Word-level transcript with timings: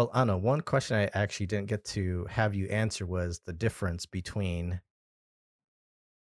Well, 0.00 0.10
Anna, 0.14 0.38
one 0.38 0.62
question 0.62 0.96
I 0.96 1.10
actually 1.12 1.44
didn't 1.44 1.68
get 1.68 1.84
to 1.88 2.26
have 2.30 2.54
you 2.54 2.66
answer 2.68 3.04
was 3.04 3.42
the 3.44 3.52
difference 3.52 4.06
between 4.06 4.80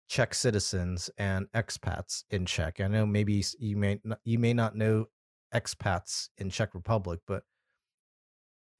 Czech 0.10 0.34
citizens 0.34 1.10
and 1.18 1.48
expats 1.56 2.26
in 2.30 2.46
Czech. 2.46 2.82
I 2.82 2.88
know 2.88 3.06
maybe 3.06 3.42
you 3.58 3.78
may 3.78 4.02
not, 4.04 4.20
you 4.26 4.38
may 4.38 4.54
not 4.54 4.76
know 4.76 5.06
expats 5.56 6.28
in 6.38 6.50
Czech 6.50 6.76
Republic, 6.76 7.22
but 7.26 7.44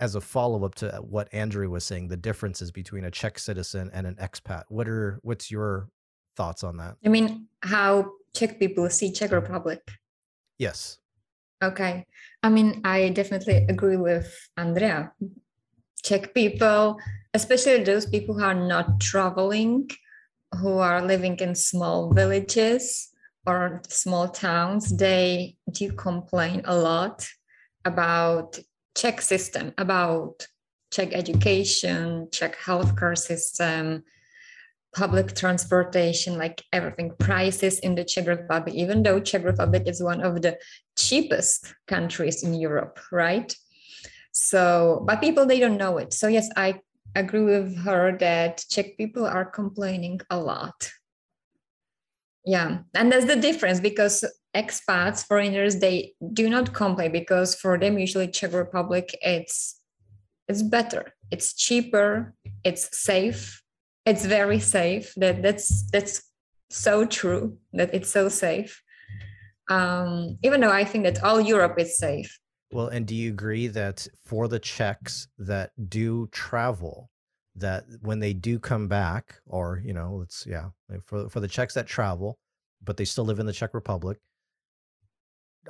as 0.02 0.16
a 0.16 0.20
follow 0.20 0.66
up 0.66 0.76
to 0.76 0.94
uh, 0.94 1.00
what 1.00 1.34
Andrew 1.34 1.70
was 1.70 1.86
saying, 1.86 2.10
the 2.10 2.18
differences 2.18 2.70
between 2.70 3.06
a 3.06 3.12
Czech 3.12 3.40
citizen 3.40 3.90
and 3.94 4.06
an 4.06 4.16
expat. 4.16 4.64
What 4.68 4.90
are 4.90 5.22
what's 5.22 5.50
your 5.50 5.88
thoughts 6.36 6.62
on 6.62 6.76
that? 6.76 6.98
I 7.06 7.08
mean, 7.08 7.48
how 7.62 8.12
Czech 8.36 8.60
people 8.60 8.90
see 8.90 9.14
Czech 9.14 9.30
mm-hmm. 9.30 9.40
Republic. 9.40 9.80
Yes. 10.58 11.00
Okay. 11.62 12.06
I 12.42 12.50
mean, 12.50 12.82
I 12.86 13.10
definitely 13.10 13.66
agree 13.68 13.98
with 13.98 14.34
Andrea. 14.56 15.12
Czech 16.02 16.34
people, 16.34 16.98
especially 17.34 17.84
those 17.84 18.06
people 18.06 18.36
who 18.36 18.44
are 18.44 18.54
not 18.54 19.02
traveling, 19.02 19.90
who 20.62 20.78
are 20.78 21.06
living 21.06 21.36
in 21.38 21.56
small 21.56 22.14
villages 22.14 23.10
or 23.46 23.82
small 23.90 24.30
towns, 24.30 24.96
they 24.96 25.58
do 25.72 25.92
complain 25.92 26.62
a 26.64 26.76
lot 26.76 27.28
about 27.84 28.58
Czech 28.96 29.22
system, 29.22 29.74
about 29.78 30.48
Czech 30.92 31.14
education, 31.14 32.30
Czech 32.32 32.58
healthcare 32.58 33.18
system, 33.18 34.04
public 34.96 35.36
transportation, 35.36 36.38
like 36.38 36.64
everything, 36.74 37.12
prices 37.20 37.80
in 37.80 37.96
the 37.96 38.04
Czech 38.04 38.28
Republic, 38.28 38.76
even 38.76 39.04
though 39.04 39.20
Czech 39.20 39.44
Republic 39.44 39.84
is 39.86 40.02
one 40.02 40.22
of 40.22 40.42
the 40.42 40.58
cheapest 40.98 41.74
countries 41.88 42.44
in 42.44 42.54
Europe, 42.54 43.00
right? 43.12 43.56
So, 44.32 45.04
but 45.08 45.22
people 45.22 45.46
they 45.46 45.60
don't 45.60 45.78
know 45.78 45.98
it. 45.98 46.14
So 46.14 46.28
yes, 46.28 46.50
I 46.56 46.82
agree 47.16 47.44
with 47.44 47.78
her 47.80 48.18
that 48.20 48.64
Czech 48.70 48.98
people 48.98 49.26
are 49.26 49.46
complaining 49.46 50.22
a 50.30 50.38
lot. 50.38 50.92
Yeah, 52.46 52.80
and 52.96 53.12
that's 53.12 53.26
the 53.26 53.36
difference 53.36 53.80
because 53.80 54.24
expats, 54.56 55.26
foreigners, 55.26 55.80
they 55.80 56.14
do 56.34 56.50
not 56.50 56.74
complain 56.74 57.12
because 57.12 57.54
for 57.56 57.78
them 57.78 58.00
usually 58.00 58.28
Czech 58.28 58.54
Republic 58.54 59.16
it's 59.22 59.76
it's 60.48 60.64
better, 60.64 61.14
it's 61.30 61.54
cheaper, 61.54 62.34
it's 62.64 62.98
safe, 62.98 63.62
it's 64.10 64.26
very 64.26 64.60
safe. 64.60 65.14
That 65.16 65.42
that's 65.42 65.84
that's 65.92 66.24
so 66.70 67.06
true 67.06 67.58
that 67.74 67.94
it's 67.94 68.10
so 68.10 68.30
safe. 68.30 68.82
Um, 69.70 70.38
even 70.44 70.62
though 70.62 70.72
I 70.72 70.84
think 70.84 71.04
that 71.04 71.24
all 71.24 71.40
Europe 71.40 71.80
is 71.80 71.98
safe. 71.98 72.40
Well, 72.72 72.88
and 72.88 73.06
do 73.06 73.16
you 73.16 73.30
agree 73.30 73.68
that 73.68 74.08
for 74.26 74.48
the 74.48 74.60
Czechs 74.60 75.28
that 75.38 75.72
do 75.90 76.28
travel, 76.32 77.10
that 77.56 77.86
when 78.02 78.20
they 78.20 78.34
do 78.34 78.60
come 78.60 78.88
back, 78.88 79.36
or 79.46 79.82
you 79.84 79.94
know, 79.94 80.18
let's 80.20 80.46
yeah, 80.46 80.70
for 81.06 81.30
for 81.30 81.40
the 81.40 81.48
Czechs 81.48 81.74
that 81.76 81.88
travel, 81.88 82.38
but 82.84 82.98
they 82.98 83.06
still 83.06 83.26
live 83.26 83.40
in 83.40 83.46
the 83.46 83.54
Czech 83.54 83.74
Republic, 83.74 84.18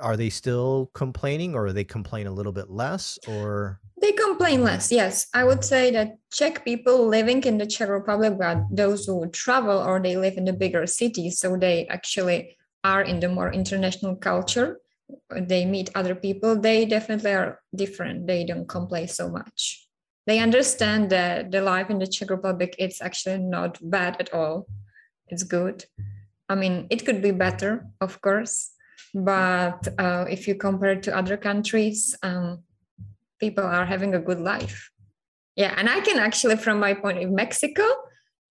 are 0.00 0.16
they 0.16 0.30
still 0.30 0.90
complaining, 0.94 1.54
or 1.54 1.72
they 1.72 1.84
complain 1.84 2.26
a 2.26 2.32
little 2.32 2.52
bit 2.52 2.70
less, 2.70 3.18
or 3.28 3.80
They 4.00 4.12
complain 4.12 4.64
less. 4.64 4.90
Yes, 4.90 5.28
I 5.34 5.44
would 5.44 5.62
say 5.62 5.90
that 5.92 6.16
Czech 6.32 6.64
people 6.64 7.06
living 7.06 7.44
in 7.44 7.58
the 7.58 7.66
Czech 7.66 7.88
Republic, 7.88 8.38
but 8.38 8.58
those 8.70 9.04
who 9.04 9.28
travel 9.28 9.78
or 9.78 10.00
they 10.00 10.16
live 10.16 10.38
in 10.38 10.46
the 10.46 10.54
bigger 10.54 10.86
cities, 10.86 11.38
so 11.38 11.56
they 11.56 11.86
actually 11.88 12.56
are 12.82 13.02
in 13.02 13.20
the 13.20 13.28
more 13.28 13.52
international 13.52 14.16
culture. 14.16 14.80
They 15.28 15.66
meet 15.66 15.90
other 15.94 16.14
people. 16.14 16.56
They 16.56 16.86
definitely 16.86 17.32
are 17.32 17.60
different. 17.74 18.26
They 18.26 18.44
don't 18.44 18.68
complain 18.68 19.08
so 19.08 19.28
much. 19.28 19.86
They 20.26 20.38
understand 20.38 21.10
that 21.10 21.50
the 21.50 21.60
life 21.60 21.90
in 21.90 21.98
the 21.98 22.06
Czech 22.06 22.30
Republic 22.30 22.74
it's 22.78 23.02
actually 23.02 23.38
not 23.38 23.78
bad 23.82 24.16
at 24.18 24.32
all. 24.32 24.66
It's 25.28 25.42
good. 25.42 25.84
I 26.48 26.54
mean, 26.54 26.86
it 26.90 27.04
could 27.04 27.20
be 27.20 27.32
better, 27.32 27.86
of 28.00 28.20
course, 28.20 28.70
but 29.14 29.88
uh, 29.98 30.24
if 30.28 30.46
you 30.46 30.54
compare 30.54 30.92
it 30.92 31.02
to 31.04 31.16
other 31.16 31.36
countries, 31.36 32.16
um, 32.22 32.62
people 33.38 33.64
are 33.64 33.84
having 33.86 34.14
a 34.14 34.18
good 34.20 34.40
life. 34.40 34.90
Yeah, 35.56 35.74
and 35.76 35.88
I 35.88 36.00
can 36.00 36.18
actually, 36.18 36.56
from 36.56 36.78
my 36.78 36.94
point 36.94 37.22
of 37.22 37.30
Mexico, 37.30 37.82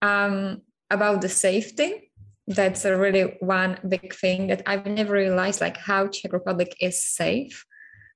um, 0.02 0.62
about 0.90 1.20
the 1.20 1.28
safety, 1.28 2.12
that's 2.46 2.84
a 2.84 2.96
really 2.96 3.36
one 3.40 3.78
big 3.88 4.14
thing 4.14 4.48
that 4.48 4.62
I've 4.66 4.86
never 4.86 5.14
realized, 5.14 5.60
like 5.60 5.76
how 5.76 6.08
Czech 6.08 6.32
Republic 6.32 6.76
is 6.80 7.02
safe, 7.02 7.64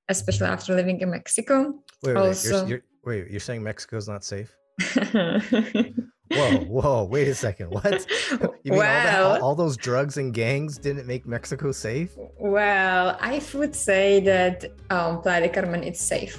especially 0.09 0.49
after 0.49 0.75
living 0.75 1.00
in 1.00 1.10
Mexico. 1.10 1.83
wait, 2.03 2.15
wait, 2.15 2.15
wait, 2.15 2.16
Also- 2.16 2.66
you're, 2.66 2.69
you're, 2.69 2.83
wait, 3.04 3.31
you're 3.31 3.41
saying 3.41 3.62
Mexico's 3.62 4.09
not 4.09 4.25
safe? 4.25 4.54
Whoa, 6.37 6.59
whoa, 6.81 7.05
wait 7.05 7.28
a 7.28 7.34
second, 7.34 7.71
what? 7.71 8.06
You 8.65 8.72
mean 8.72 8.81
all, 8.81 8.87
that, 8.87 9.21
all, 9.21 9.43
all 9.43 9.55
those 9.55 9.77
drugs 9.77 10.17
and 10.17 10.33
gangs 10.33 10.78
didn't 10.78 11.06
make 11.06 11.27
Mexico 11.27 11.71
safe? 11.71 12.17
well, 12.39 13.19
I 13.21 13.43
would 13.53 13.75
say 13.75 14.21
that 14.21 14.65
um, 14.89 15.21
Playa 15.21 15.43
de 15.43 15.49
Carmen 15.50 15.83
is 15.83 16.00
safe. 16.00 16.39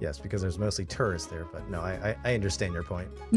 Yes, 0.00 0.18
because 0.18 0.42
there's 0.42 0.58
mostly 0.58 0.84
tourists 0.84 1.28
there, 1.28 1.46
but 1.52 1.68
no, 1.70 1.80
I 1.80 2.16
I, 2.24 2.30
I 2.30 2.34
understand 2.34 2.72
your 2.74 2.82
point. 2.82 3.08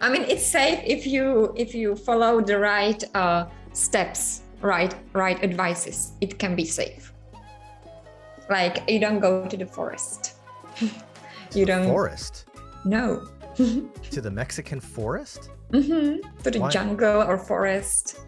I 0.00 0.10
mean, 0.10 0.22
it's 0.28 0.46
safe 0.46 0.80
if 0.84 1.06
you 1.06 1.52
if 1.56 1.74
you 1.74 1.96
follow 1.96 2.40
the 2.40 2.58
right 2.58 3.02
uh, 3.14 3.46
steps, 3.72 4.42
right 4.60 4.94
right 5.12 5.42
advices. 5.42 6.12
It 6.20 6.38
can 6.38 6.54
be 6.54 6.64
safe. 6.64 7.12
Like 8.50 8.88
you 8.88 9.00
don't 9.00 9.18
go 9.18 9.46
to 9.46 9.56
the 9.56 9.66
forest. 9.66 10.34
To 10.78 11.58
you 11.58 11.66
the 11.66 11.72
don't. 11.72 11.86
forest. 11.86 12.44
No. 12.84 13.26
To 14.10 14.20
the 14.20 14.30
Mexican 14.30 14.80
forest? 14.80 15.50
hmm 15.70 16.16
To 16.44 16.50
the 16.50 16.60
Why? 16.60 16.70
jungle 16.70 17.22
or 17.22 17.36
forest 17.38 18.18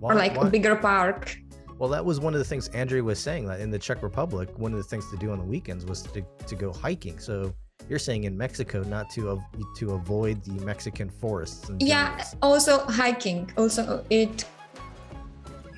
Why, 0.00 0.12
or 0.12 0.16
like 0.16 0.36
why- 0.36 0.46
a 0.46 0.50
bigger 0.50 0.76
park. 0.76 1.36
Well, 1.78 1.90
that 1.90 2.04
was 2.04 2.20
one 2.20 2.34
of 2.34 2.38
the 2.38 2.44
things 2.44 2.68
Andrea 2.68 3.02
was 3.02 3.18
saying 3.18 3.46
that 3.48 3.60
in 3.60 3.68
the 3.70 3.78
Czech 3.80 4.00
Republic, 4.02 4.48
one 4.58 4.70
of 4.72 4.78
the 4.78 4.84
things 4.84 5.10
to 5.10 5.16
do 5.16 5.32
on 5.32 5.38
the 5.40 5.44
weekends 5.44 5.84
was 5.84 6.02
to, 6.02 6.22
to 6.46 6.54
go 6.54 6.72
hiking. 6.72 7.18
So 7.18 7.52
you're 7.88 7.98
saying 7.98 8.24
in 8.24 8.38
Mexico 8.38 8.84
not 8.84 9.10
to 9.10 9.42
to 9.78 9.94
avoid 9.94 10.44
the 10.44 10.52
Mexican 10.64 11.10
forests 11.10 11.68
Yeah. 11.80 12.10
jungles. 12.10 12.36
Also 12.42 12.78
hiking. 12.86 13.50
Also 13.58 14.04
it 14.08 14.44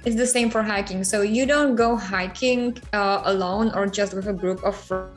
is 0.05 0.17
the 0.17 0.27
same 0.27 0.50
for 0.50 0.62
hiking. 0.62 1.03
So 1.03 1.23
you 1.23 1.47
don't 1.47 1.75
go 1.77 1.97
hiking 1.97 2.77
uh, 2.93 3.23
alone 3.25 3.73
or 3.75 3.87
just 3.87 4.12
with 4.15 4.28
a 4.28 4.34
group 4.34 4.62
of 4.65 4.77
friends. 4.77 5.17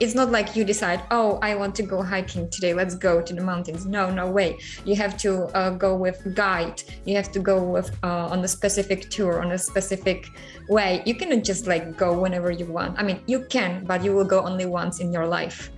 It's 0.00 0.16
not 0.16 0.32
like 0.32 0.56
you 0.56 0.64
decide, 0.64 1.02
oh, 1.12 1.38
I 1.42 1.54
want 1.54 1.76
to 1.76 1.84
go 1.84 2.02
hiking 2.02 2.50
today. 2.50 2.74
Let's 2.74 2.96
go 2.96 3.22
to 3.22 3.32
the 3.32 3.40
mountains. 3.40 3.86
No, 3.86 4.10
no 4.10 4.28
way. 4.28 4.58
You 4.84 4.96
have 4.96 5.16
to 5.18 5.44
uh, 5.56 5.70
go 5.70 5.94
with 5.94 6.34
guide. 6.34 6.82
You 7.04 7.14
have 7.14 7.30
to 7.32 7.38
go 7.38 7.62
with 7.62 7.96
uh, 8.02 8.26
on 8.26 8.44
a 8.44 8.48
specific 8.48 9.10
tour, 9.10 9.40
on 9.40 9.52
a 9.52 9.58
specific 9.58 10.28
way. 10.68 11.02
You 11.06 11.14
cannot 11.14 11.44
just 11.44 11.68
like 11.68 11.96
go 11.96 12.18
whenever 12.18 12.50
you 12.50 12.66
want. 12.66 12.98
I 12.98 13.04
mean, 13.04 13.22
you 13.26 13.46
can, 13.48 13.84
but 13.84 14.02
you 14.02 14.12
will 14.12 14.24
go 14.24 14.42
only 14.42 14.66
once 14.66 14.98
in 14.98 15.12
your 15.12 15.26
life. 15.26 15.70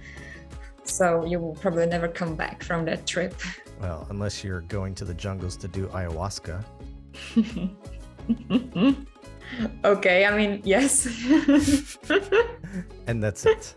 So 0.85 1.25
you 1.27 1.39
will 1.39 1.55
probably 1.57 1.87
never 1.87 2.09
come 2.09 2.35
back 2.35 2.63
from 2.63 2.87
that 2.87 3.07
trip. 3.07 3.35
Well, 3.79 4.07
unless 4.09 4.43
you're 4.43 4.63
going 4.63 4.95
to 4.97 5.05
the 5.05 5.15
jungles 5.15 5.57
to 5.57 5.69
do 5.69 5.87
ayahuasca. 5.89 6.65
okay, 9.85 10.25
I 10.27 10.37
mean, 10.37 10.61
yes. 10.65 11.07
And 13.07 13.23
that's 13.23 13.45
it. 13.47 13.75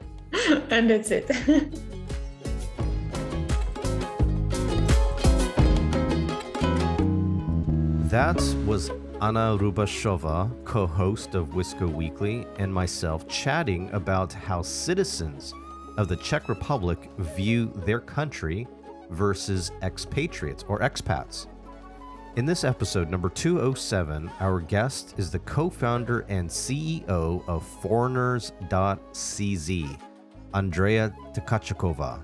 and 0.69 0.89
that's 0.89 1.11
it. 1.11 1.27
That 8.09 8.41
was 8.65 8.91
Anna 9.21 9.57
Rubashova, 9.57 10.63
co 10.63 10.85
host 10.85 11.35
of 11.35 11.49
Wisco 11.49 11.91
Weekly, 11.91 12.45
and 12.59 12.73
myself 12.73 13.27
chatting 13.27 13.89
about 13.91 14.31
how 14.31 14.61
citizens 14.61 15.53
of 15.97 16.07
the 16.07 16.15
Czech 16.17 16.47
Republic 16.47 17.09
view 17.17 17.71
their 17.85 17.99
country 17.99 18.67
versus 19.09 19.71
expatriates 19.81 20.63
or 20.67 20.79
expats. 20.79 21.47
In 22.35 22.45
this 22.45 22.65
episode, 22.65 23.09
number 23.09 23.29
207, 23.29 24.29
our 24.41 24.59
guest 24.59 25.15
is 25.17 25.31
the 25.31 25.39
co 25.39 25.69
founder 25.69 26.25
and 26.27 26.49
CEO 26.49 27.41
of 27.47 27.65
Foreigners.cz, 27.81 29.99
Andrea 30.53 31.15
Tkachakova. 31.33 32.21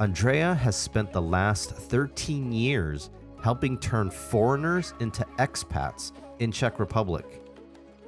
Andrea 0.00 0.54
has 0.54 0.76
spent 0.76 1.12
the 1.12 1.20
last 1.20 1.72
13 1.72 2.52
years 2.52 3.10
helping 3.42 3.76
turn 3.76 4.10
foreigners 4.10 4.94
into 5.00 5.26
expats 5.36 6.12
in 6.38 6.50
Czech 6.50 6.80
Republic. 6.80 7.42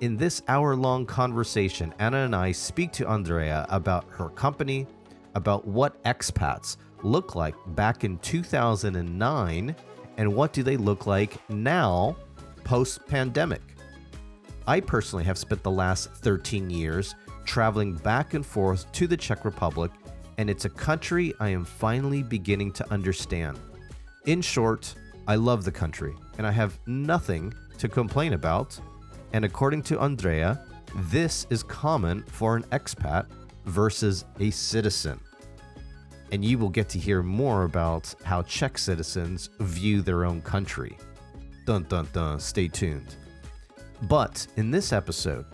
In 0.01 0.17
this 0.17 0.43
hour-long 0.49 1.05
conversation, 1.05 1.93
Anna 1.99 2.25
and 2.25 2.35
I 2.35 2.51
speak 2.51 2.93
to 2.93 3.07
Andrea 3.07 3.67
about 3.69 4.07
her 4.09 4.31
company, 4.31 4.87
about 5.35 5.67
what 5.67 6.03
expats 6.05 6.79
look 7.03 7.35
like 7.35 7.55
back 7.75 8.05
in 8.05 8.17
2009 8.21 9.77
and 10.17 10.35
what 10.35 10.53
do 10.53 10.63
they 10.63 10.77
look 10.77 11.07
like 11.07 11.37
now 11.49 12.17
post-pandemic. 12.65 13.63
I 14.67 14.81
personally 14.81 15.25
have 15.25 15.39
spent 15.39 15.63
the 15.63 15.71
last 15.71 16.11
13 16.11 16.69
years 16.69 17.15
traveling 17.45 17.95
back 17.95 18.35
and 18.35 18.45
forth 18.45 18.91
to 18.93 19.07
the 19.07 19.17
Czech 19.17 19.45
Republic, 19.45 19.93
and 20.39 20.51
it's 20.51 20.65
a 20.65 20.71
country 20.71 21.33
I 21.39 21.51
am 21.51 21.65
finally 21.65 22.23
beginning 22.23 22.73
to 22.73 22.93
understand. 22.93 23.59
In 24.25 24.43
short, 24.43 24.95
I 25.29 25.37
love 25.37 25.65
the 25.65 25.73
country, 25.73 26.15
and 26.39 26.47
I 26.47 26.51
have 26.51 26.79
nothing 26.87 27.55
to 27.79 27.89
complain 27.89 28.33
about. 28.33 28.79
And 29.33 29.45
according 29.45 29.83
to 29.85 30.01
Andrea, 30.01 30.61
this 31.11 31.47
is 31.51 31.63
common 31.63 32.25
for 32.25 32.57
an 32.57 32.65
expat 32.73 33.27
versus 33.67 34.25
a 34.41 34.51
citizen. 34.51 35.21
And 36.33 36.45
you 36.45 36.59
will 36.59 36.69
get 36.69 36.89
to 36.91 36.99
hear 36.99 37.23
more 37.23 37.65
about 37.65 38.15
how 38.25 38.43
Czech 38.43 38.79
citizens 38.79 39.51
view 39.61 40.03
their 40.03 40.25
own 40.25 40.43
country. 40.43 40.97
Dun 41.67 41.85
dun 41.85 42.09
dun, 42.13 42.41
stay 42.41 42.69
tuned. 42.69 43.17
But 44.03 44.47
in 44.57 44.71
this 44.71 44.93
episode, 44.93 45.47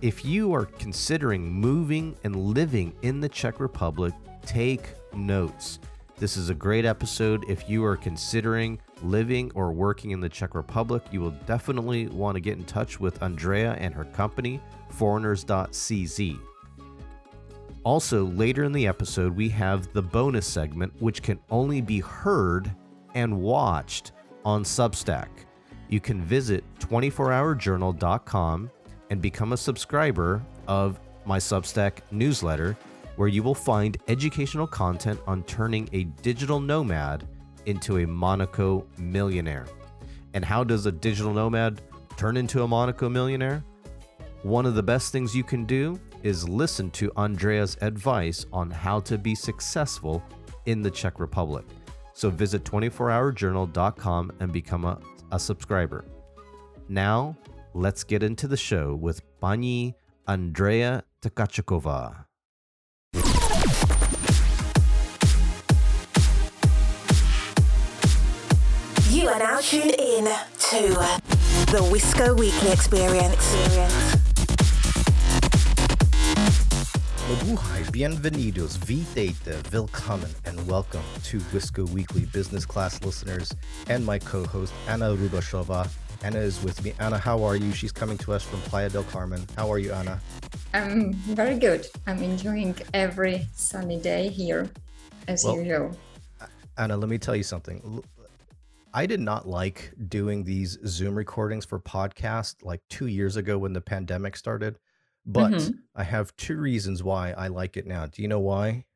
if 0.00 0.24
you 0.24 0.54
are 0.54 0.66
considering 0.66 1.50
moving 1.50 2.16
and 2.24 2.36
living 2.36 2.94
in 3.02 3.20
the 3.20 3.28
Czech 3.28 3.58
Republic, 3.58 4.14
take 4.46 4.94
notes. 5.12 5.80
This 6.18 6.36
is 6.36 6.50
a 6.50 6.54
great 6.54 6.84
episode. 6.84 7.44
If 7.48 7.68
you 7.68 7.84
are 7.84 7.96
considering 7.96 8.80
living 9.02 9.52
or 9.54 9.72
working 9.72 10.10
in 10.10 10.20
the 10.20 10.28
Czech 10.28 10.54
Republic, 10.54 11.02
you 11.12 11.20
will 11.20 11.34
definitely 11.46 12.08
want 12.08 12.34
to 12.34 12.40
get 12.40 12.58
in 12.58 12.64
touch 12.64 12.98
with 12.98 13.22
Andrea 13.22 13.74
and 13.78 13.94
her 13.94 14.04
company, 14.04 14.60
foreigners.cz. 14.90 16.38
Also, 17.88 18.26
later 18.26 18.64
in 18.64 18.72
the 18.72 18.86
episode, 18.86 19.34
we 19.34 19.48
have 19.48 19.90
the 19.94 20.02
bonus 20.02 20.46
segment, 20.46 20.92
which 21.00 21.22
can 21.22 21.40
only 21.48 21.80
be 21.80 22.00
heard 22.00 22.70
and 23.14 23.40
watched 23.40 24.12
on 24.44 24.62
Substack. 24.62 25.28
You 25.88 25.98
can 25.98 26.20
visit 26.20 26.64
24hourjournal.com 26.80 28.70
and 29.08 29.22
become 29.22 29.54
a 29.54 29.56
subscriber 29.56 30.44
of 30.66 31.00
my 31.24 31.38
Substack 31.38 32.00
newsletter, 32.10 32.76
where 33.16 33.28
you 33.28 33.42
will 33.42 33.54
find 33.54 33.96
educational 34.06 34.66
content 34.66 35.18
on 35.26 35.42
turning 35.44 35.88
a 35.94 36.04
digital 36.04 36.60
nomad 36.60 37.26
into 37.64 38.00
a 38.00 38.06
Monaco 38.06 38.86
millionaire. 38.98 39.66
And 40.34 40.44
how 40.44 40.62
does 40.62 40.84
a 40.84 40.92
digital 40.92 41.32
nomad 41.32 41.80
turn 42.18 42.36
into 42.36 42.64
a 42.64 42.68
Monaco 42.68 43.08
millionaire? 43.08 43.64
One 44.42 44.66
of 44.66 44.74
the 44.74 44.82
best 44.82 45.10
things 45.10 45.34
you 45.34 45.42
can 45.42 45.64
do 45.64 45.98
is 46.22 46.48
listen 46.48 46.90
to 46.92 47.12
Andrea's 47.16 47.76
advice 47.80 48.46
on 48.52 48.70
how 48.70 49.00
to 49.00 49.18
be 49.18 49.34
successful 49.34 50.22
in 50.66 50.82
the 50.82 50.90
Czech 50.90 51.20
Republic. 51.20 51.64
So 52.12 52.30
visit 52.30 52.64
24hourjournal.com 52.64 54.32
and 54.40 54.52
become 54.52 54.84
a, 54.84 54.98
a 55.30 55.38
subscriber. 55.38 56.04
Now, 56.88 57.36
let's 57.74 58.02
get 58.02 58.22
into 58.22 58.48
the 58.48 58.56
show 58.56 58.94
with 58.94 59.22
Pani 59.40 59.94
Andrea 60.26 61.04
Tkachukova. 61.22 62.24
You 69.10 69.28
are 69.28 69.38
now 69.38 69.60
tuned 69.60 69.94
in 69.98 70.24
to 70.24 70.88
the 71.70 71.88
Wisco 71.90 72.38
Weekly 72.38 72.72
Experience. 72.72 74.17
Mabuhay, 77.28 77.84
bienvenidos, 77.92 78.78
vítejte, 78.78 79.60
willkommen, 79.70 80.30
and 80.46 80.66
welcome 80.66 81.02
to 81.24 81.38
Wisco 81.52 81.86
Weekly 81.90 82.24
business 82.32 82.64
class 82.64 83.04
listeners 83.04 83.52
and 83.90 84.02
my 84.02 84.18
co-host 84.18 84.72
Anna 84.88 85.14
Rubashova. 85.14 85.90
Anna 86.22 86.38
is 86.38 86.64
with 86.64 86.82
me. 86.82 86.94
Anna, 86.98 87.18
how 87.18 87.44
are 87.44 87.54
you? 87.54 87.70
She's 87.72 87.92
coming 87.92 88.16
to 88.16 88.32
us 88.32 88.42
from 88.42 88.60
Playa 88.62 88.88
del 88.88 89.02
Carmen. 89.04 89.44
How 89.58 89.70
are 89.70 89.78
you, 89.78 89.92
Anna? 89.92 90.18
I'm 90.72 91.12
very 91.12 91.58
good. 91.58 91.86
I'm 92.06 92.22
enjoying 92.22 92.74
every 92.94 93.46
sunny 93.52 94.00
day 94.00 94.30
here, 94.30 94.70
as 95.28 95.44
Well, 95.44 95.58
usual. 95.58 95.98
Anna, 96.78 96.96
let 96.96 97.10
me 97.10 97.18
tell 97.18 97.36
you 97.36 97.42
something. 97.42 98.02
I 98.94 99.04
did 99.04 99.20
not 99.20 99.46
like 99.46 99.92
doing 100.08 100.44
these 100.44 100.78
Zoom 100.86 101.14
recordings 101.14 101.66
for 101.66 101.78
podcast 101.78 102.64
like 102.64 102.80
two 102.88 103.06
years 103.06 103.36
ago 103.36 103.58
when 103.58 103.74
the 103.74 103.82
pandemic 103.82 104.34
started, 104.34 104.78
but 105.28 105.52
Mhm. 105.52 105.74
I 105.94 106.04
have 106.04 106.34
two 106.36 106.56
reasons 106.56 107.02
why 107.02 107.32
I 107.32 107.48
like 107.48 107.76
it 107.76 107.86
now. 107.86 108.06
Do 108.06 108.22
you 108.22 108.28
know 108.28 108.40
why? 108.40 108.86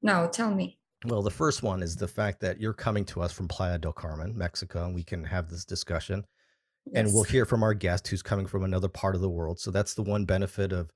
No, 0.00 0.28
tell 0.28 0.54
me. 0.54 0.78
Well, 1.04 1.22
the 1.22 1.30
first 1.30 1.62
one 1.62 1.82
is 1.82 1.96
the 1.96 2.08
fact 2.08 2.40
that 2.40 2.60
you're 2.60 2.72
coming 2.72 3.04
to 3.06 3.20
us 3.20 3.32
from 3.32 3.48
Playa 3.48 3.78
del 3.78 3.92
Carmen, 3.92 4.36
Mexico, 4.38 4.84
and 4.84 4.94
we 4.94 5.02
can 5.02 5.24
have 5.24 5.48
this 5.50 5.64
discussion. 5.64 6.24
And 6.94 7.12
we'll 7.12 7.24
hear 7.24 7.44
from 7.44 7.62
our 7.62 7.74
guest 7.74 8.08
who's 8.08 8.22
coming 8.22 8.46
from 8.46 8.64
another 8.64 8.88
part 8.88 9.14
of 9.14 9.20
the 9.20 9.28
world. 9.28 9.60
So 9.60 9.70
that's 9.70 9.94
the 9.94 10.02
one 10.02 10.24
benefit 10.24 10.72
of 10.72 10.90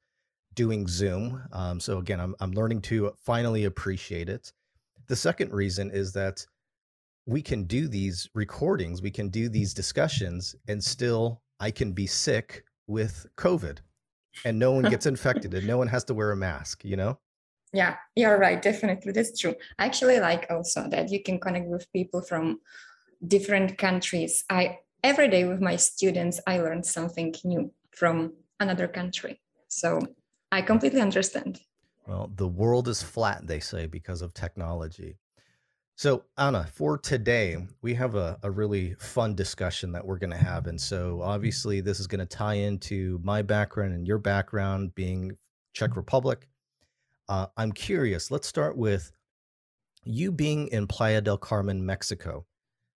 doing 0.54 0.86
Zoom. 0.88 1.42
Um, 1.52 1.80
so 1.80 1.98
again, 1.98 2.18
I'm, 2.20 2.34
I'm 2.40 2.52
learning 2.52 2.80
to 2.82 3.12
finally 3.18 3.64
appreciate 3.64 4.28
it. 4.28 4.52
The 5.08 5.16
second 5.16 5.52
reason 5.52 5.90
is 5.90 6.12
that 6.12 6.46
we 7.26 7.42
can 7.42 7.64
do 7.64 7.88
these 7.88 8.28
recordings, 8.34 9.02
we 9.02 9.10
can 9.10 9.28
do 9.28 9.48
these 9.48 9.74
discussions, 9.74 10.54
and 10.66 10.82
still 10.82 11.42
I 11.60 11.70
can 11.70 11.92
be 11.92 12.06
sick 12.06 12.64
with 12.86 13.26
COVID 13.36 13.78
and 14.44 14.58
no 14.58 14.72
one 14.72 14.84
gets 14.84 15.06
infected 15.12 15.54
and 15.54 15.66
no 15.66 15.78
one 15.78 15.88
has 15.88 16.04
to 16.04 16.14
wear 16.14 16.32
a 16.32 16.36
mask, 16.36 16.84
you 16.84 16.96
know? 16.96 17.18
Yeah, 17.72 17.96
you're 18.14 18.38
right. 18.38 18.60
Definitely, 18.60 19.12
that's 19.12 19.38
true. 19.38 19.54
I 19.78 19.86
actually 19.86 20.20
like 20.20 20.46
also 20.50 20.88
that 20.90 21.10
you 21.10 21.22
can 21.22 21.40
connect 21.40 21.68
with 21.68 21.90
people 21.92 22.20
from 22.20 22.60
different 23.26 23.78
countries. 23.78 24.44
I 24.50 24.78
every 25.02 25.28
day 25.28 25.44
with 25.44 25.60
my 25.60 25.76
students, 25.76 26.40
I 26.46 26.58
learn 26.58 26.82
something 26.82 27.34
new 27.44 27.72
from 27.92 28.34
another 28.60 28.88
country. 28.88 29.40
So 29.68 30.00
I 30.50 30.62
completely 30.62 31.00
understand. 31.00 31.60
Well, 32.06 32.30
the 32.34 32.48
world 32.48 32.88
is 32.88 33.02
flat, 33.02 33.46
they 33.46 33.60
say, 33.60 33.86
because 33.86 34.22
of 34.22 34.34
technology. 34.34 35.18
So, 35.96 36.24
Anna, 36.38 36.66
for 36.72 36.98
today, 36.98 37.66
we 37.82 37.94
have 37.94 38.14
a, 38.14 38.38
a 38.42 38.50
really 38.50 38.94
fun 38.94 39.34
discussion 39.34 39.92
that 39.92 40.04
we're 40.04 40.18
going 40.18 40.30
to 40.30 40.36
have. 40.36 40.66
And 40.66 40.80
so, 40.80 41.20
obviously, 41.22 41.80
this 41.80 42.00
is 42.00 42.06
going 42.06 42.18
to 42.20 42.26
tie 42.26 42.54
into 42.54 43.20
my 43.22 43.42
background 43.42 43.92
and 43.94 44.06
your 44.06 44.18
background 44.18 44.94
being 44.94 45.36
Czech 45.74 45.96
Republic. 45.96 46.48
Uh, 47.28 47.46
I'm 47.56 47.72
curious, 47.72 48.30
let's 48.30 48.48
start 48.48 48.76
with 48.76 49.12
you 50.04 50.32
being 50.32 50.68
in 50.68 50.86
Playa 50.86 51.20
del 51.20 51.38
Carmen, 51.38 51.84
Mexico. 51.84 52.46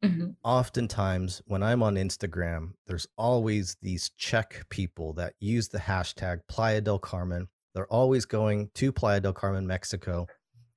Mhm. 0.05 0.37
Oftentimes, 0.43 1.43
when 1.47 1.63
I'm 1.63 1.83
on 1.83 1.95
Instagram, 1.95 2.73
there's 2.87 3.07
always 3.17 3.77
these 3.81 4.11
Czech 4.11 4.67
people 4.69 5.13
that 5.15 5.35
use 5.39 5.69
the 5.69 5.79
hashtag 5.79 6.41
Playa 6.49 6.81
del 6.81 6.99
Carmen. 6.99 7.49
They're 7.75 7.93
always 7.93 8.25
going 8.25 8.71
to 8.75 8.93
Playa 8.93 9.21
del 9.21 9.33
Carmen, 9.33 9.67
Mexico. 9.67 10.27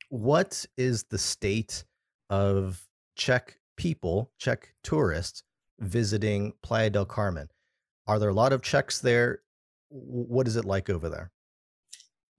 What 0.10 0.66
is 0.78 1.04
the 1.06 1.18
state 1.18 1.84
of 2.30 2.88
Czech 3.16 3.60
people, 3.78 4.32
Czech 4.38 4.74
tourists 4.84 5.44
visiting 5.80 6.54
Playa 6.62 6.90
del 6.90 7.06
Carmen? 7.06 7.50
Are 8.08 8.20
there 8.20 8.30
a 8.30 8.34
lot 8.34 8.54
of 8.54 8.62
Czechs 8.62 9.00
there? 9.00 9.42
What 9.90 10.48
is 10.48 10.56
it 10.56 10.66
like 10.66 10.90
over 10.90 11.10
there? 11.10 11.32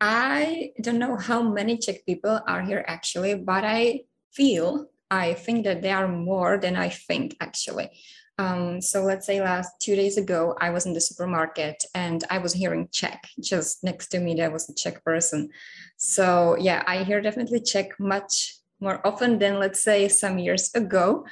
I 0.00 0.72
don't 0.80 0.98
know 0.98 1.16
how 1.16 1.42
many 1.42 1.76
Czech 1.76 2.06
people 2.06 2.40
are 2.46 2.62
here 2.62 2.84
actually, 2.86 3.34
but 3.34 3.64
I 3.64 4.02
feel, 4.32 4.86
I 5.10 5.34
think 5.34 5.64
that 5.64 5.82
there 5.82 5.96
are 5.96 6.08
more 6.08 6.56
than 6.58 6.76
I 6.76 6.88
think 6.88 7.36
actually. 7.40 7.90
Um, 8.38 8.80
so 8.80 9.02
let's 9.02 9.26
say 9.26 9.42
last 9.42 9.70
two 9.80 9.94
days 9.94 10.16
ago, 10.16 10.56
I 10.58 10.70
was 10.70 10.86
in 10.86 10.94
the 10.94 11.00
supermarket 11.00 11.84
and 11.94 12.24
I 12.30 12.38
was 12.38 12.54
hearing 12.54 12.88
Czech. 12.90 13.28
Just 13.38 13.84
next 13.84 14.08
to 14.08 14.20
me, 14.20 14.34
there 14.34 14.50
was 14.50 14.70
a 14.70 14.74
Czech 14.74 15.04
person. 15.04 15.50
So 15.98 16.56
yeah, 16.58 16.82
I 16.86 17.04
hear 17.04 17.20
definitely 17.20 17.60
Czech 17.60 18.00
much 18.00 18.59
more 18.80 19.04
often 19.06 19.38
than 19.38 19.58
let's 19.58 19.82
say 19.82 20.08
some 20.08 20.38
years 20.38 20.74
ago. 20.74 21.26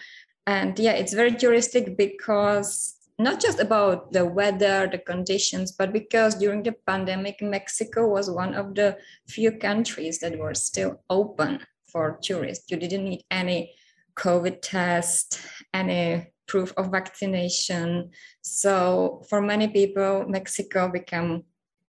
And 0.46 0.78
yeah, 0.78 0.92
it's 0.92 1.12
very 1.12 1.32
touristic 1.32 1.96
because 1.96 2.94
not 3.18 3.40
just 3.40 3.58
about 3.58 4.12
the 4.12 4.24
weather, 4.24 4.88
the 4.90 4.98
conditions, 4.98 5.72
but 5.72 5.92
because 5.92 6.36
during 6.36 6.62
the 6.62 6.74
pandemic, 6.86 7.42
Mexico 7.42 8.06
was 8.06 8.30
one 8.30 8.54
of 8.54 8.74
the 8.74 8.96
few 9.26 9.52
countries 9.52 10.20
that 10.20 10.38
were 10.38 10.54
still 10.54 11.02
open 11.10 11.60
for 11.90 12.18
tourists. 12.22 12.70
You 12.70 12.76
didn't 12.76 13.04
need 13.04 13.24
any 13.30 13.74
COVID 14.16 14.58
test, 14.62 15.40
any 15.74 16.32
proof 16.46 16.72
of 16.76 16.92
vaccination. 16.92 18.10
So 18.42 19.22
for 19.28 19.42
many 19.42 19.68
people, 19.68 20.24
Mexico 20.28 20.88
became 20.88 21.44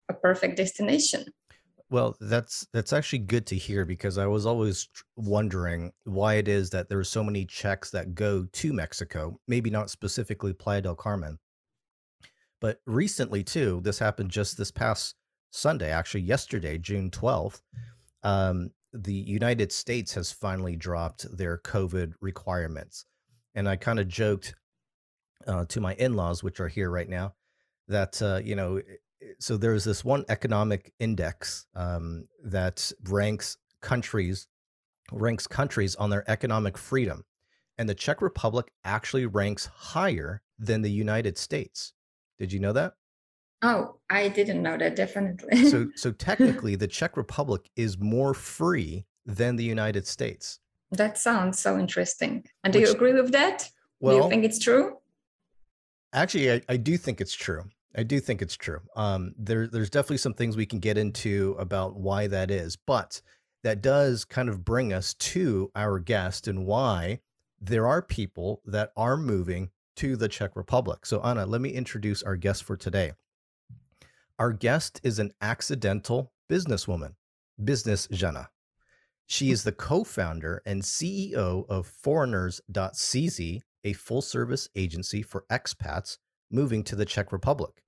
a 0.10 0.14
perfect 0.14 0.58
destination. 0.58 1.26
Well, 1.92 2.16
that's 2.20 2.68
that's 2.72 2.94
actually 2.94 3.20
good 3.20 3.48
to 3.48 3.56
hear 3.56 3.84
because 3.84 4.20
I 4.20 4.28
was 4.28 4.46
always 4.46 4.88
wondering 5.16 5.92
why 6.04 6.36
it 6.36 6.48
is 6.48 6.70
that 6.70 6.88
there 6.88 7.00
are 7.00 7.04
so 7.04 7.24
many 7.24 7.46
Czechs 7.46 7.90
that 7.92 8.14
go 8.14 8.46
to 8.46 8.74
Mexico, 8.74 9.40
maybe 9.48 9.72
not 9.72 9.90
specifically 9.90 10.54
Playa 10.54 10.82
del 10.82 10.96
Carmen. 10.96 11.40
But 12.62 12.80
recently 12.86 13.44
too, 13.44 13.82
this 13.84 13.98
happened 13.98 14.30
just 14.30 14.58
this 14.58 14.70
past 14.70 15.16
Sunday, 15.52 15.92
actually 15.92 16.22
yesterday, 16.22 16.78
June 16.78 17.10
12th. 17.10 17.62
Um, 18.22 18.72
the 18.94 19.14
United 19.14 19.72
States 19.72 20.14
has 20.14 20.32
finally 20.32 20.76
dropped 20.76 21.26
their 21.36 21.58
COVID 21.60 22.14
requirements. 22.22 23.06
And 23.56 23.68
I 23.68 23.76
kind 23.76 24.00
of 24.00 24.08
joked 24.08 24.56
uh, 25.48 25.66
to 25.66 25.82
my 25.82 25.96
in-laws, 25.96 26.44
which 26.44 26.60
are 26.60 26.68
here 26.68 26.90
right 26.90 27.10
now, 27.10 27.34
that 27.88 28.22
uh, 28.22 28.42
you 28.44 28.56
know 28.56 28.82
so 29.40 29.58
there's 29.58 29.84
this 29.84 30.04
one 30.04 30.26
economic 30.30 30.94
index 31.00 31.66
um, 31.76 32.28
that 32.44 32.92
ranks 33.10 33.58
countries 33.82 34.48
ranks 35.12 35.48
countries 35.48 35.96
on 35.96 36.10
their 36.10 36.30
economic 36.30 36.78
freedom 36.78 37.24
and 37.78 37.90
the 37.90 37.96
czech 37.96 38.22
republic 38.22 38.72
actually 38.84 39.26
ranks 39.26 39.66
higher 39.66 40.42
than 40.58 40.82
the 40.82 40.92
united 40.92 41.38
states. 41.38 41.94
Did 42.38 42.52
you 42.54 42.60
know 42.60 42.74
that? 42.74 42.94
Oh 43.62 43.98
i 44.10 44.28
didn't 44.28 44.62
know 44.62 44.78
that 44.78 44.96
definitely. 44.96 45.66
So 45.66 45.88
so 45.96 46.12
technically 46.30 46.76
the 46.76 46.88
czech 46.88 47.18
republic 47.18 47.70
is 47.76 47.98
more 47.98 48.34
free 48.34 49.06
than 49.26 49.56
the 49.56 49.64
united 49.64 50.06
states. 50.08 50.60
That 50.92 51.18
sounds 51.18 51.60
so 51.60 51.78
interesting. 51.78 52.46
And 52.64 52.74
do 52.74 52.80
Which, 52.80 52.90
you 52.90 52.96
agree 52.96 53.14
with 53.14 53.32
that? 53.32 53.70
Well 54.00 54.18
do 54.18 54.24
you 54.24 54.30
think 54.30 54.44
it's 54.46 54.60
true? 54.60 54.98
Actually 56.14 56.52
I, 56.52 56.62
I 56.70 56.78
do 56.78 56.98
think 56.98 57.22
it's 57.22 57.34
true 57.34 57.64
I 57.96 58.04
do 58.04 58.20
think 58.20 58.42
it's 58.42 58.56
true. 58.56 58.82
Um, 58.96 59.34
there, 59.38 59.68
there's 59.68 59.90
definitely 59.90 60.18
some 60.18 60.34
things 60.34 60.56
we 60.56 60.66
can 60.66 60.80
get 60.80 60.98
into 60.98 61.56
about 61.58 61.96
why 61.96 62.28
that 62.28 62.52
is, 62.52 62.76
but 62.76 63.22
that 63.64 63.82
does 63.82 64.26
kind 64.26 64.48
of 64.48 64.64
bring 64.64 64.94
us 64.94 65.14
to 65.16 65.72
our 65.76 66.00
guest 66.00 66.48
and 66.48 66.66
why 66.66 67.20
there 67.60 67.88
are 67.88 68.02
people 68.02 68.62
that 68.66 68.92
are 68.96 69.18
moving 69.18 69.70
to 69.98 70.16
the 70.16 70.30
Czech 70.30 70.56
Republic. 70.56 71.06
So, 71.06 71.20
Anna, 71.22 71.46
let 71.46 71.62
me 71.62 71.72
introduce 71.72 72.24
our 72.24 72.36
guest 72.36 72.64
for 72.64 72.78
today. 72.78 73.14
Our 74.38 74.54
guest 74.54 75.02
is 75.04 75.20
an 75.20 75.32
accidental 75.42 76.32
businesswoman, 76.50 77.16
Business 77.62 78.08
Jana. 78.10 78.50
She 79.26 79.52
is 79.52 79.64
the 79.64 79.74
co 79.74 80.04
founder 80.04 80.62
and 80.66 80.82
CEO 80.82 81.66
of 81.70 81.86
Foreigners.cz, 81.86 83.62
a 83.84 83.94
full 83.94 84.22
service 84.22 84.70
agency 84.76 85.22
for 85.22 85.46
expats 85.52 86.18
moving 86.52 86.84
to 86.84 86.96
the 86.96 87.06
Czech 87.06 87.32
Republic. 87.32 87.84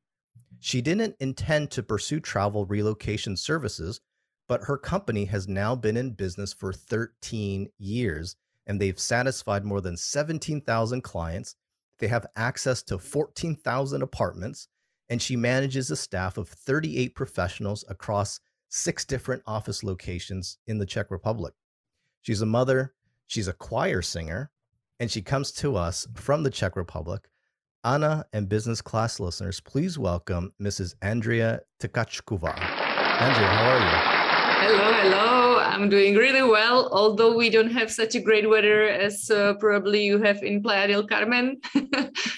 She 0.59 0.81
didn't 0.81 1.15
intend 1.19 1.71
to 1.71 1.83
pursue 1.83 2.19
travel 2.19 2.65
relocation 2.65 3.35
services, 3.35 3.99
but 4.47 4.63
her 4.63 4.77
company 4.77 5.25
has 5.25 5.47
now 5.47 5.75
been 5.75 5.97
in 5.97 6.11
business 6.11 6.53
for 6.53 6.71
13 6.71 7.69
years 7.77 8.35
and 8.67 8.79
they've 8.79 8.99
satisfied 8.99 9.65
more 9.65 9.81
than 9.81 9.97
17,000 9.97 11.01
clients. 11.01 11.55
They 11.99 12.07
have 12.07 12.27
access 12.35 12.83
to 12.83 12.97
14,000 12.97 14.01
apartments, 14.01 14.67
and 15.09 15.21
she 15.21 15.35
manages 15.35 15.91
a 15.91 15.95
staff 15.95 16.37
of 16.37 16.47
38 16.47 17.15
professionals 17.15 17.83
across 17.89 18.39
six 18.69 19.03
different 19.03 19.43
office 19.45 19.83
locations 19.83 20.57
in 20.67 20.77
the 20.77 20.85
Czech 20.85 21.11
Republic. 21.11 21.53
She's 22.21 22.41
a 22.41 22.45
mother, 22.45 22.93
she's 23.27 23.47
a 23.47 23.53
choir 23.53 24.01
singer, 24.01 24.51
and 24.99 25.11
she 25.11 25.21
comes 25.21 25.51
to 25.53 25.75
us 25.75 26.07
from 26.15 26.43
the 26.43 26.51
Czech 26.51 26.75
Republic 26.75 27.30
Anna 27.83 28.25
and 28.31 28.47
business 28.47 28.79
class 28.79 29.19
listeners, 29.19 29.59
please 29.59 29.97
welcome 29.97 30.53
Mrs. 30.61 30.93
Andrea 31.01 31.61
Tkachkova. 31.81 32.53
Andrea, 32.53 33.47
how 33.47 33.69
are 33.69 33.79
you? 33.79 34.21
Hello, 34.67 34.93
hello. 34.93 35.59
I'm 35.59 35.89
doing 35.89 36.15
really 36.15 36.43
well, 36.43 36.89
although 36.91 37.35
we 37.35 37.49
don't 37.49 37.71
have 37.71 37.91
such 37.91 38.13
a 38.13 38.19
great 38.19 38.47
weather 38.47 38.83
as 38.83 39.31
uh, 39.31 39.55
probably 39.55 40.05
you 40.05 40.21
have 40.21 40.43
in 40.43 40.61
Playa 40.61 40.89
del 40.89 41.07
Carmen. 41.07 41.59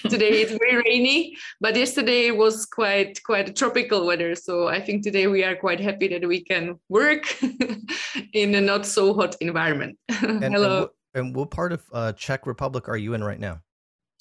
today 0.08 0.40
it's 0.40 0.52
very 0.52 0.82
rainy, 0.82 1.36
but 1.60 1.76
yesterday 1.76 2.30
was 2.30 2.64
quite 2.64 3.22
quite 3.24 3.46
a 3.50 3.52
tropical 3.52 4.06
weather. 4.06 4.34
So 4.34 4.68
I 4.68 4.80
think 4.80 5.02
today 5.02 5.26
we 5.26 5.44
are 5.44 5.56
quite 5.56 5.80
happy 5.80 6.08
that 6.08 6.26
we 6.26 6.42
can 6.42 6.80
work 6.88 7.26
in 8.32 8.54
a 8.54 8.62
not 8.62 8.86
so 8.86 9.12
hot 9.12 9.36
environment. 9.42 9.98
and, 10.08 10.42
hello. 10.42 10.88
And, 11.12 11.26
and, 11.26 11.36
what 11.36 11.50
part 11.50 11.72
of 11.72 11.84
uh, 11.92 12.12
Czech 12.12 12.46
Republic 12.46 12.88
are 12.88 12.96
you 12.96 13.12
in 13.12 13.22
right 13.22 13.40
now? 13.40 13.60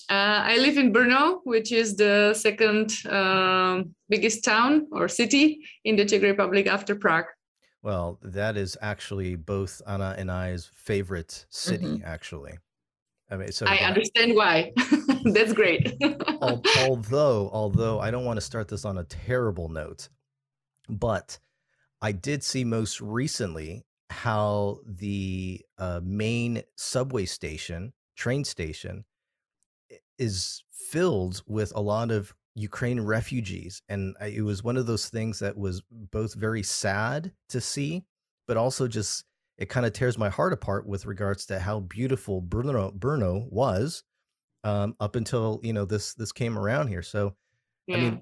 Uh, 0.09 0.43
I 0.45 0.57
live 0.57 0.77
in 0.77 0.91
Brno, 0.93 1.39
which 1.43 1.71
is 1.71 1.95
the 1.95 2.33
second 2.33 2.93
uh, 3.05 3.83
biggest 4.09 4.43
town 4.43 4.87
or 4.91 5.07
city 5.07 5.61
in 5.83 5.95
the 5.95 6.05
Czech 6.05 6.21
Republic 6.21 6.67
after 6.67 6.95
Prague. 6.95 7.25
Well, 7.81 8.19
that 8.21 8.55
is 8.57 8.77
actually 8.81 9.35
both 9.35 9.81
Anna 9.87 10.15
and 10.17 10.31
I's 10.31 10.69
favorite 10.73 11.45
city, 11.49 11.85
mm-hmm. 11.85 12.05
actually. 12.05 12.57
I 13.29 13.37
mean, 13.37 13.51
so 13.51 13.65
I 13.65 13.77
understand 13.77 14.35
why. 14.35 14.71
That's 15.25 15.53
great. 15.53 15.93
although, 16.41 17.49
although 17.51 17.99
I 17.99 18.11
don't 18.11 18.25
want 18.25 18.37
to 18.37 18.41
start 18.41 18.67
this 18.67 18.85
on 18.85 18.97
a 18.97 19.03
terrible 19.03 19.69
note, 19.69 20.09
but 20.89 21.39
I 22.01 22.11
did 22.11 22.43
see 22.43 22.63
most 22.63 23.01
recently 23.01 23.85
how 24.09 24.79
the 24.85 25.61
uh, 25.77 26.01
main 26.03 26.61
subway 26.75 27.25
station, 27.25 27.93
train 28.15 28.43
station, 28.43 29.05
is 30.17 30.63
filled 30.71 31.41
with 31.47 31.71
a 31.75 31.81
lot 31.81 32.11
of 32.11 32.33
Ukraine 32.55 32.99
refugees. 32.99 33.81
And 33.89 34.15
it 34.21 34.43
was 34.43 34.63
one 34.63 34.77
of 34.77 34.85
those 34.85 35.09
things 35.09 35.39
that 35.39 35.57
was 35.57 35.81
both 36.11 36.35
very 36.35 36.63
sad 36.63 37.31
to 37.49 37.59
see, 37.59 38.03
but 38.47 38.57
also 38.57 38.87
just 38.87 39.25
it 39.57 39.69
kind 39.69 39.85
of 39.85 39.93
tears 39.93 40.17
my 40.17 40.29
heart 40.29 40.53
apart 40.53 40.87
with 40.87 41.05
regards 41.05 41.45
to 41.47 41.59
how 41.59 41.81
beautiful 41.81 42.41
Brno 42.41 42.97
Brno 42.97 43.51
was 43.51 44.03
um, 44.63 44.95
up 44.99 45.15
until 45.15 45.59
you 45.63 45.73
know 45.73 45.85
this 45.85 46.13
this 46.13 46.31
came 46.31 46.57
around 46.57 46.87
here. 46.87 47.01
So, 47.01 47.35
yeah. 47.87 47.97
I 47.97 47.99
mean, 47.99 48.21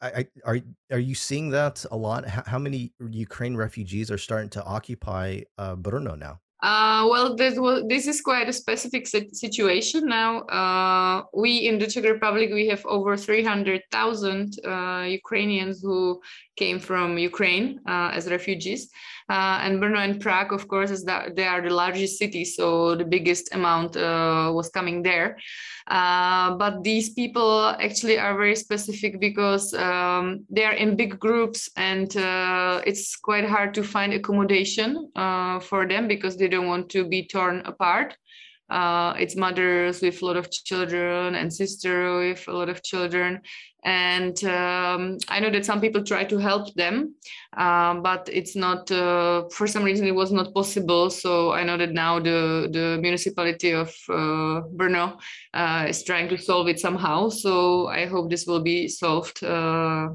I, 0.00 0.08
I, 0.08 0.26
are 0.44 0.58
are 0.92 0.98
you 0.98 1.14
seeing 1.14 1.50
that 1.50 1.84
a 1.90 1.96
lot? 1.96 2.26
How, 2.26 2.42
how, 2.46 2.58
many 2.58 2.92
Ukraine 3.10 3.56
refugees 3.56 4.10
are 4.10 4.18
starting 4.18 4.50
to 4.50 4.64
occupy 4.64 5.40
uh, 5.58 5.76
Brno 5.76 6.16
now? 6.16 6.40
Uh, 6.60 7.06
well, 7.08 7.36
this, 7.36 7.56
well, 7.58 7.86
this 7.86 8.08
is 8.08 8.20
quite 8.20 8.48
a 8.48 8.52
specific 8.52 9.06
situation 9.06 10.06
now. 10.06 10.40
Uh, 10.40 11.22
we 11.32 11.68
in 11.68 11.78
the 11.78 11.86
Czech 11.86 12.04
Republic, 12.04 12.50
we 12.52 12.66
have 12.66 12.84
over 12.86 13.16
300,000 13.16 14.58
uh, 14.64 15.04
Ukrainians 15.08 15.80
who 15.80 16.20
came 16.56 16.80
from 16.80 17.16
Ukraine 17.16 17.78
uh, 17.86 18.10
as 18.12 18.28
refugees. 18.28 18.90
Uh, 19.28 19.60
and 19.62 19.80
Brno 19.80 19.98
and 19.98 20.20
Prague, 20.20 20.52
of 20.52 20.68
course, 20.68 20.90
is 20.90 21.04
that 21.04 21.36
they 21.36 21.46
are 21.46 21.60
the 21.60 21.74
largest 21.74 22.18
cities, 22.18 22.56
so 22.56 22.94
the 22.94 23.04
biggest 23.04 23.54
amount 23.54 23.96
uh, 23.96 24.50
was 24.54 24.70
coming 24.70 25.02
there. 25.02 25.36
Uh, 25.86 26.54
but 26.56 26.82
these 26.82 27.10
people 27.10 27.64
actually 27.80 28.18
are 28.18 28.36
very 28.36 28.56
specific 28.56 29.20
because 29.20 29.74
um, 29.74 30.44
they 30.50 30.64
are 30.64 30.72
in 30.72 30.96
big 30.96 31.18
groups, 31.18 31.68
and 31.76 32.16
uh, 32.16 32.80
it's 32.86 33.16
quite 33.16 33.44
hard 33.44 33.74
to 33.74 33.82
find 33.82 34.12
accommodation 34.14 35.10
uh, 35.16 35.60
for 35.60 35.86
them 35.86 36.08
because 36.08 36.36
they 36.36 36.48
don't 36.48 36.66
want 36.66 36.88
to 36.88 37.06
be 37.06 37.26
torn 37.26 37.60
apart. 37.66 38.16
Uh, 38.70 39.14
it's 39.18 39.34
mothers 39.34 40.02
with 40.02 40.20
a 40.20 40.24
lot 40.24 40.36
of 40.36 40.50
children 40.50 41.34
and 41.34 41.52
sister 41.52 42.18
with 42.18 42.46
a 42.48 42.52
lot 42.52 42.68
of 42.68 42.82
children 42.82 43.40
and 43.84 44.42
um, 44.44 45.18
i 45.28 45.38
know 45.40 45.50
that 45.50 45.64
some 45.64 45.80
people 45.80 46.02
try 46.02 46.24
to 46.24 46.38
help 46.38 46.74
them 46.74 47.14
um, 47.56 48.02
but 48.02 48.28
it's 48.32 48.54
not 48.54 48.90
uh, 48.90 49.48
for 49.50 49.66
some 49.66 49.82
reason 49.82 50.06
it 50.06 50.14
was 50.14 50.30
not 50.32 50.54
possible. 50.54 51.10
So 51.10 51.52
i 51.52 51.64
know 51.64 51.76
that 51.76 51.92
now 51.92 52.20
the 52.20 52.68
the 52.70 52.98
municipality 53.00 53.72
of 53.72 53.88
uh, 54.08 54.62
brno 54.76 55.18
uh, 55.54 55.86
is 55.88 56.02
trying 56.02 56.28
to 56.28 56.38
solve 56.38 56.68
it 56.68 56.78
somehow. 56.78 57.28
So 57.28 57.86
i 57.88 58.06
hope 58.06 58.30
this 58.30 58.46
will 58.46 58.62
be 58.62 58.88
solved 58.88 59.42
uh, 59.42 60.10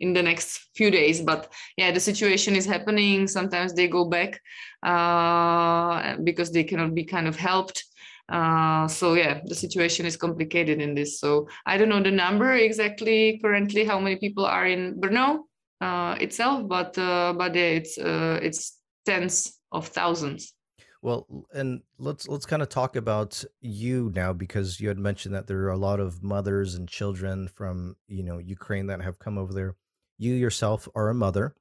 in 0.00 0.12
the 0.12 0.22
next 0.22 0.68
few 0.74 0.90
days. 0.90 1.20
But 1.20 1.52
yeah 1.76 1.92
the 1.92 2.00
situation 2.00 2.56
is 2.56 2.66
happening. 2.66 3.28
Sometimes 3.28 3.74
they 3.74 3.88
go 3.88 4.04
back 4.06 4.40
uh, 4.82 6.16
because 6.24 6.50
they 6.52 6.64
cannot 6.64 6.94
be 6.94 7.04
kind 7.04 7.28
of 7.28 7.36
helped 7.36 7.84
uh, 8.28 8.88
so 8.88 9.14
yeah 9.14 9.40
the 9.44 9.54
situation 9.54 10.06
is 10.06 10.16
complicated 10.16 10.80
in 10.80 10.94
this 10.94 11.20
so 11.20 11.48
i 11.66 11.76
don't 11.76 11.88
know 11.88 12.02
the 12.02 12.10
number 12.10 12.54
exactly 12.54 13.38
currently 13.42 13.84
how 13.84 13.98
many 14.00 14.16
people 14.16 14.44
are 14.44 14.66
in 14.66 14.94
brno 15.00 15.40
uh, 15.80 16.16
itself 16.20 16.66
but 16.66 16.96
uh, 16.98 17.32
but 17.36 17.54
yeah, 17.54 17.62
it's 17.62 17.98
uh, 17.98 18.38
it's 18.42 18.78
tens 19.04 19.60
of 19.72 19.86
thousands 19.88 20.52
well, 21.02 21.26
and 21.52 21.82
let's 21.98 22.26
let's 22.26 22.46
kind 22.46 22.62
of 22.62 22.68
talk 22.68 22.96
about 22.96 23.44
you 23.60 24.10
now 24.16 24.32
because 24.32 24.80
you 24.80 24.88
had 24.88 24.98
mentioned 24.98 25.34
that 25.36 25.46
there 25.46 25.58
are 25.58 25.70
a 25.70 25.76
lot 25.76 26.00
of 26.00 26.24
mothers 26.24 26.74
and 26.74 26.88
children 26.88 27.46
from 27.46 27.94
you 28.08 28.24
know 28.24 28.38
Ukraine 28.38 28.86
that 28.86 29.02
have 29.02 29.18
come 29.18 29.38
over 29.38 29.52
there 29.52 29.76
you 30.18 30.32
yourself 30.34 30.88
are 30.94 31.08
a 31.08 31.14
mother. 31.14 31.54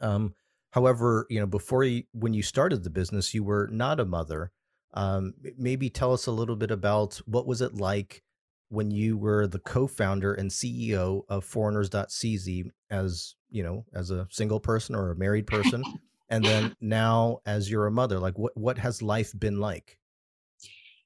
Um, 0.00 0.34
however, 0.70 1.26
you 1.30 1.40
know, 1.40 1.46
before 1.46 1.84
you, 1.84 2.04
when 2.12 2.34
you 2.34 2.42
started 2.42 2.84
the 2.84 2.90
business, 2.90 3.34
you 3.34 3.44
were 3.44 3.68
not 3.70 4.00
a 4.00 4.04
mother. 4.04 4.50
Um, 4.94 5.34
maybe 5.58 5.90
tell 5.90 6.12
us 6.12 6.26
a 6.26 6.32
little 6.32 6.56
bit 6.56 6.70
about 6.70 7.20
what 7.26 7.46
was 7.46 7.60
it 7.60 7.74
like 7.74 8.22
when 8.68 8.90
you 8.90 9.16
were 9.16 9.46
the 9.46 9.58
co-founder 9.58 10.34
and 10.34 10.50
CEO 10.50 11.22
of 11.28 11.44
Foreigners.cz 11.44 12.70
as 12.90 13.34
you 13.50 13.62
know 13.62 13.84
as 13.94 14.10
a 14.10 14.26
single 14.30 14.60
person 14.60 14.94
or 14.94 15.10
a 15.10 15.16
married 15.16 15.46
person, 15.46 15.84
and 16.28 16.44
then 16.44 16.74
now 16.80 17.38
as 17.46 17.70
you're 17.70 17.86
a 17.86 17.92
mother. 17.92 18.18
Like, 18.18 18.38
what 18.38 18.56
what 18.56 18.78
has 18.78 19.02
life 19.02 19.32
been 19.38 19.60
like? 19.60 19.98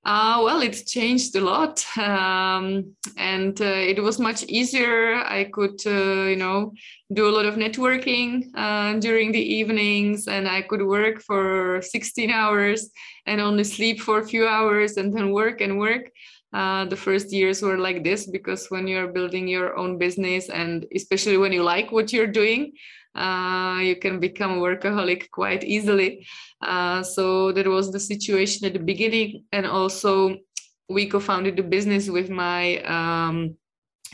Uh, 0.02 0.40
well, 0.42 0.62
it 0.62 0.72
changed 0.86 1.36
a 1.36 1.40
lot, 1.42 1.84
um, 1.98 2.96
and 3.18 3.60
uh, 3.60 3.64
it 3.64 4.02
was 4.02 4.18
much 4.18 4.42
easier. 4.44 5.14
I 5.16 5.44
could, 5.52 5.78
uh, 5.86 6.24
you 6.24 6.36
know, 6.36 6.72
do 7.12 7.28
a 7.28 7.34
lot 7.36 7.44
of 7.44 7.56
networking 7.56 8.44
uh, 8.56 8.98
during 8.98 9.30
the 9.30 9.42
evenings, 9.42 10.26
and 10.26 10.48
I 10.48 10.62
could 10.62 10.82
work 10.82 11.20
for 11.20 11.82
16 11.82 12.30
hours 12.30 12.88
and 13.26 13.42
only 13.42 13.62
sleep 13.64 14.00
for 14.00 14.18
a 14.20 14.26
few 14.26 14.48
hours, 14.48 14.96
and 14.96 15.12
then 15.14 15.32
work 15.32 15.60
and 15.60 15.78
work. 15.78 16.10
uh, 16.52 16.84
the 16.86 16.96
first 16.96 17.32
years 17.32 17.62
were 17.62 17.78
like 17.78 18.02
this 18.02 18.26
because 18.26 18.66
when 18.70 18.88
you're 18.88 19.12
building 19.12 19.46
your 19.46 19.76
own 19.76 19.98
business 19.98 20.48
and 20.50 20.84
especially 20.96 21.36
when 21.36 21.52
you 21.52 21.62
like 21.62 21.92
what 21.92 22.12
you're 22.12 22.26
doing 22.26 22.72
uh, 23.14 23.80
you 23.82 23.96
can 23.96 24.20
become 24.20 24.52
a 24.52 24.60
workaholic 24.60 25.30
quite 25.30 25.64
easily. 25.64 26.26
Uh, 26.62 27.02
so 27.02 27.52
that 27.52 27.66
was 27.66 27.90
the 27.90 28.00
situation 28.00 28.66
at 28.66 28.72
the 28.72 28.78
beginning. 28.78 29.44
And 29.52 29.66
also 29.66 30.36
we 30.88 31.08
co-founded 31.08 31.56
the 31.56 31.62
business 31.62 32.08
with 32.08 32.30
my 32.30 32.78
um, 32.82 33.56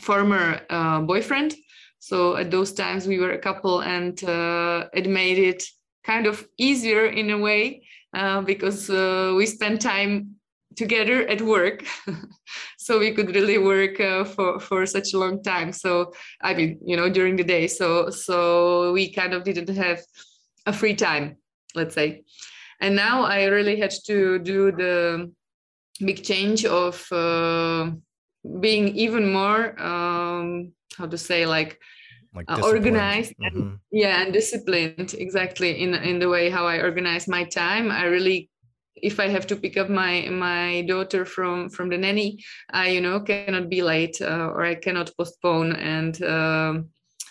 former 0.00 0.60
uh, 0.70 1.00
boyfriend. 1.00 1.54
So 1.98 2.36
at 2.36 2.50
those 2.50 2.72
times 2.72 3.06
we 3.06 3.18
were 3.18 3.32
a 3.32 3.38
couple 3.38 3.80
and 3.80 4.22
uh, 4.24 4.86
it 4.94 5.08
made 5.08 5.38
it 5.38 5.64
kind 6.04 6.26
of 6.26 6.46
easier 6.56 7.06
in 7.06 7.30
a 7.30 7.38
way 7.38 7.82
uh, 8.14 8.40
because 8.42 8.88
we 8.88 9.46
spent 9.46 9.80
time 9.80 10.35
together 10.76 11.26
at 11.28 11.40
work 11.40 11.84
so 12.78 12.98
we 12.98 13.12
could 13.12 13.34
really 13.34 13.58
work 13.58 13.98
uh, 14.00 14.24
for 14.24 14.60
for 14.60 14.86
such 14.86 15.14
a 15.14 15.18
long 15.18 15.42
time. 15.42 15.72
So 15.72 16.12
i 16.42 16.54
mean 16.54 16.78
you 16.84 16.96
know 16.96 17.08
during 17.08 17.36
the 17.36 17.44
day. 17.44 17.66
So 17.66 18.10
so 18.10 18.92
we 18.92 19.12
kind 19.12 19.34
of 19.34 19.44
didn't 19.44 19.74
have 19.76 20.00
a 20.66 20.72
free 20.72 20.94
time 20.94 21.36
let's 21.74 21.94
say. 21.94 22.22
And 22.80 22.94
now 22.96 23.22
i 23.22 23.44
really 23.44 23.78
had 23.80 23.92
to 24.06 24.38
do 24.38 24.72
the 24.72 25.32
big 26.04 26.22
change 26.22 26.64
of 26.64 27.10
uh, 27.12 27.90
being 28.60 28.88
even 28.88 29.32
more 29.32 29.80
um, 29.80 30.72
how 30.96 31.06
to 31.06 31.18
say 31.18 31.46
like 31.46 31.80
like 32.34 32.50
uh, 32.50 32.60
organized 32.62 33.34
mm-hmm. 33.40 33.58
and, 33.58 33.78
yeah 33.90 34.22
and 34.22 34.32
disciplined 34.32 35.14
exactly 35.14 35.82
in 35.82 35.94
in 35.94 36.18
the 36.18 36.28
way 36.28 36.50
how 36.50 36.66
i 36.66 36.80
organize 36.80 37.26
my 37.28 37.44
time. 37.44 37.90
I 37.90 38.04
really 38.04 38.50
if 38.96 39.20
I 39.20 39.28
have 39.28 39.46
to 39.48 39.56
pick 39.56 39.76
up 39.76 39.88
my 39.88 40.28
my 40.30 40.82
daughter 40.82 41.24
from 41.24 41.68
from 41.68 41.88
the 41.88 41.98
nanny, 41.98 42.38
I 42.70 42.88
you 42.88 43.00
know 43.00 43.20
cannot 43.20 43.68
be 43.68 43.82
late 43.82 44.20
uh, 44.20 44.50
or 44.54 44.64
I 44.64 44.74
cannot 44.74 45.12
postpone. 45.16 45.72
And 45.72 46.22
um, 46.22 46.88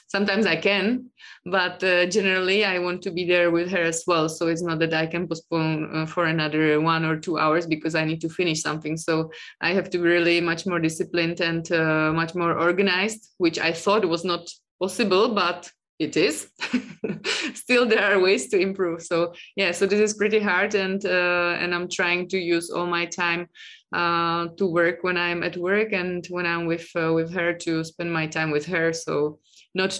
sometimes 0.08 0.46
I 0.46 0.56
can, 0.56 1.10
but 1.46 1.84
uh, 1.84 2.06
generally 2.06 2.64
I 2.64 2.80
want 2.80 3.02
to 3.04 3.12
be 3.12 3.26
there 3.26 3.52
with 3.52 3.70
her 3.72 3.84
as 3.84 4.04
well. 4.08 4.30
So 4.30 4.48
it's 4.48 4.62
not 4.62 4.80
that 4.80 4.94
I 4.94 5.08
can 5.08 5.28
postpone 5.28 5.96
uh, 5.96 6.06
for 6.06 6.26
another 6.26 6.80
one 6.80 7.04
or 7.04 7.20
two 7.20 7.38
hours 7.38 7.66
because 7.66 7.96
I 7.96 8.06
need 8.06 8.22
to 8.22 8.30
finish 8.30 8.62
something. 8.62 8.96
So 8.98 9.32
I 9.62 9.74
have 9.74 9.90
to 9.92 9.98
be 9.98 10.08
really 10.08 10.42
much 10.42 10.66
more 10.66 10.80
disciplined 10.80 11.42
and 11.42 11.70
uh, 11.72 12.14
much 12.14 12.36
more 12.36 12.58
organized, 12.58 13.22
which 13.38 13.60
I 13.60 13.72
thought 13.74 14.06
was 14.06 14.24
not 14.24 14.48
possible, 14.80 15.34
but 15.34 15.72
it 16.00 16.18
is. 16.18 16.50
Still 17.54 17.86
there 17.86 18.04
are 18.04 18.20
ways 18.20 18.50
to 18.50 18.60
improve. 18.60 19.02
So 19.02 19.34
yeah 19.56 19.72
so 19.72 19.86
this 19.86 20.00
is 20.00 20.14
pretty 20.14 20.40
hard 20.40 20.76
and 20.76 21.06
uh, 21.06 21.58
and 21.60 21.74
i'm 21.74 21.88
trying 21.90 22.28
to 22.30 22.38
use 22.38 22.70
all 22.70 22.86
my 22.86 23.06
time 23.06 23.48
uh, 23.94 24.48
to 24.58 24.66
work 24.66 25.04
when 25.04 25.18
i'm 25.18 25.44
at 25.44 25.58
work 25.58 25.94
and 25.94 26.26
when 26.30 26.46
i'm 26.46 26.66
with 26.66 26.88
uh, 26.96 27.14
with 27.14 27.34
her 27.34 27.54
to 27.54 27.84
spend 27.84 28.12
my 28.12 28.28
time 28.28 28.52
with 28.52 28.66
her. 28.66 28.94
So 28.94 29.40
not 29.74 30.00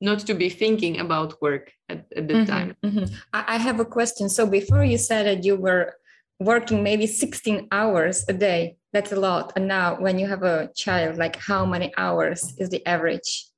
not 0.00 0.20
to 0.20 0.34
be 0.34 0.48
thinking 0.48 1.00
about 1.00 1.42
work 1.42 1.72
at, 1.88 2.06
at 2.16 2.28
the 2.28 2.34
mm-hmm, 2.34 2.44
time. 2.44 2.76
mm-hmm. 2.84 3.12
i 3.32 3.58
have 3.58 3.80
a 3.80 3.84
question. 3.84 4.28
So 4.28 4.46
before 4.46 4.84
you 4.84 4.98
said 4.98 5.26
that 5.26 5.44
you 5.44 5.56
were 5.56 5.94
working 6.38 6.84
maybe 6.84 7.08
16 7.08 7.66
hours 7.72 8.24
a 8.28 8.32
day 8.32 8.76
that's 8.92 9.12
a 9.12 9.16
lot. 9.16 9.52
And 9.56 9.66
now 9.66 10.00
when 10.00 10.18
you 10.18 10.26
have 10.28 10.44
a 10.44 10.70
child 10.76 11.18
like 11.18 11.36
how 11.36 11.66
many 11.66 11.92
hours 11.98 12.54
is 12.58 12.68
the 12.70 12.86
average 12.86 13.48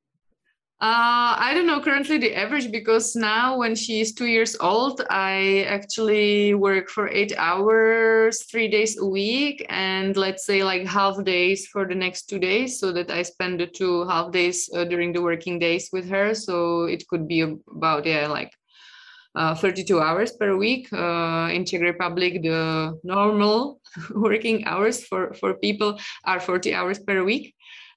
uh, 0.82 1.36
I 1.36 1.52
don't 1.52 1.66
know 1.66 1.80
currently 1.80 2.16
the 2.16 2.34
average 2.34 2.70
because 2.72 3.14
now 3.14 3.58
when 3.58 3.74
she 3.74 4.00
is 4.00 4.14
two 4.14 4.24
years 4.24 4.56
old, 4.60 5.02
I 5.10 5.66
actually 5.68 6.54
work 6.54 6.88
for 6.88 7.06
eight 7.08 7.34
hours, 7.36 8.44
three 8.44 8.66
days 8.66 8.96
a 8.98 9.04
week, 9.04 9.66
and 9.68 10.16
let's 10.16 10.46
say 10.46 10.64
like 10.64 10.86
half 10.86 11.22
days 11.22 11.66
for 11.66 11.86
the 11.86 11.94
next 11.94 12.30
two 12.30 12.38
days, 12.38 12.80
so 12.80 12.92
that 12.92 13.10
I 13.10 13.20
spend 13.24 13.60
the 13.60 13.66
two 13.66 14.08
half 14.08 14.32
days 14.32 14.70
uh, 14.74 14.84
during 14.84 15.12
the 15.12 15.20
working 15.20 15.58
days 15.58 15.90
with 15.92 16.08
her. 16.08 16.34
So 16.34 16.84
it 16.84 17.06
could 17.08 17.28
be 17.28 17.42
about 17.42 18.06
yeah 18.06 18.28
like 18.28 18.54
uh, 19.34 19.54
32 19.54 20.00
hours 20.00 20.32
per 20.32 20.56
week. 20.56 20.90
Uh, 20.92 21.50
in 21.52 21.66
Czech 21.66 21.82
Republic, 21.82 22.42
the 22.42 22.98
normal 23.04 23.80
working 24.14 24.64
hours 24.64 25.04
for 25.04 25.34
for 25.34 25.54
people 25.54 25.98
are 26.24 26.40
40 26.40 26.74
hours 26.74 26.98
per 26.98 27.22
week. 27.22 27.54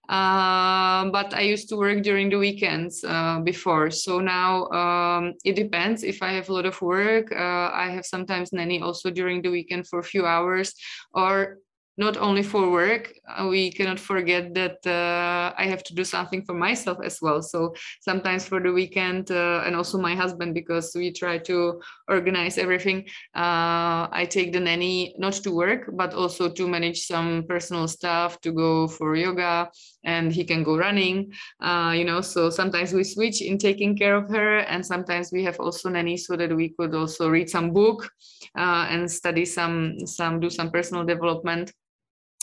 Uh, 0.09 1.09
but 1.11 1.33
I 1.33 1.41
used 1.41 1.69
to 1.69 1.77
work 1.77 2.03
during 2.03 2.29
the 2.29 2.37
weekends 2.37 3.03
uh, 3.03 3.39
before. 3.39 3.89
So 3.89 4.19
now 4.19 4.67
um, 4.69 5.33
it 5.45 5.55
depends. 5.55 6.03
If 6.03 6.21
I 6.21 6.33
have 6.33 6.49
a 6.49 6.53
lot 6.53 6.65
of 6.65 6.81
work, 6.81 7.31
uh, 7.31 7.71
I 7.73 7.89
have 7.95 8.05
sometimes 8.05 8.51
nanny 8.51 8.81
also 8.81 9.09
during 9.09 9.41
the 9.41 9.49
weekend 9.49 9.87
for 9.87 9.99
a 9.99 10.03
few 10.03 10.25
hours, 10.25 10.73
or 11.13 11.59
not 11.97 12.17
only 12.17 12.43
for 12.43 12.71
work 12.71 13.13
uh, 13.27 13.47
we 13.47 13.71
cannot 13.71 13.99
forget 13.99 14.53
that 14.53 14.77
uh, 14.85 15.53
i 15.57 15.65
have 15.65 15.83
to 15.83 15.93
do 15.93 16.03
something 16.03 16.43
for 16.43 16.53
myself 16.53 16.97
as 17.03 17.19
well. 17.21 17.41
So 17.41 17.73
sometimes 18.01 18.45
for 18.45 18.59
the 18.59 18.71
weekend 18.71 19.31
uh, 19.31 19.63
and 19.65 19.75
also 19.75 19.97
my 19.97 20.15
husband 20.15 20.53
because 20.53 20.91
we 20.95 21.11
try 21.11 21.37
to 21.39 21.81
organize 22.07 22.57
everything 22.57 23.05
uh, 23.35 24.07
i 24.11 24.27
take 24.29 24.53
the 24.53 24.59
nanny 24.59 25.15
not 25.17 25.33
to 25.33 25.51
work 25.51 25.89
but 25.93 26.13
also 26.13 26.49
to 26.49 26.67
manage 26.67 27.05
some 27.05 27.43
personal 27.47 27.87
stuff 27.87 28.39
to 28.41 28.51
go 28.51 28.87
for 28.87 29.15
yoga 29.15 29.69
and 30.03 30.31
he 30.31 30.43
can 30.43 30.63
go 30.63 30.77
running 30.77 31.31
uh, 31.61 31.93
you 31.95 32.05
know. 32.05 32.21
So 32.21 32.49
sometimes 32.49 32.93
we 32.93 33.03
switch 33.03 33.41
in 33.41 33.57
taking 33.57 33.97
care 33.97 34.15
of 34.15 34.29
her 34.29 34.59
and 34.59 34.85
sometimes 34.85 35.31
we 35.31 35.43
have 35.43 35.59
also 35.59 35.89
nanny 35.89 36.17
so 36.17 36.35
that 36.35 36.55
we 36.55 36.69
could 36.69 36.93
also 36.93 37.29
read 37.29 37.49
some 37.49 37.71
book 37.71 38.09
uh, 38.57 38.87
and 38.89 39.09
study 39.09 39.45
some 39.45 40.05
some 40.05 40.39
do 40.39 40.49
some 40.49 40.71
personal 40.71 41.03
development 41.03 41.71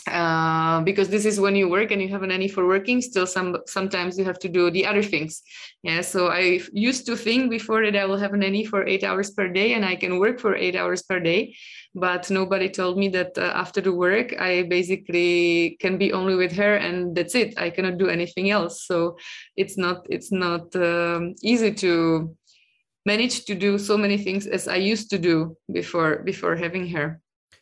uh, 0.07 0.81
because 0.83 1.09
this 1.09 1.25
is 1.25 1.39
when 1.39 1.55
you 1.55 1.69
work 1.69 1.91
and 1.91 2.01
you 2.01 2.09
have 2.09 2.23
a 2.23 2.27
nanny 2.27 2.49
for 2.49 2.67
working 2.67 3.01
still 3.01 3.27
some 3.27 3.57
sometimes 3.67 4.19
you 4.19 4.25
have 4.25 4.39
to 4.39 4.49
do 4.49 4.71
the 4.71 4.87
other 4.87 5.03
things. 5.03 5.43
Yeah 5.83 6.01
so 6.01 6.29
i 6.29 6.61
used 6.73 7.07
to 7.07 7.17
think 7.17 7.51
before 7.51 7.85
that 7.85 7.97
i 7.97 8.05
will 8.05 8.19
have 8.19 8.35
a 8.35 8.37
nanny 8.37 8.65
for 8.65 8.87
eight 8.87 9.05
hours 9.05 9.31
per 9.31 9.49
day 9.49 9.75
and 9.75 9.85
i 9.85 9.97
can 9.97 10.19
work 10.19 10.41
for 10.41 10.55
eight 10.55 10.77
hours 10.77 11.03
per 11.03 11.21
day 11.21 11.55
but 11.95 12.31
nobody 12.31 12.69
told 12.69 12.97
me 12.99 13.09
that 13.09 13.37
uh, 13.37 13.53
after 13.55 13.81
the 13.81 13.93
work 13.93 14.39
i 14.39 14.63
basically 14.63 15.77
can 15.81 15.99
be 15.99 16.13
only 16.13 16.35
with 16.35 16.53
her 16.53 16.77
and 16.77 17.17
that's 17.17 17.35
it. 17.35 17.59
I 17.59 17.71
cannot 17.71 17.99
do 17.99 18.09
anything 18.09 18.51
else. 18.51 18.87
So 18.87 19.17
it's 19.57 19.77
not 19.77 20.07
it's 20.09 20.33
not 20.33 20.75
um, 20.77 21.35
easy 21.43 21.73
to 21.75 22.37
manage 23.07 23.45
to 23.47 23.55
do 23.55 23.79
so 23.79 23.97
many 23.97 24.19
things 24.19 24.47
as 24.47 24.69
i 24.69 24.77
used 24.77 25.09
to 25.11 25.19
do 25.19 25.57
before 25.73 26.23
before 26.23 26.57
having 26.57 26.89
her. 26.89 27.21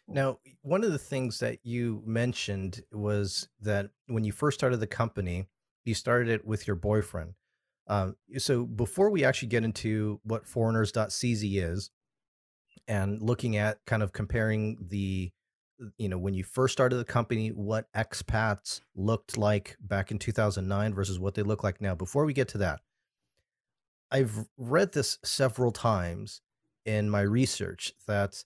Now, 0.08 0.38
one 0.68 0.84
of 0.84 0.92
the 0.92 0.98
things 0.98 1.38
that 1.38 1.58
you 1.64 2.02
mentioned 2.04 2.82
was 2.92 3.48
that 3.62 3.88
when 4.06 4.24
you 4.24 4.32
first 4.32 4.58
started 4.58 4.80
the 4.80 4.86
company, 4.86 5.46
you 5.84 5.94
started 5.94 6.28
it 6.28 6.46
with 6.46 6.66
your 6.66 6.76
boyfriend. 6.76 7.32
Um, 7.86 8.16
so 8.36 8.66
before 8.66 9.08
we 9.08 9.24
actually 9.24 9.48
get 9.48 9.64
into 9.64 10.20
what 10.24 10.46
foreigners.cz 10.46 11.42
is 11.42 11.90
and 12.86 13.22
looking 13.22 13.56
at 13.56 13.78
kind 13.86 14.02
of 14.02 14.12
comparing 14.12 14.76
the, 14.90 15.32
you 15.96 16.08
know, 16.10 16.18
when 16.18 16.34
you 16.34 16.44
first 16.44 16.72
started 16.72 16.96
the 16.96 17.04
company, 17.04 17.48
what 17.48 17.90
expats 17.94 18.82
looked 18.94 19.38
like 19.38 19.78
back 19.80 20.10
in 20.10 20.18
2009 20.18 20.92
versus 20.92 21.18
what 21.18 21.34
they 21.34 21.42
look 21.42 21.64
like 21.64 21.80
now. 21.80 21.94
Before 21.94 22.26
we 22.26 22.34
get 22.34 22.48
to 22.48 22.58
that, 22.58 22.80
I've 24.10 24.46
read 24.58 24.92
this 24.92 25.18
several 25.24 25.72
times 25.72 26.42
in 26.84 27.08
my 27.08 27.22
research 27.22 27.94
that 28.06 28.44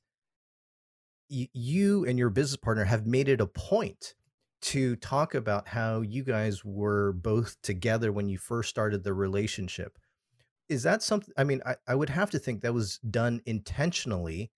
you 1.32 2.04
and 2.04 2.18
your 2.18 2.30
business 2.30 2.56
partner 2.56 2.84
have 2.84 3.06
made 3.06 3.28
it 3.28 3.40
a 3.40 3.46
point 3.46 4.14
to 4.62 4.94
talk 4.96 5.34
about 5.34 5.68
how 5.68 6.00
you 6.02 6.22
guys 6.22 6.64
were 6.64 7.12
both 7.12 7.60
together 7.62 8.12
when 8.12 8.28
you 8.28 8.38
first 8.38 8.68
started 8.70 9.02
the 9.02 9.12
relationship. 9.12 9.98
Is 10.68 10.84
that 10.84 11.02
something? 11.02 11.34
I 11.36 11.44
mean, 11.44 11.60
I, 11.66 11.76
I 11.86 11.94
would 11.94 12.10
have 12.10 12.30
to 12.30 12.38
think 12.38 12.60
that 12.60 12.72
was 12.72 12.98
done 12.98 13.40
intentionally. 13.44 14.50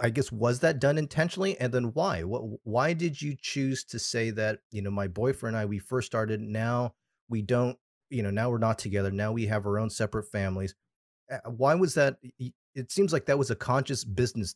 I 0.00 0.08
guess 0.08 0.32
was 0.32 0.60
that 0.60 0.80
done 0.80 0.96
intentionally, 0.96 1.58
and 1.60 1.72
then 1.72 1.92
why? 1.92 2.22
What? 2.22 2.42
Why 2.64 2.94
did 2.94 3.20
you 3.20 3.36
choose 3.40 3.84
to 3.84 3.98
say 3.98 4.30
that? 4.30 4.60
You 4.70 4.80
know, 4.80 4.90
my 4.90 5.08
boyfriend 5.08 5.56
and 5.56 5.62
I, 5.62 5.66
we 5.66 5.78
first 5.78 6.06
started. 6.06 6.40
Now 6.40 6.94
we 7.28 7.42
don't. 7.42 7.76
You 8.08 8.22
know, 8.22 8.30
now 8.30 8.50
we're 8.50 8.58
not 8.58 8.78
together. 8.78 9.10
Now 9.10 9.32
we 9.32 9.46
have 9.46 9.66
our 9.66 9.78
own 9.78 9.90
separate 9.90 10.24
families. 10.24 10.74
Why 11.44 11.74
was 11.74 11.94
that? 11.94 12.16
It 12.74 12.90
seems 12.90 13.12
like 13.12 13.26
that 13.26 13.38
was 13.38 13.50
a 13.50 13.56
conscious 13.56 14.04
business 14.04 14.54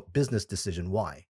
business 0.00 0.44
decision. 0.44 0.90
Why? 0.90 1.26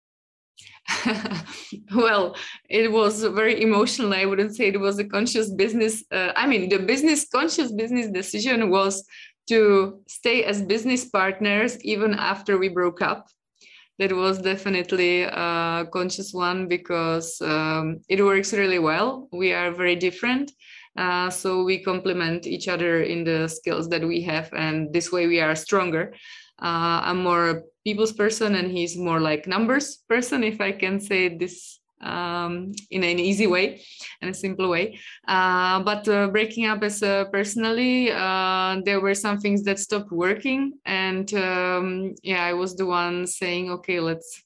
well, 1.94 2.36
it 2.68 2.90
was 2.90 3.22
very 3.22 3.62
emotional. 3.62 4.12
I 4.12 4.24
wouldn't 4.24 4.56
say 4.56 4.68
it 4.68 4.80
was 4.80 4.98
a 4.98 5.04
conscious 5.04 5.50
business. 5.50 6.04
Uh, 6.10 6.32
I 6.36 6.46
mean, 6.46 6.68
the 6.68 6.78
business 6.78 7.26
conscious 7.28 7.72
business 7.72 8.08
decision 8.08 8.70
was 8.70 9.04
to 9.48 10.00
stay 10.08 10.44
as 10.44 10.62
business 10.62 11.04
partners 11.06 11.80
even 11.82 12.14
after 12.14 12.58
we 12.58 12.68
broke 12.68 13.02
up. 13.02 13.28
That 13.98 14.12
was 14.12 14.40
definitely 14.40 15.22
a 15.22 15.86
conscious 15.92 16.32
one 16.32 16.68
because 16.68 17.40
um, 17.42 18.00
it 18.08 18.24
works 18.24 18.52
really 18.54 18.78
well. 18.78 19.28
We 19.32 19.52
are 19.52 19.70
very 19.70 19.96
different. 19.96 20.52
Uh, 20.96 21.30
so 21.30 21.64
we 21.64 21.82
complement 21.84 22.46
each 22.46 22.66
other 22.66 23.02
in 23.02 23.24
the 23.24 23.48
skills 23.48 23.88
that 23.90 24.06
we 24.06 24.22
have, 24.22 24.52
and 24.54 24.92
this 24.92 25.12
way 25.12 25.26
we 25.26 25.40
are 25.40 25.54
stronger. 25.54 26.14
Uh, 26.60 27.00
I'm 27.04 27.22
more 27.22 27.50
a 27.50 27.62
people's 27.84 28.12
person, 28.12 28.54
and 28.54 28.70
he's 28.70 28.96
more 28.96 29.20
like 29.20 29.46
numbers 29.46 29.98
person, 30.08 30.44
if 30.44 30.60
I 30.60 30.72
can 30.72 31.00
say 31.00 31.36
this 31.36 31.80
um, 32.02 32.72
in 32.90 33.04
an 33.04 33.18
easy 33.18 33.46
way 33.46 33.82
and 34.20 34.30
a 34.30 34.34
simple 34.34 34.68
way. 34.68 34.98
Uh, 35.26 35.82
but 35.82 36.08
uh, 36.08 36.28
breaking 36.28 36.66
up 36.66 36.82
as 36.82 37.00
personally, 37.32 38.10
uh, 38.10 38.80
there 38.84 39.00
were 39.00 39.14
some 39.14 39.38
things 39.38 39.62
that 39.64 39.78
stopped 39.78 40.12
working, 40.12 40.74
and 40.84 41.32
um, 41.34 42.14
yeah, 42.22 42.44
I 42.44 42.52
was 42.52 42.76
the 42.76 42.86
one 42.86 43.26
saying, 43.26 43.70
okay, 43.70 44.00
let's 44.00 44.42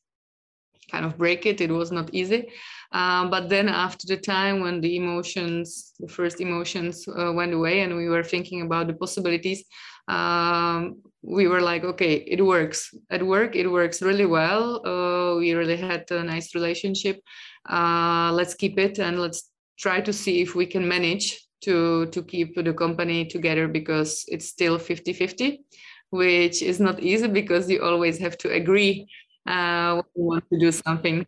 kind 0.90 1.04
of 1.04 1.18
break 1.18 1.46
it. 1.46 1.60
It 1.60 1.70
was 1.70 1.90
not 1.90 2.12
easy. 2.12 2.48
Um, 2.92 3.28
but 3.28 3.48
then 3.48 3.68
after 3.68 4.06
the 4.06 4.16
time 4.16 4.60
when 4.60 4.80
the 4.80 4.96
emotions, 4.96 5.94
the 5.98 6.08
first 6.08 6.40
emotions 6.40 7.08
uh, 7.08 7.32
went 7.32 7.52
away 7.52 7.80
and 7.80 7.96
we 7.96 8.08
were 8.08 8.22
thinking 8.22 8.62
about 8.62 8.86
the 8.86 8.94
possibilities, 8.94 9.64
um, 10.08 11.02
we 11.22 11.48
were 11.48 11.60
like, 11.60 11.84
okay, 11.84 12.16
it 12.16 12.44
works. 12.44 12.94
At 13.10 13.22
work, 13.22 13.56
it 13.56 13.66
works 13.66 14.02
really 14.02 14.26
well. 14.26 14.86
Uh, 14.86 15.38
we 15.38 15.52
really 15.52 15.76
had 15.76 16.10
a 16.10 16.22
nice 16.22 16.54
relationship. 16.54 17.20
Uh, 17.68 18.30
let's 18.32 18.54
keep 18.54 18.78
it 18.78 18.98
and 18.98 19.18
let's 19.18 19.50
try 19.78 20.00
to 20.00 20.12
see 20.12 20.42
if 20.42 20.54
we 20.54 20.66
can 20.66 20.86
manage 20.86 21.40
to, 21.62 22.06
to 22.06 22.22
keep 22.22 22.54
the 22.54 22.74
company 22.74 23.24
together 23.24 23.66
because 23.68 24.24
it's 24.28 24.48
still 24.48 24.78
50 24.78 25.12
50, 25.14 25.64
which 26.10 26.60
is 26.62 26.78
not 26.78 27.00
easy 27.00 27.26
because 27.26 27.70
you 27.70 27.82
always 27.82 28.18
have 28.18 28.36
to 28.38 28.50
agree 28.50 29.08
uh, 29.46 29.94
when 29.94 30.04
you 30.14 30.24
want 30.24 30.44
to 30.52 30.58
do 30.58 30.70
something. 30.70 31.26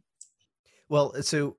Well, 0.88 1.14
so 1.22 1.56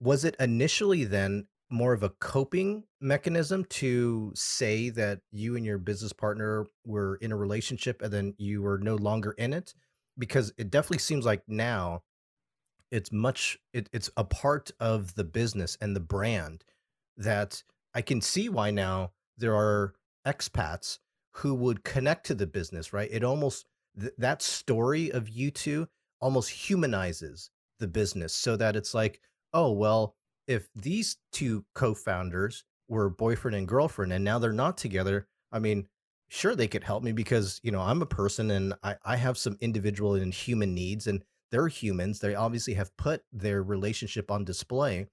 was 0.00 0.24
it 0.24 0.36
initially 0.38 1.04
then 1.04 1.48
more 1.70 1.92
of 1.92 2.02
a 2.02 2.10
coping 2.10 2.84
mechanism 3.00 3.64
to 3.64 4.32
say 4.34 4.88
that 4.90 5.20
you 5.32 5.56
and 5.56 5.64
your 5.64 5.78
business 5.78 6.12
partner 6.12 6.66
were 6.84 7.16
in 7.16 7.32
a 7.32 7.36
relationship 7.36 8.02
and 8.02 8.12
then 8.12 8.34
you 8.38 8.62
were 8.62 8.78
no 8.78 8.94
longer 8.94 9.32
in 9.32 9.52
it? 9.52 9.74
Because 10.18 10.52
it 10.56 10.70
definitely 10.70 10.98
seems 10.98 11.24
like 11.24 11.42
now 11.48 12.02
it's 12.90 13.12
much 13.12 13.58
it, 13.72 13.88
it's 13.92 14.10
a 14.16 14.24
part 14.24 14.70
of 14.80 15.14
the 15.14 15.24
business 15.24 15.76
and 15.80 15.94
the 15.94 16.00
brand 16.00 16.64
that 17.16 17.62
I 17.94 18.02
can 18.02 18.20
see 18.20 18.48
why 18.48 18.70
now 18.70 19.12
there 19.36 19.54
are 19.54 19.94
expats 20.26 20.98
who 21.32 21.54
would 21.54 21.84
connect 21.84 22.26
to 22.26 22.34
the 22.34 22.46
business, 22.46 22.92
right? 22.92 23.08
It 23.12 23.24
almost 23.24 23.66
th- 23.98 24.12
that 24.18 24.42
story 24.42 25.10
of 25.10 25.28
you 25.28 25.50
two 25.50 25.88
almost 26.20 26.50
humanizes 26.50 27.50
the 27.78 27.86
business 27.86 28.34
so 28.34 28.56
that 28.56 28.76
it's 28.76 28.94
like, 28.94 29.20
oh, 29.52 29.72
well, 29.72 30.14
if 30.46 30.68
these 30.74 31.16
two 31.32 31.64
co-founders 31.74 32.64
were 32.88 33.10
boyfriend 33.10 33.56
and 33.56 33.68
girlfriend 33.68 34.12
and 34.12 34.24
now 34.24 34.38
they're 34.38 34.52
not 34.52 34.76
together, 34.76 35.26
I 35.52 35.58
mean, 35.58 35.88
sure 36.28 36.54
they 36.54 36.68
could 36.68 36.84
help 36.84 37.02
me 37.02 37.12
because, 37.12 37.60
you 37.62 37.70
know, 37.70 37.80
I'm 37.80 38.02
a 38.02 38.06
person 38.06 38.50
and 38.50 38.74
I, 38.82 38.96
I 39.04 39.16
have 39.16 39.38
some 39.38 39.58
individual 39.60 40.14
and 40.14 40.32
human 40.32 40.74
needs 40.74 41.06
and 41.06 41.24
they're 41.50 41.68
humans. 41.68 42.18
They 42.18 42.34
obviously 42.34 42.74
have 42.74 42.96
put 42.96 43.22
their 43.32 43.62
relationship 43.62 44.30
on 44.30 44.44
display. 44.44 45.06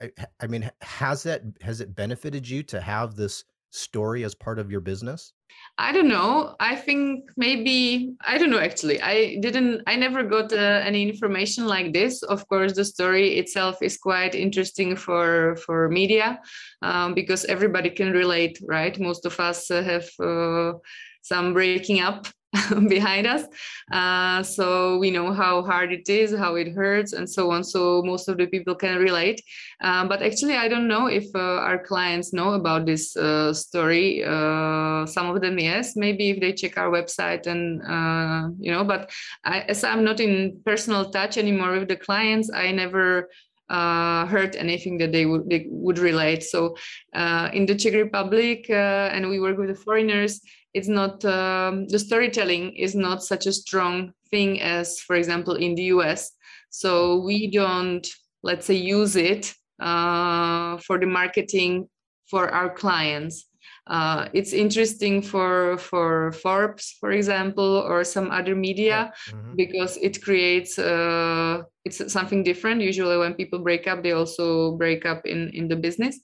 I, 0.00 0.10
I 0.40 0.46
mean, 0.46 0.70
has 0.80 1.22
that 1.24 1.42
has 1.60 1.80
it 1.80 1.94
benefited 1.94 2.48
you 2.48 2.62
to 2.64 2.80
have 2.80 3.14
this 3.14 3.44
story 3.72 4.22
as 4.22 4.34
part 4.34 4.58
of 4.58 4.70
your 4.70 4.80
business? 4.80 5.32
I 5.78 5.92
don't 5.92 6.08
know. 6.08 6.54
I 6.60 6.76
think 6.76 7.30
maybe 7.36 8.14
I 8.20 8.38
don't 8.38 8.50
know 8.50 8.58
actually. 8.58 9.00
I 9.02 9.38
didn't 9.40 9.82
I 9.86 9.96
never 9.96 10.22
got 10.22 10.52
uh, 10.52 10.80
any 10.84 11.08
information 11.08 11.66
like 11.66 11.92
this. 11.92 12.22
Of 12.22 12.46
course, 12.48 12.74
the 12.74 12.84
story 12.84 13.38
itself 13.38 13.82
is 13.82 13.96
quite 13.96 14.34
interesting 14.34 14.96
for 14.96 15.56
for 15.56 15.88
media 15.88 16.40
um, 16.82 17.14
because 17.14 17.44
everybody 17.46 17.90
can 17.90 18.12
relate, 18.12 18.58
right? 18.68 18.98
Most 19.00 19.26
of 19.26 19.40
us 19.40 19.70
uh, 19.70 19.82
have 19.82 20.08
uh, 20.20 20.78
some 21.22 21.54
breaking 21.54 22.00
up 22.00 22.26
behind 22.88 23.26
us. 23.26 23.44
Uh, 23.90 24.42
so 24.42 24.98
we 24.98 25.10
know 25.10 25.32
how 25.32 25.62
hard 25.62 25.92
it 25.92 26.08
is, 26.08 26.34
how 26.36 26.54
it 26.54 26.72
hurts, 26.72 27.12
and 27.14 27.28
so 27.28 27.50
on. 27.50 27.64
So 27.64 28.02
most 28.02 28.28
of 28.28 28.36
the 28.36 28.46
people 28.46 28.74
can 28.74 28.98
relate. 28.98 29.42
Uh, 29.80 30.06
but 30.06 30.22
actually, 30.22 30.54
I 30.54 30.68
don't 30.68 30.86
know 30.86 31.06
if 31.06 31.24
uh, 31.34 31.38
our 31.38 31.78
clients 31.78 32.32
know 32.32 32.52
about 32.52 32.84
this 32.84 33.16
uh, 33.16 33.54
story. 33.54 34.22
Uh, 34.22 35.06
some 35.06 35.30
of 35.30 35.40
them, 35.40 35.58
yes, 35.58 35.96
maybe 35.96 36.30
if 36.30 36.40
they 36.40 36.52
check 36.52 36.76
our 36.76 36.90
website 36.90 37.46
and, 37.46 37.82
uh, 37.82 38.50
you 38.58 38.70
know, 38.70 38.84
but 38.84 39.10
I, 39.44 39.60
as 39.62 39.82
I'm 39.82 40.04
not 40.04 40.20
in 40.20 40.60
personal 40.64 41.10
touch 41.10 41.38
anymore 41.38 41.72
with 41.78 41.88
the 41.88 41.96
clients, 41.96 42.50
I 42.52 42.70
never 42.72 43.30
uh, 43.70 44.26
heard 44.26 44.54
anything 44.56 44.98
that 44.98 45.12
they 45.12 45.24
would 45.24 45.48
they 45.48 45.66
would 45.70 45.98
relate. 45.98 46.42
So 46.42 46.76
uh, 47.14 47.48
in 47.54 47.64
the 47.64 47.74
Czech 47.74 47.94
Republic, 47.94 48.66
uh, 48.68 49.08
and 49.14 49.30
we 49.30 49.40
work 49.40 49.56
with 49.56 49.68
the 49.68 49.74
foreigners 49.74 50.42
it's 50.74 50.88
not 50.88 51.24
um, 51.24 51.86
the 51.88 51.98
storytelling 51.98 52.74
is 52.76 52.94
not 52.94 53.22
such 53.22 53.46
a 53.46 53.52
strong 53.52 54.12
thing 54.30 54.60
as 54.60 55.00
for 55.00 55.16
example 55.16 55.54
in 55.54 55.74
the 55.74 55.84
us 55.84 56.32
so 56.70 57.20
we 57.20 57.50
don't 57.50 58.08
let's 58.42 58.66
say 58.66 58.74
use 58.74 59.16
it 59.16 59.54
uh, 59.80 60.78
for 60.78 60.98
the 60.98 61.06
marketing 61.06 61.88
for 62.26 62.48
our 62.48 62.70
clients. 62.70 63.48
Uh, 63.86 64.28
it's 64.32 64.52
interesting 64.52 65.20
for 65.20 65.76
for 65.76 66.30
forbes 66.32 66.96
for 67.00 67.10
example 67.10 67.82
or 67.82 68.04
some 68.04 68.30
other 68.30 68.54
media 68.54 69.12
mm-hmm. 69.28 69.56
because 69.56 69.98
it 69.98 70.22
creates 70.22 70.78
uh, 70.78 71.62
it's 71.84 71.98
something 72.12 72.44
different. 72.44 72.80
Usually 72.80 73.18
when 73.18 73.34
people 73.34 73.58
break 73.58 73.88
up 73.88 74.02
they 74.02 74.12
also 74.12 74.76
break 74.76 75.04
up 75.04 75.26
in 75.26 75.50
in 75.50 75.66
the 75.68 75.76
business. 75.76 76.20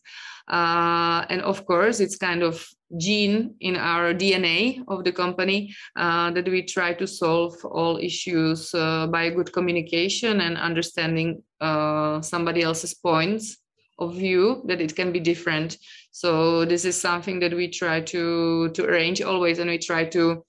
Uh, 0.48 1.26
and 1.28 1.42
of 1.42 1.66
course, 1.66 2.00
it's 2.00 2.16
kind 2.16 2.42
of 2.42 2.64
gene 2.96 3.54
in 3.60 3.76
our 3.76 4.14
DNA 4.14 4.82
of 4.88 5.04
the 5.04 5.12
company 5.12 5.74
uh, 5.96 6.30
that 6.30 6.48
we 6.48 6.62
try 6.62 6.94
to 6.94 7.06
solve 7.06 7.54
all 7.64 7.98
issues 7.98 8.74
uh, 8.74 9.06
by 9.08 9.28
good 9.30 9.52
communication 9.52 10.40
and 10.40 10.56
understanding 10.56 11.42
uh, 11.60 12.20
somebody 12.22 12.62
else's 12.62 12.94
points 12.94 13.58
of 13.98 14.14
view 14.14 14.62
that 14.66 14.80
it 14.80 14.94
can 14.96 15.12
be 15.12 15.20
different. 15.20 15.76
So 16.12 16.64
this 16.64 16.84
is 16.84 16.98
something 16.98 17.40
that 17.40 17.54
we 17.54 17.68
try 17.68 18.00
to 18.00 18.70
to 18.70 18.84
arrange 18.84 19.20
always, 19.20 19.58
and 19.58 19.68
we 19.68 19.78
try 19.78 20.04
to 20.06 20.44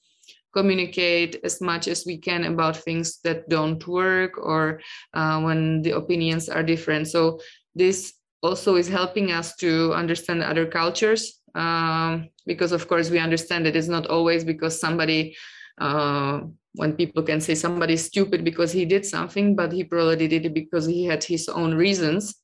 communicate 0.54 1.40
as 1.44 1.62
much 1.62 1.88
as 1.88 2.06
we 2.06 2.18
can 2.18 2.46
about 2.46 2.78
things 2.78 3.20
that 3.24 3.48
don't 3.50 3.86
work 3.88 4.38
or 4.38 4.82
uh, 5.14 5.42
when 5.42 5.82
the 5.82 5.92
opinions 5.92 6.50
are 6.50 6.64
different. 6.64 7.08
So 7.08 7.40
this 7.76 8.14
also 8.42 8.76
is 8.76 8.88
helping 8.88 9.32
us 9.32 9.56
to 9.58 9.94
understand 9.94 10.42
other 10.42 10.66
cultures 10.66 11.39
um, 11.56 12.30
because 12.46 12.72
of 12.72 12.88
course 12.88 13.10
we 13.10 13.20
understand 13.20 13.66
that 13.66 13.76
it's 13.76 13.88
not 13.88 14.08
always 14.08 14.44
because 14.44 14.80
somebody 14.80 15.36
uh, 15.80 16.42
when 16.74 16.94
people 16.94 17.24
can 17.24 17.42
say 17.42 17.56
somebody's 17.56 18.06
stupid 18.06 18.44
because 18.44 18.72
he 18.72 18.86
did 18.86 19.06
something 19.06 19.56
but 19.56 19.72
he 19.72 19.84
probably 19.84 20.28
did 20.28 20.46
it 20.46 20.54
because 20.54 20.86
he 20.86 21.06
had 21.06 21.24
his 21.24 21.50
own 21.50 21.74
reasons 21.74 22.36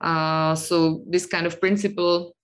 uh, 0.00 0.54
so 0.54 1.02
this 1.08 1.26
kind 1.26 1.46
of 1.46 1.60
principle 1.60 2.34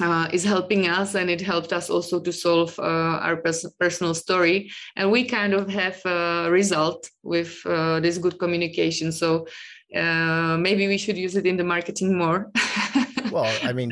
uh, 0.00 0.28
is 0.32 0.42
helping 0.42 0.88
us 0.88 1.14
and 1.14 1.30
it 1.30 1.40
helped 1.40 1.72
us 1.72 1.88
also 1.88 2.20
to 2.20 2.32
solve 2.32 2.76
uh, 2.80 2.82
our 3.22 3.36
pers- 3.36 3.72
personal 3.78 4.12
story 4.12 4.70
and 4.96 5.10
we 5.10 5.24
kind 5.24 5.54
of 5.54 5.68
have 5.68 6.00
a 6.04 6.50
result 6.50 7.08
with 7.22 7.60
uh, 7.66 8.00
this 8.00 8.18
good 8.18 8.38
communication 8.38 9.12
so 9.12 9.46
uh, 9.94 10.56
maybe 10.58 10.88
we 10.88 10.98
should 10.98 11.16
use 11.16 11.36
it 11.36 11.46
in 11.46 11.56
the 11.56 11.64
marketing 11.64 12.16
more. 12.16 12.50
well, 13.30 13.52
I 13.62 13.72
mean, 13.72 13.90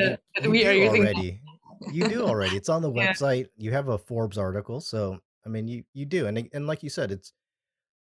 we 0.48 0.66
are 0.66 0.74
already. 0.88 1.40
You 1.90 2.08
do 2.08 2.24
already. 2.24 2.56
It's 2.56 2.68
on 2.68 2.82
the 2.82 2.92
yeah. 2.92 3.12
website. 3.12 3.46
You 3.56 3.72
have 3.72 3.88
a 3.88 3.98
Forbes 3.98 4.38
article, 4.38 4.80
so 4.80 5.18
I 5.46 5.48
mean, 5.48 5.68
you 5.68 5.84
you 5.94 6.06
do, 6.06 6.26
and 6.26 6.48
and 6.52 6.66
like 6.66 6.82
you 6.82 6.90
said, 6.90 7.10
it's 7.10 7.32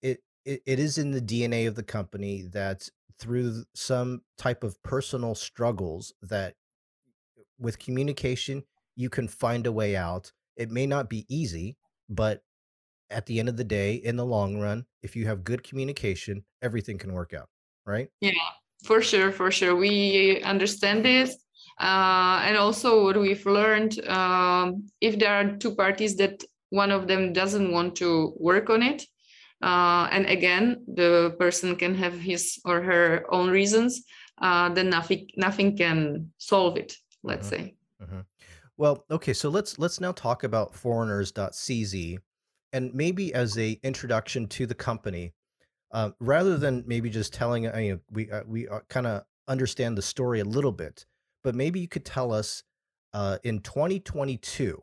it 0.02 0.20
it, 0.44 0.62
it 0.66 0.78
is 0.78 0.98
in 0.98 1.11
the 1.11 1.20
DNA 1.20 1.68
of 1.68 1.74
the 1.74 1.82
company 1.82 2.42
that 2.52 2.88
through 3.18 3.64
some 3.74 4.22
type 4.38 4.64
of 4.64 4.82
personal 4.82 5.35
struggles 5.35 6.12
that 6.22 6.54
with 7.58 7.78
communication 7.78 8.64
you 8.96 9.08
can 9.08 9.28
find 9.28 9.66
a 9.66 9.72
way 9.72 9.96
out. 9.96 10.32
It 10.56 10.70
may 10.70 10.87
not 10.87 11.08
be 11.08 11.24
easy, 11.28 11.76
but 12.08 12.42
at 13.11 13.26
the 13.26 13.38
end 13.38 13.48
of 13.48 13.56
the 13.56 13.64
day, 13.64 13.94
in 13.94 14.16
the 14.16 14.24
long 14.24 14.58
run, 14.58 14.85
if 15.02 15.16
you 15.16 15.26
have 15.26 15.44
good 15.44 15.62
communication, 15.62 16.44
everything 16.62 16.98
can 16.98 17.12
work 17.12 17.32
out 17.32 17.48
right? 17.87 18.08
Yeah, 18.20 18.32
for 18.85 19.02
sure, 19.02 19.32
for 19.32 19.50
sure. 19.50 19.74
We 19.76 20.40
understand 20.42 21.04
this. 21.04 21.37
Uh, 21.80 22.42
and 22.44 22.56
also 22.56 23.04
what 23.04 23.18
we've 23.18 23.46
learned, 23.46 24.04
um, 24.08 24.87
if 25.00 25.18
there 25.18 25.35
are 25.35 25.56
two 25.56 25.74
parties 25.74 26.16
that 26.16 26.44
one 26.70 26.90
of 26.90 27.06
them 27.06 27.32
doesn't 27.32 27.72
want 27.72 27.96
to 27.96 28.35
work 28.38 28.70
on 28.70 28.82
it, 28.82 29.04
uh, 29.62 30.08
and 30.11 30.26
again, 30.26 30.85
the 30.92 31.35
person 31.38 31.76
can 31.76 31.94
have 31.94 32.18
his 32.18 32.61
or 32.64 32.82
her 32.82 33.24
own 33.30 33.48
reasons, 33.48 34.04
uh, 34.40 34.68
then 34.70 34.90
nothing 34.90 35.28
nothing 35.37 35.76
can 35.76 36.32
solve 36.38 36.76
it. 36.76 36.96
Let's 37.22 37.48
mm-hmm. 37.48 37.64
say. 37.64 37.74
Mm-hmm. 38.02 38.20
Well, 38.76 39.04
okay, 39.11 39.32
so 39.32 39.48
let's 39.48 39.78
let's 39.78 40.00
now 40.00 40.12
talk 40.12 40.42
about 40.42 40.74
foreigners.cz, 40.74 42.18
and 42.72 42.94
maybe 42.94 43.32
as 43.35 43.56
a 43.56 43.78
introduction 43.85 44.48
to 44.48 44.66
the 44.66 44.74
company, 44.74 45.32
uh, 45.92 46.11
rather 46.18 46.56
than 46.56 46.82
maybe 46.87 47.08
just 47.08 47.32
telling, 47.32 47.66
uh, 47.68 47.78
you 47.78 47.92
know, 47.92 48.00
we 48.11 48.30
uh, 48.30 48.42
we 48.46 48.68
uh, 48.68 48.80
kind 48.88 49.06
of 49.06 49.22
understand 49.46 49.96
the 49.96 50.02
story 50.02 50.40
a 50.40 50.44
little 50.44 50.72
bit, 50.72 51.06
but 51.42 51.55
maybe 51.55 51.81
you 51.81 51.88
could 51.88 52.05
tell 52.05 52.33
us 52.33 52.62
uh, 53.12 53.38
in 53.44 53.61
2022 53.61 54.83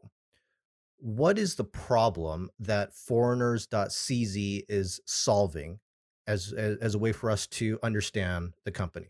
what 1.02 1.38
is 1.38 1.56
the 1.56 1.63
problem 1.63 2.50
that 2.60 2.93
foreigners.cz 2.93 4.63
is 4.67 5.00
solving 5.06 5.80
as, 6.28 6.54
as, 6.54 6.78
as 6.78 6.95
a 6.95 7.00
way 7.00 7.12
for 7.12 7.32
us 7.32 7.48
to 7.48 7.80
understand 7.82 8.54
the 8.65 8.72
company? 8.72 9.08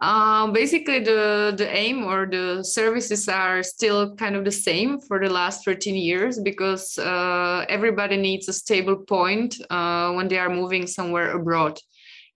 Uh, 0.00 0.46
basically, 0.52 1.00
the, 1.00 1.52
the 1.56 1.68
aim 1.68 2.04
or 2.04 2.24
the 2.24 2.62
services 2.62 3.28
are 3.28 3.64
still 3.64 4.14
kind 4.14 4.36
of 4.36 4.44
the 4.44 4.52
same 4.52 5.00
for 5.00 5.18
the 5.18 5.28
last 5.28 5.64
13 5.64 5.96
years 5.96 6.38
because 6.38 6.96
uh, 6.98 7.64
everybody 7.68 8.16
needs 8.16 8.48
a 8.48 8.52
stable 8.52 8.96
point 8.96 9.56
uh, 9.70 10.12
when 10.12 10.28
they 10.28 10.38
are 10.38 10.48
moving 10.48 10.86
somewhere 10.86 11.32
abroad 11.32 11.78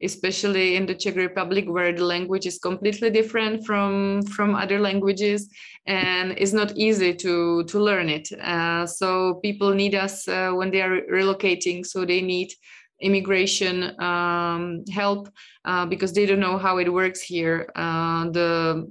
especially 0.03 0.77
in 0.77 0.87
the 0.87 0.95
Czech 0.95 1.17
Republic, 1.17 1.65
where 1.69 1.93
the 1.93 2.05
language 2.05 2.47
is 2.47 2.59
completely 2.59 3.11
different 3.11 3.65
from 3.67 4.23
from 4.23 4.55
other 4.55 4.79
languages, 4.81 5.49
and 5.87 6.33
it's 6.39 6.53
not 6.53 6.77
easy 6.77 7.15
to 7.15 7.65
to 7.65 7.79
learn 7.79 8.09
it. 8.09 8.33
Uh, 8.33 8.87
so 8.87 9.35
people 9.43 9.75
need 9.75 9.95
us 9.95 10.29
uh, 10.29 10.53
when 10.53 10.71
they 10.71 10.83
are 10.83 11.01
relocating. 11.11 11.85
So 11.85 12.05
they 12.05 12.21
need 12.21 12.53
immigration 13.01 14.01
um, 14.01 14.85
help 14.91 15.29
uh, 15.65 15.87
because 15.87 16.13
they 16.13 16.27
don't 16.27 16.41
know 16.41 16.59
how 16.59 16.79
it 16.79 16.93
works 16.93 17.21
here. 17.21 17.69
Uh, 17.77 18.31
the 18.31 18.89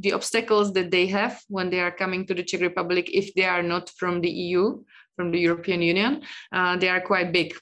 the 0.00 0.12
obstacles 0.12 0.72
that 0.72 0.90
they 0.90 1.06
have 1.06 1.40
when 1.48 1.70
they 1.70 1.80
are 1.80 1.90
coming 1.90 2.26
to 2.26 2.34
the 2.34 2.42
Czech 2.42 2.60
Republic, 2.60 3.10
if 3.12 3.34
they 3.34 3.44
are 3.44 3.62
not 3.62 3.90
from 3.90 4.20
the 4.20 4.30
EU, 4.30 4.82
from 5.16 5.30
the 5.30 5.40
European 5.40 5.82
Union, 5.82 6.22
uh, 6.52 6.76
they 6.76 6.88
are 6.88 7.00
quite 7.00 7.32
big. 7.32 7.56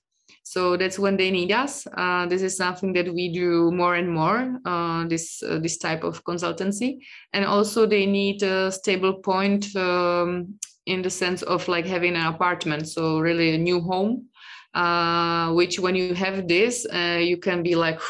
So 0.45 0.77
that's 0.77 0.99
when 0.99 1.17
they 1.17 1.31
need 1.31 1.53
us. 1.53 1.87
Uh, 1.97 2.27
this 2.27 2.43
is 2.43 2.57
something 2.57 2.93
that 2.93 3.13
we 3.13 3.33
do 3.33 3.73
more 3.73 3.95
and 3.97 4.09
more. 4.09 4.61
Uh, 4.65 5.09
this 5.09 5.43
uh, 5.43 5.59
this 5.59 5.79
type 5.79 6.05
of 6.05 6.23
consultancy, 6.25 6.99
and 7.33 7.45
also 7.47 7.87
they 7.87 8.07
need 8.07 8.43
a 8.43 8.71
stable 8.71 9.15
point 9.15 9.75
um, 9.75 10.55
in 10.87 11.01
the 11.01 11.11
sense 11.11 11.43
of 11.43 11.67
like 11.67 11.87
having 11.87 12.15
an 12.15 12.27
apartment. 12.27 12.87
So 12.89 13.19
really 13.21 13.55
a 13.55 13.59
new 13.59 13.81
home 13.81 14.29
uh, 14.75 15.53
which 15.53 15.79
when 15.79 15.95
you 15.95 16.15
have 16.15 16.49
this 16.49 16.87
uh, 16.93 17.19
you 17.21 17.37
can 17.37 17.63
be 17.63 17.75
like 17.75 18.01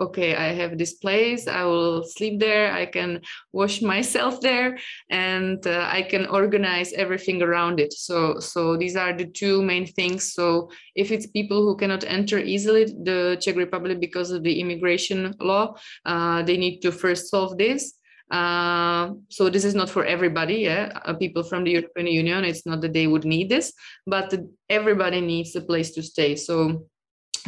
okay 0.00 0.34
i 0.34 0.52
have 0.52 0.76
this 0.76 0.94
place 0.94 1.46
i 1.46 1.62
will 1.64 2.02
sleep 2.02 2.40
there 2.40 2.72
i 2.72 2.84
can 2.84 3.20
wash 3.52 3.80
myself 3.94 4.40
there 4.40 4.78
and 5.10 5.66
uh, 5.66 5.88
i 5.90 6.02
can 6.02 6.26
organize 6.26 6.92
everything 6.94 7.42
around 7.42 7.80
it. 7.80 7.92
So 7.92 8.38
so 8.40 8.76
these 8.76 8.96
are 8.96 9.12
the 9.12 9.26
two 9.26 9.62
main 9.62 9.86
things. 9.86 10.32
So 10.32 10.70
if 10.94 11.10
it's 11.10 11.26
people 11.26 11.62
who 11.62 11.76
cannot 11.76 12.04
enter 12.04 12.38
easily 12.38 12.84
the 12.84 13.36
czech 13.40 13.56
republic 13.56 14.00
because 14.00 14.30
of 14.30 14.42
the 14.42 14.60
immigration 14.60 15.34
law 15.40 15.74
uh, 16.06 16.42
they 16.42 16.56
need 16.56 16.80
to 16.80 16.92
first 16.92 17.30
solve 17.30 17.56
this 17.58 17.94
uh, 18.30 19.12
so 19.28 19.50
this 19.50 19.64
is 19.64 19.74
not 19.74 19.90
for 19.90 20.04
everybody, 20.04 20.56
yeah. 20.56 20.98
Uh, 21.04 21.14
people 21.14 21.42
from 21.42 21.64
the 21.64 21.72
European 21.72 22.06
Union, 22.06 22.44
it's 22.44 22.66
not 22.66 22.80
that 22.80 22.92
they 22.92 23.06
would 23.06 23.24
need 23.24 23.48
this, 23.48 23.72
but 24.06 24.34
everybody 24.68 25.20
needs 25.20 25.54
a 25.56 25.60
place 25.60 25.90
to 25.92 26.02
stay. 26.02 26.34
So, 26.34 26.86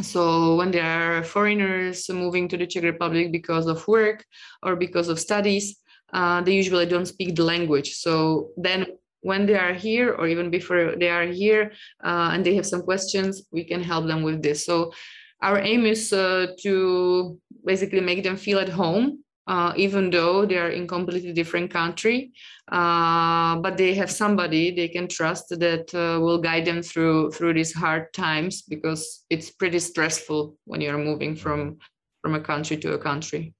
so 0.01 0.55
when 0.55 0.71
there 0.71 0.85
are 0.85 1.23
foreigners 1.23 2.07
moving 2.09 2.47
to 2.49 2.57
the 2.57 2.67
Czech 2.67 2.83
Republic 2.83 3.31
because 3.31 3.65
of 3.67 3.87
work 3.87 4.23
or 4.61 4.75
because 4.75 5.09
of 5.09 5.19
studies, 5.19 5.77
uh, 6.13 6.41
they 6.41 6.53
usually 6.53 6.85
don't 6.85 7.07
speak 7.07 7.35
the 7.35 7.43
language. 7.43 7.95
So 7.95 8.51
then 8.55 8.85
when 9.21 9.45
they 9.45 9.55
are 9.55 9.73
here 9.73 10.13
or 10.13 10.27
even 10.27 10.51
before 10.51 10.95
they 10.95 11.09
are 11.09 11.25
here 11.25 11.71
uh, 12.03 12.29
and 12.33 12.45
they 12.45 12.55
have 12.55 12.65
some 12.65 12.83
questions, 12.83 13.43
we 13.51 13.63
can 13.63 13.81
help 13.81 14.05
them 14.05 14.21
with 14.21 14.43
this. 14.43 14.63
So 14.63 14.93
our 15.41 15.59
aim 15.59 15.85
is 15.85 16.13
uh, 16.13 16.47
to 16.61 17.39
basically 17.65 17.99
make 18.01 18.23
them 18.23 18.37
feel 18.37 18.59
at 18.59 18.69
home 18.69 19.23
uh, 19.47 19.73
even 19.75 20.09
though 20.09 20.45
they 20.45 20.57
are 20.57 20.69
in 20.69 20.87
completely 20.87 21.33
different 21.33 21.71
country 21.71 22.31
uh, 22.71 23.55
but 23.57 23.77
they 23.77 23.93
have 23.93 24.11
somebody 24.11 24.75
they 24.75 24.87
can 24.87 25.07
trust 25.07 25.49
that 25.49 25.93
uh, 25.95 26.19
will 26.19 26.37
guide 26.37 26.65
them 26.65 26.81
through 26.81 27.31
through 27.31 27.53
these 27.53 27.73
hard 27.73 28.11
times 28.13 28.61
because 28.63 29.25
it's 29.29 29.49
pretty 29.51 29.79
stressful 29.79 30.57
when 30.65 30.81
you're 30.81 30.97
moving 30.97 31.35
from 31.35 31.77
from 32.21 32.35
a 32.35 32.39
country 32.39 32.77
to 32.77 32.93
a 32.93 32.97
country 32.97 33.53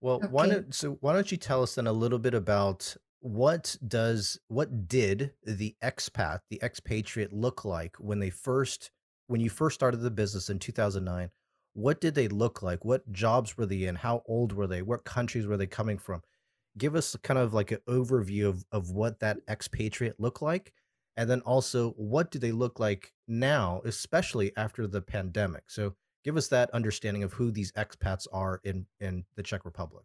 well 0.00 0.16
okay. 0.16 0.28
why 0.28 0.48
don't 0.48 0.74
so 0.74 0.96
why 1.00 1.12
don't 1.12 1.30
you 1.30 1.36
tell 1.36 1.62
us 1.62 1.74
then 1.74 1.86
a 1.86 1.92
little 1.92 2.18
bit 2.18 2.34
about 2.34 2.96
what 3.20 3.76
does 3.86 4.38
what 4.48 4.88
did 4.88 5.32
the 5.44 5.74
expat 5.82 6.38
the 6.50 6.60
expatriate 6.62 7.32
look 7.32 7.64
like 7.64 7.96
when 7.98 8.18
they 8.18 8.30
first 8.30 8.90
when 9.26 9.40
you 9.40 9.50
first 9.50 9.74
started 9.74 9.98
the 9.98 10.10
business 10.10 10.50
in 10.50 10.58
2009 10.58 11.28
what 11.78 12.00
did 12.00 12.16
they 12.16 12.26
look 12.26 12.60
like? 12.60 12.84
What 12.84 13.10
jobs 13.12 13.56
were 13.56 13.64
they 13.64 13.84
in? 13.84 13.94
How 13.94 14.22
old 14.26 14.52
were 14.52 14.66
they? 14.66 14.82
What 14.82 15.04
countries 15.04 15.46
were 15.46 15.56
they 15.56 15.68
coming 15.68 15.96
from? 15.96 16.22
Give 16.76 16.96
us 16.96 17.14
kind 17.22 17.38
of 17.38 17.54
like 17.54 17.70
an 17.70 17.78
overview 17.88 18.48
of, 18.48 18.64
of 18.72 18.90
what 18.90 19.20
that 19.20 19.38
expatriate 19.48 20.18
looked 20.18 20.42
like. 20.42 20.72
And 21.16 21.30
then 21.30 21.40
also, 21.42 21.90
what 21.92 22.32
do 22.32 22.40
they 22.40 22.50
look 22.50 22.80
like 22.80 23.12
now, 23.28 23.80
especially 23.84 24.50
after 24.56 24.88
the 24.88 25.00
pandemic? 25.00 25.70
So 25.70 25.94
give 26.24 26.36
us 26.36 26.48
that 26.48 26.68
understanding 26.70 27.22
of 27.22 27.32
who 27.32 27.52
these 27.52 27.70
expats 27.72 28.26
are 28.32 28.60
in, 28.64 28.84
in 28.98 29.24
the 29.36 29.44
Czech 29.44 29.64
Republic. 29.64 30.04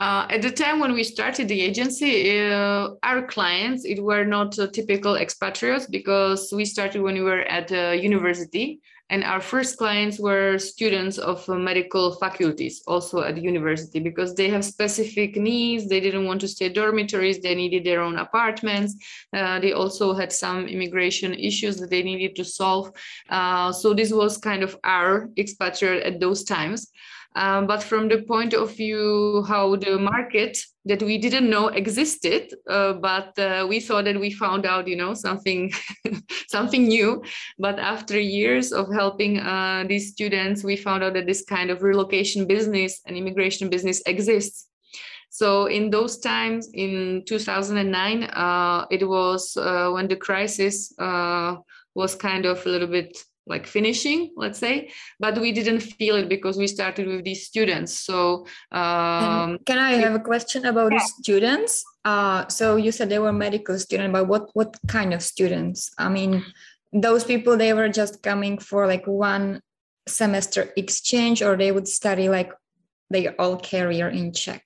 Uh, 0.00 0.26
at 0.28 0.42
the 0.42 0.50
time 0.50 0.80
when 0.80 0.92
we 0.92 1.04
started 1.04 1.48
the 1.48 1.60
agency, 1.62 2.40
uh, 2.40 2.90
our 3.04 3.22
clients 3.26 3.86
it 3.86 4.02
were 4.02 4.24
not 4.24 4.58
uh, 4.58 4.66
typical 4.66 5.16
expatriates 5.16 5.86
because 5.86 6.52
we 6.52 6.64
started 6.66 7.00
when 7.00 7.14
we 7.14 7.22
were 7.22 7.42
at 7.42 7.70
a 7.70 7.94
university 7.96 8.80
and 9.10 9.22
our 9.22 9.40
first 9.40 9.76
clients 9.76 10.18
were 10.18 10.58
students 10.58 11.18
of 11.18 11.46
uh, 11.48 11.54
medical 11.56 12.14
faculties 12.16 12.82
also 12.86 13.20
at 13.20 13.34
the 13.34 13.42
university 13.42 14.00
because 14.00 14.34
they 14.34 14.48
have 14.48 14.64
specific 14.64 15.36
needs. 15.36 15.88
They 15.88 16.00
didn't 16.00 16.24
want 16.24 16.40
to 16.40 16.48
stay 16.48 16.70
dormitories. 16.70 17.40
They 17.40 17.54
needed 17.54 17.84
their 17.84 18.00
own 18.00 18.16
apartments. 18.18 18.96
Uh, 19.32 19.60
they 19.60 19.72
also 19.72 20.14
had 20.14 20.32
some 20.32 20.66
immigration 20.66 21.34
issues 21.34 21.76
that 21.76 21.90
they 21.90 22.02
needed 22.02 22.34
to 22.36 22.44
solve. 22.44 22.92
Uh, 23.28 23.72
so 23.72 23.92
this 23.92 24.12
was 24.12 24.38
kind 24.38 24.62
of 24.62 24.78
our 24.84 25.28
expatriate 25.36 26.02
at 26.02 26.18
those 26.18 26.44
times 26.44 26.90
um, 27.34 27.66
but 27.66 27.82
from 27.82 28.08
the 28.08 28.22
point 28.22 28.54
of 28.54 28.76
view 28.76 29.44
how 29.48 29.76
the 29.76 29.98
market 29.98 30.58
that 30.84 31.02
we 31.02 31.18
didn't 31.18 31.48
know 31.48 31.68
existed 31.68 32.52
uh, 32.68 32.92
but 32.92 33.38
uh, 33.38 33.66
we 33.68 33.80
thought 33.80 34.04
that 34.04 34.20
we 34.20 34.30
found 34.30 34.66
out 34.66 34.86
you 34.86 34.96
know 34.96 35.14
something 35.14 35.72
something 36.48 36.84
new. 36.88 37.22
But 37.58 37.78
after 37.78 38.18
years 38.18 38.72
of 38.72 38.92
helping 38.92 39.40
uh, 39.40 39.84
these 39.88 40.12
students 40.12 40.64
we 40.64 40.76
found 40.76 41.02
out 41.02 41.14
that 41.14 41.26
this 41.26 41.44
kind 41.44 41.70
of 41.70 41.82
relocation 41.82 42.46
business 42.46 43.00
and 43.06 43.16
immigration 43.16 43.68
business 43.68 44.02
exists. 44.06 44.68
So 45.30 45.66
in 45.66 45.90
those 45.90 46.18
times 46.18 46.68
in 46.72 47.24
2009 47.26 48.24
uh, 48.24 48.86
it 48.90 49.02
was 49.08 49.56
uh, 49.56 49.90
when 49.94 50.06
the 50.08 50.16
crisis 50.16 50.92
uh, 50.98 51.56
was 51.94 52.14
kind 52.14 52.44
of 52.46 52.64
a 52.66 52.68
little 52.68 52.88
bit 52.98 53.12
like 53.46 53.66
finishing 53.66 54.30
let's 54.36 54.58
say 54.58 54.90
but 55.20 55.38
we 55.38 55.52
didn't 55.52 55.80
feel 55.80 56.16
it 56.16 56.28
because 56.28 56.56
we 56.56 56.66
started 56.66 57.06
with 57.06 57.24
these 57.24 57.46
students. 57.46 57.92
So 57.92 58.46
um, 58.72 59.58
can 59.66 59.78
i 59.78 59.92
have 59.92 60.14
a 60.14 60.20
question 60.20 60.66
about 60.66 60.92
yeah. 60.92 60.98
the 60.98 61.04
students? 61.04 61.84
Uh, 62.04 62.46
so 62.48 62.76
you 62.76 62.92
said 62.92 63.08
they 63.08 63.18
were 63.18 63.32
medical 63.32 63.78
students 63.78 64.12
but 64.12 64.26
what 64.26 64.50
what 64.54 64.76
kind 64.88 65.12
of 65.12 65.22
students? 65.22 65.90
I 65.98 66.08
mean 66.08 66.44
those 66.92 67.24
people 67.24 67.56
they 67.56 67.72
were 67.72 67.88
just 67.88 68.22
coming 68.22 68.58
for 68.58 68.86
like 68.86 69.06
one 69.06 69.60
semester 70.06 70.72
exchange 70.76 71.42
or 71.42 71.56
they 71.56 71.72
would 71.72 71.88
study 71.88 72.28
like 72.28 72.52
their 73.10 73.34
all 73.40 73.58
career 73.58 74.08
in 74.08 74.32
czech? 74.32 74.64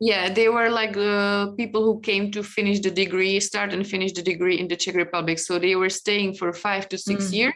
Yeah 0.00 0.32
they 0.32 0.48
were 0.48 0.70
like 0.70 0.96
uh, 0.96 1.52
people 1.52 1.84
who 1.84 2.00
came 2.00 2.30
to 2.30 2.42
finish 2.42 2.80
the 2.80 2.90
degree 2.90 3.38
start 3.40 3.72
and 3.74 3.86
finish 3.86 4.12
the 4.12 4.22
degree 4.22 4.58
in 4.58 4.68
the 4.68 4.76
czech 4.76 4.94
republic. 4.94 5.38
So 5.38 5.58
they 5.58 5.76
were 5.76 5.90
staying 5.90 6.34
for 6.34 6.54
five 6.54 6.88
to 6.88 6.96
six 6.96 7.26
mm. 7.26 7.34
years 7.34 7.54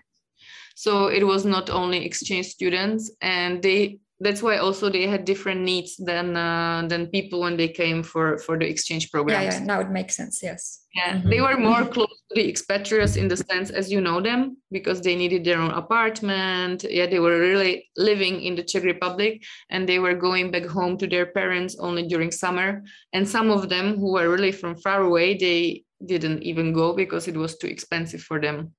so 0.79 1.09
it 1.09 1.25
was 1.25 1.45
not 1.45 1.71
only 1.71 2.05
exchange 2.05 2.47
students, 2.47 3.11
and 3.21 3.61
they 3.61 3.99
that's 4.21 4.45
why 4.45 4.59
also 4.59 4.89
they 4.89 5.09
had 5.09 5.25
different 5.25 5.63
needs 5.63 5.97
than 5.97 6.37
uh, 6.37 6.87
than 6.87 7.09
people 7.09 7.41
when 7.41 7.57
they 7.57 7.67
came 7.67 8.05
for 8.05 8.39
for 8.39 8.57
the 8.57 8.69
exchange 8.69 9.11
program. 9.11 9.43
Yeah, 9.43 9.55
yeah. 9.55 9.65
Now 9.65 9.81
it 9.81 9.91
makes 9.91 10.15
sense. 10.15 10.41
Yes. 10.41 10.85
Yeah, 10.95 11.15
mm-hmm. 11.15 11.31
they 11.31 11.41
were 11.41 11.59
more 11.59 11.85
close 11.85 12.15
to 12.29 12.35
the 12.37 12.49
expatriates 12.49 13.17
in 13.17 13.27
the 13.27 13.37
sense 13.37 13.71
as 13.71 13.91
you 13.91 14.01
know 14.01 14.21
them 14.21 14.57
because 14.71 15.01
they 15.01 15.17
needed 15.17 15.43
their 15.43 15.59
own 15.59 15.73
apartment. 15.73 16.85
Yeah, 16.89 17.07
they 17.07 17.19
were 17.19 17.41
really 17.41 17.89
living 17.97 18.43
in 18.43 18.55
the 18.55 18.63
Czech 18.63 18.85
Republic 18.85 19.43
and 19.71 19.89
they 19.89 19.99
were 19.99 20.15
going 20.15 20.53
back 20.53 20.67
home 20.67 20.97
to 20.99 21.09
their 21.09 21.27
parents 21.27 21.77
only 21.81 22.07
during 22.07 22.31
summer. 22.31 22.85
And 23.13 23.29
some 23.29 23.51
of 23.51 23.69
them 23.69 23.99
who 23.99 24.13
were 24.13 24.31
really 24.31 24.53
from 24.53 24.77
far 24.77 25.03
away, 25.03 25.37
they 25.37 25.85
didn't 26.07 26.45
even 26.45 26.73
go 26.73 26.95
because 26.95 27.27
it 27.27 27.37
was 27.37 27.59
too 27.59 27.67
expensive 27.67 28.23
for 28.23 28.41
them. 28.41 28.75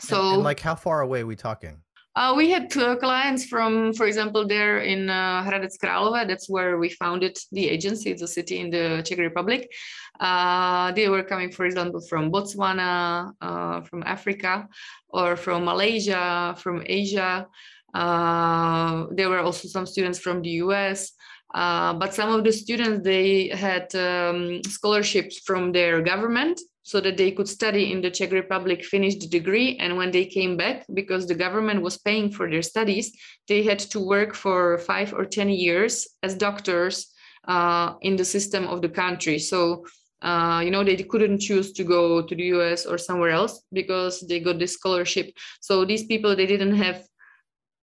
So, 0.00 0.20
and, 0.20 0.34
and 0.36 0.42
like, 0.42 0.60
how 0.60 0.74
far 0.74 1.00
away 1.02 1.20
are 1.20 1.26
we 1.26 1.36
talking? 1.36 1.82
Uh, 2.16 2.34
we 2.36 2.50
had 2.50 2.76
uh, 2.76 2.96
clients 2.96 3.44
from, 3.44 3.92
for 3.92 4.06
example, 4.06 4.46
there 4.46 4.78
in 4.78 5.08
uh, 5.08 5.44
Hradec 5.44 5.78
Králové. 5.82 6.26
That's 6.26 6.50
where 6.50 6.76
we 6.78 6.88
founded 6.90 7.38
the 7.52 7.68
agency. 7.68 8.10
It's 8.10 8.22
a 8.22 8.26
city 8.26 8.58
in 8.58 8.70
the 8.70 9.02
Czech 9.06 9.18
Republic. 9.18 9.70
Uh, 10.18 10.90
they 10.92 11.08
were 11.08 11.22
coming, 11.22 11.52
for 11.52 11.66
example, 11.66 12.00
from 12.00 12.32
Botswana, 12.32 13.32
uh, 13.40 13.80
from 13.82 14.02
Africa, 14.04 14.66
or 15.08 15.36
from 15.36 15.64
Malaysia, 15.64 16.54
from 16.58 16.82
Asia. 16.84 17.46
Uh, 17.94 19.06
there 19.12 19.28
were 19.28 19.40
also 19.40 19.68
some 19.68 19.86
students 19.86 20.18
from 20.18 20.42
the 20.42 20.50
US. 20.64 21.12
Uh, 21.54 21.92
but 21.94 22.14
some 22.14 22.32
of 22.32 22.44
the 22.44 22.52
students 22.52 23.02
they 23.02 23.48
had 23.48 23.92
um, 23.96 24.62
scholarships 24.64 25.40
from 25.40 25.72
their 25.72 26.00
government 26.00 26.60
so 26.82 27.00
that 27.00 27.16
they 27.16 27.30
could 27.30 27.48
study 27.48 27.92
in 27.92 28.00
the 28.00 28.10
Czech 28.10 28.32
Republic, 28.32 28.84
finish 28.84 29.16
the 29.16 29.28
degree. 29.28 29.76
And 29.78 29.96
when 29.96 30.10
they 30.10 30.24
came 30.24 30.56
back, 30.56 30.86
because 30.92 31.26
the 31.26 31.34
government 31.34 31.82
was 31.82 31.98
paying 31.98 32.30
for 32.30 32.50
their 32.50 32.62
studies, 32.62 33.12
they 33.48 33.62
had 33.62 33.78
to 33.90 34.00
work 34.00 34.34
for 34.34 34.78
five 34.78 35.12
or 35.12 35.24
10 35.24 35.50
years 35.50 36.08
as 36.22 36.34
doctors 36.34 37.12
uh, 37.46 37.94
in 38.02 38.16
the 38.16 38.24
system 38.24 38.66
of 38.66 38.82
the 38.82 38.88
country. 38.88 39.38
So, 39.38 39.84
uh, 40.22 40.62
you 40.64 40.70
know, 40.70 40.84
they 40.84 40.96
couldn't 40.96 41.40
choose 41.40 41.72
to 41.72 41.84
go 41.84 42.22
to 42.22 42.34
the 42.34 42.44
US 42.54 42.86
or 42.86 42.98
somewhere 42.98 43.30
else 43.30 43.62
because 43.72 44.20
they 44.26 44.40
got 44.40 44.58
this 44.58 44.74
scholarship. 44.74 45.32
So 45.60 45.84
these 45.84 46.04
people, 46.04 46.34
they 46.34 46.46
didn't 46.46 46.76
have 46.76 47.04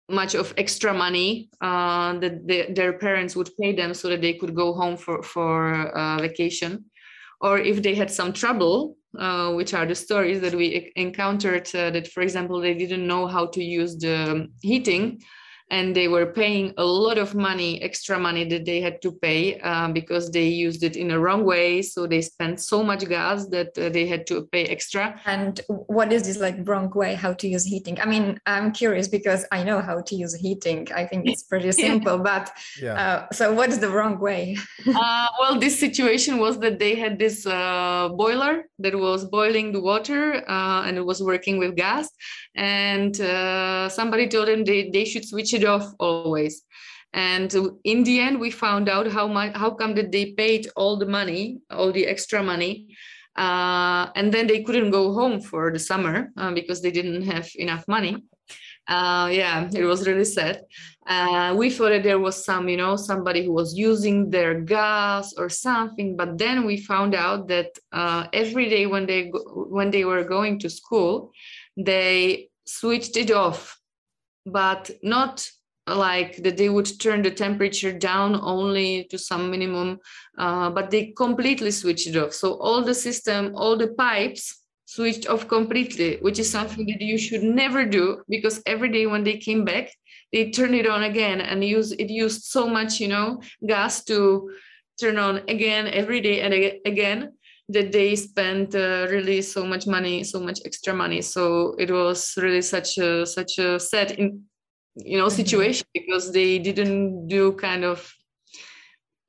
much 0.10 0.34
of 0.34 0.54
extra 0.58 0.92
money 0.92 1.50
uh, 1.62 2.18
that 2.18 2.74
their 2.74 2.94
parents 2.94 3.36
would 3.36 3.50
pay 3.62 3.76
them 3.76 3.94
so 3.94 4.10
that 4.10 4.22
they 4.22 4.34
could 4.34 4.56
go 4.56 4.74
home 4.74 4.98
for, 4.98 5.22
for 5.22 5.96
uh, 5.96 6.18
vacation 6.18 6.86
or 7.42 7.60
if 7.60 7.82
they 7.82 7.96
had 7.96 8.12
some 8.12 8.34
trouble, 8.34 8.98
uh, 9.18 9.54
which 9.54 9.74
are 9.74 9.86
the 9.86 9.96
stories 9.96 10.42
that 10.42 10.54
we 10.54 10.92
encountered 10.96 11.68
uh, 11.76 11.90
that, 11.92 12.08
for 12.08 12.22
example, 12.22 12.60
they 12.60 12.74
didn't 12.74 13.08
know 13.08 13.28
how 13.28 13.48
to 13.48 13.64
use 13.64 13.98
the 13.98 14.48
heating 14.62 15.22
and 15.72 15.96
they 15.96 16.08
were 16.08 16.26
paying 16.26 16.74
a 16.78 16.84
lot 16.84 17.18
of 17.18 17.36
money, 17.36 17.82
extra 17.82 18.18
money 18.18 18.44
that 18.46 18.66
they 18.66 18.82
had 18.82 19.02
to 19.04 19.12
pay 19.12 19.60
um, 19.60 19.94
because 19.94 20.32
they 20.32 20.48
used 20.48 20.84
it 20.84 20.96
in 20.96 21.12
a 21.12 21.20
wrong 21.20 21.46
way. 21.46 21.82
So 21.82 22.08
they 22.08 22.22
spent 22.22 22.60
so 22.60 22.84
much 22.84 23.08
gas 23.08 23.46
that 23.48 23.78
uh, 23.78 23.90
they 23.90 24.08
had 24.08 24.26
to 24.28 24.48
pay 24.52 24.66
extra. 24.66 25.20
And 25.26 25.62
what 25.68 26.12
is 26.12 26.24
this 26.24 26.40
like 26.40 26.56
wrong 26.68 26.90
way 26.90 27.14
how 27.14 27.34
to 27.34 27.48
use 27.48 27.66
heating? 27.66 28.00
I 28.02 28.06
mean, 28.06 28.40
I'm 28.48 28.72
curious 28.72 29.08
because 29.08 29.46
I 29.52 29.64
know 29.64 29.80
how 29.80 30.02
to 30.02 30.16
use 30.16 30.34
heating. 30.34 30.88
I 30.94 31.06
think 31.06 31.28
it's 31.28 31.44
pretty 31.44 31.72
simple, 31.88 32.18
but 32.18 32.52
yeah. 32.82 32.94
uh, 32.94 33.34
so 33.34 33.54
what 33.54 33.70
is 33.70 33.80
the 33.80 33.90
wrong 33.90 34.20
way? 34.20 34.58
uh, 34.88 35.28
well, 35.40 35.60
this 35.60 35.80
situation 35.80 36.40
was 36.40 36.58
that 36.60 36.80
they 36.80 36.96
had 36.96 37.20
this 37.20 37.46
uh, 37.46 38.10
boiler 38.10 38.68
that 38.80 38.96
was 38.98 39.26
boiling 39.26 39.72
the 39.72 39.82
water 39.82 40.44
uh, 40.50 40.84
and 40.86 40.98
it 40.98 41.06
was 41.06 41.22
working 41.22 41.60
with 41.60 41.76
gas. 41.76 42.10
And 42.56 43.20
uh, 43.22 43.88
somebody 43.90 44.28
told 44.28 44.48
them 44.48 44.64
they, 44.64 44.90
they 44.90 45.06
should 45.06 45.26
switch 45.28 45.54
it 45.54 45.59
it 45.62 45.68
off 45.68 45.94
always. 46.00 46.64
And 47.14 47.54
in 47.84 48.04
the 48.04 48.20
end 48.20 48.40
we 48.40 48.52
found 48.52 48.88
out 48.88 49.08
how 49.08 49.28
much 49.28 49.56
how 49.56 49.72
come 49.72 49.96
that 49.96 50.12
they 50.12 50.34
paid 50.34 50.68
all 50.76 50.96
the 50.98 51.08
money 51.08 51.60
all 51.72 51.92
the 51.92 52.06
extra 52.06 52.44
money 52.44 52.96
uh, 53.36 54.12
and 54.16 54.32
then 54.34 54.46
they 54.46 54.62
couldn't 54.64 54.92
go 54.92 55.14
home 55.14 55.42
for 55.42 55.72
the 55.72 55.80
summer 55.80 56.32
uh, 56.38 56.52
because 56.52 56.82
they 56.82 56.92
didn't 56.92 57.24
have 57.24 57.50
enough 57.56 57.88
money. 57.88 58.24
Uh, 58.88 59.30
yeah 59.32 59.70
it 59.74 59.86
was 59.86 60.08
really 60.08 60.26
sad. 60.26 60.62
Uh, 61.08 61.56
we 61.58 61.72
thought 61.72 61.90
that 61.90 62.04
there 62.04 62.20
was 62.20 62.46
some 62.46 62.70
you 62.70 62.78
know 62.78 62.96
somebody 62.96 63.44
who 63.44 63.52
was 63.52 63.76
using 63.76 64.30
their 64.30 64.62
gas 64.62 65.34
or 65.34 65.50
something 65.50 66.16
but 66.16 66.38
then 66.38 66.66
we 66.66 66.78
found 66.78 67.16
out 67.16 67.48
that 67.48 67.72
uh, 67.92 68.28
every 68.34 68.70
day 68.70 68.86
when 68.86 69.08
they 69.08 69.30
go, 69.30 69.40
when 69.70 69.90
they 69.90 70.06
were 70.06 70.24
going 70.24 70.60
to 70.60 70.70
school 70.70 71.32
they 71.76 72.48
switched 72.66 73.18
it 73.18 73.32
off 73.32 73.79
but 74.52 74.92
not 75.02 75.50
like 75.88 76.38
that 76.44 76.58
they 76.58 76.70
would 76.70 77.00
turn 77.00 77.22
the 77.22 77.32
temperature 77.32 77.92
down 77.92 78.40
only 78.42 79.06
to 79.06 79.18
some 79.18 79.50
minimum, 79.50 80.00
uh, 80.38 80.70
but 80.70 80.92
they 80.92 81.14
completely 81.18 81.72
switched 81.72 82.08
it 82.08 82.16
off. 82.16 82.34
So 82.34 82.54
all 82.56 82.84
the 82.84 82.94
system, 82.94 83.54
all 83.56 83.76
the 83.76 83.90
pipes 83.90 84.64
switched 84.86 85.28
off 85.28 85.48
completely, 85.48 86.18
which 86.22 86.40
is 86.40 86.50
something 86.50 86.86
that 86.88 87.02
you 87.02 87.18
should 87.18 87.44
never 87.44 87.86
do 87.86 88.22
because 88.30 88.62
every 88.66 88.90
day 88.90 89.06
when 89.06 89.24
they 89.24 89.38
came 89.38 89.66
back, 89.66 89.92
they 90.32 90.52
turned 90.52 90.76
it 90.76 90.88
on 90.88 91.04
again 91.04 91.42
and 91.42 91.64
use 91.64 91.92
it 91.92 92.10
used 92.10 92.44
so 92.44 92.68
much, 92.68 93.00
you 93.00 93.08
know, 93.08 93.42
gas 93.66 94.04
to 94.06 94.52
turn 95.00 95.18
on 95.18 95.38
again 95.48 95.88
every 95.88 96.22
day 96.22 96.42
and 96.42 96.54
again 96.86 97.34
that 97.70 97.92
they 97.92 98.16
spent 98.16 98.74
uh, 98.76 99.08
really 99.10 99.42
so 99.42 99.64
much 99.64 99.86
money, 99.86 100.24
so 100.24 100.40
much 100.40 100.60
extra 100.66 100.94
money. 100.94 101.22
So 101.22 101.76
it 101.78 101.92
was 101.92 102.34
really 102.38 102.62
such 102.62 102.98
a 102.98 103.26
such 103.26 103.60
a 103.60 103.80
sad, 103.80 104.12
in, 104.12 104.44
you 104.96 105.18
know, 105.18 105.28
mm-hmm. 105.28 105.36
situation 105.36 105.86
because 105.94 106.32
they 106.32 106.60
didn't 106.60 107.28
do 107.28 107.54
kind 107.54 107.86
of 107.86 108.12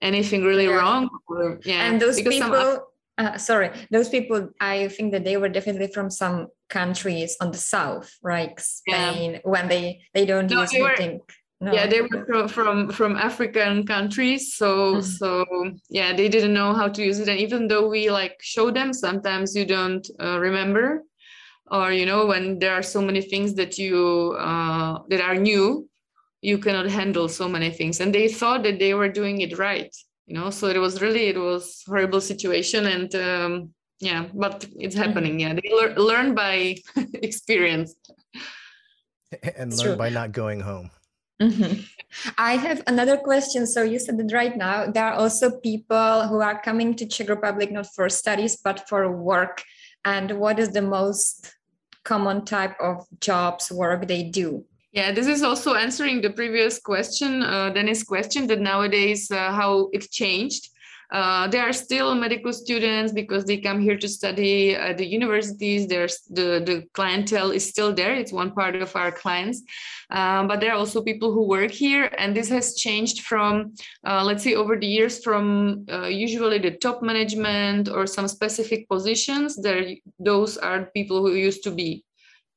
anything 0.00 0.42
really 0.42 0.66
yeah. 0.66 0.76
wrong. 0.76 1.08
Or, 1.28 1.60
yeah, 1.64 1.86
and 1.86 2.00
those 2.00 2.16
people. 2.20 2.40
Some, 2.40 2.78
uh, 3.18 3.36
sorry, 3.36 3.70
those 3.90 4.08
people. 4.08 4.48
I 4.60 4.88
think 4.88 5.12
that 5.12 5.24
they 5.24 5.36
were 5.36 5.50
definitely 5.50 5.88
from 5.92 6.10
some 6.10 6.48
countries 6.70 7.36
on 7.40 7.50
the 7.50 7.58
south, 7.58 8.10
right? 8.22 8.58
Spain, 8.58 9.32
yeah. 9.32 9.38
when 9.44 9.68
they 9.68 10.00
they 10.14 10.24
don't 10.24 10.50
no, 10.50 10.62
use 10.62 10.70
heating. 10.70 11.20
No. 11.62 11.74
Yeah, 11.74 11.86
they 11.86 12.00
were 12.00 12.24
from, 12.26 12.48
from 12.48 12.90
from 12.90 13.16
African 13.16 13.86
countries, 13.86 14.56
so 14.56 14.94
mm-hmm. 14.94 15.02
so 15.02 15.44
yeah, 15.90 16.16
they 16.16 16.26
didn't 16.26 16.54
know 16.54 16.72
how 16.72 16.88
to 16.88 17.04
use 17.04 17.18
it. 17.18 17.28
And 17.28 17.38
even 17.38 17.68
though 17.68 17.86
we 17.86 18.10
like 18.10 18.38
show 18.40 18.70
them, 18.70 18.94
sometimes 18.94 19.54
you 19.54 19.66
don't 19.66 20.06
uh, 20.18 20.40
remember, 20.40 21.02
or 21.70 21.92
you 21.92 22.06
know, 22.06 22.24
when 22.24 22.58
there 22.60 22.72
are 22.72 22.82
so 22.82 23.02
many 23.02 23.20
things 23.20 23.54
that 23.56 23.76
you 23.76 24.36
uh, 24.38 25.00
that 25.10 25.20
are 25.20 25.34
new, 25.34 25.86
you 26.40 26.56
cannot 26.56 26.86
handle 26.86 27.28
so 27.28 27.46
many 27.46 27.70
things. 27.70 28.00
And 28.00 28.14
they 28.14 28.28
thought 28.28 28.62
that 28.62 28.78
they 28.78 28.94
were 28.94 29.10
doing 29.10 29.42
it 29.42 29.58
right, 29.58 29.94
you 30.26 30.34
know. 30.34 30.48
So 30.48 30.68
it 30.68 30.78
was 30.78 31.02
really 31.02 31.26
it 31.26 31.36
was 31.38 31.82
horrible 31.86 32.22
situation, 32.22 32.86
and 32.86 33.14
um, 33.16 33.74
yeah, 33.98 34.28
but 34.32 34.64
it's 34.78 34.94
mm-hmm. 34.94 35.04
happening. 35.04 35.32
Mm-hmm. 35.32 35.56
Yeah, 35.58 35.60
they 35.60 35.70
lear- 35.74 35.98
learn 35.98 36.34
by 36.34 36.76
experience, 37.22 37.96
and 39.58 39.76
learn 39.76 39.98
by 39.98 40.08
not 40.08 40.32
going 40.32 40.60
home. 40.60 40.90
Mm-hmm. 41.40 41.80
I 42.36 42.56
have 42.56 42.82
another 42.86 43.16
question. 43.16 43.66
So 43.66 43.82
you 43.82 43.98
said 43.98 44.18
that 44.18 44.32
right 44.32 44.56
now 44.56 44.90
there 44.90 45.04
are 45.04 45.14
also 45.14 45.58
people 45.60 46.26
who 46.28 46.40
are 46.40 46.60
coming 46.60 46.94
to 46.96 47.06
Czech 47.06 47.28
Republic 47.28 47.70
not 47.70 47.86
for 47.94 48.08
studies 48.08 48.56
but 48.56 48.88
for 48.88 49.10
work. 49.10 49.62
And 50.04 50.38
what 50.38 50.58
is 50.58 50.70
the 50.70 50.82
most 50.82 51.54
common 52.04 52.44
type 52.44 52.74
of 52.80 53.06
jobs 53.20 53.70
work 53.70 54.08
they 54.08 54.24
do? 54.24 54.64
Yeah, 54.92 55.12
this 55.12 55.28
is 55.28 55.42
also 55.42 55.74
answering 55.74 56.20
the 56.20 56.30
previous 56.30 56.80
question, 56.80 57.42
uh, 57.42 57.70
Dennis' 57.70 58.02
question 58.02 58.48
that 58.48 58.60
nowadays 58.60 59.30
uh, 59.30 59.52
how 59.52 59.88
it 59.92 60.10
changed. 60.10 60.68
Uh, 61.12 61.48
there 61.48 61.62
are 61.62 61.72
still 61.72 62.14
medical 62.14 62.52
students 62.52 63.12
because 63.12 63.44
they 63.44 63.56
come 63.56 63.80
here 63.80 63.96
to 63.96 64.08
study 64.08 64.74
at 64.74 64.96
the 64.98 65.06
universities. 65.06 65.88
There's 65.88 66.20
the, 66.30 66.62
the 66.64 66.86
clientele 66.94 67.50
is 67.50 67.68
still 67.68 67.92
there. 67.92 68.14
It's 68.14 68.32
one 68.32 68.52
part 68.52 68.76
of 68.76 68.94
our 68.94 69.10
clients. 69.10 69.62
Um, 70.10 70.46
but 70.46 70.60
there 70.60 70.72
are 70.72 70.78
also 70.78 71.02
people 71.02 71.32
who 71.32 71.48
work 71.48 71.70
here. 71.70 72.10
And 72.18 72.36
this 72.36 72.48
has 72.50 72.76
changed 72.76 73.22
from, 73.22 73.74
uh, 74.06 74.24
let's 74.24 74.44
say, 74.44 74.54
over 74.54 74.78
the 74.78 74.86
years 74.86 75.22
from 75.22 75.84
uh, 75.90 76.06
usually 76.06 76.58
the 76.58 76.72
top 76.72 77.02
management 77.02 77.88
or 77.88 78.06
some 78.06 78.28
specific 78.28 78.88
positions. 78.88 79.56
There, 79.60 79.94
those 80.18 80.58
are 80.58 80.90
people 80.94 81.20
who 81.20 81.34
used 81.34 81.64
to 81.64 81.70
be 81.70 82.04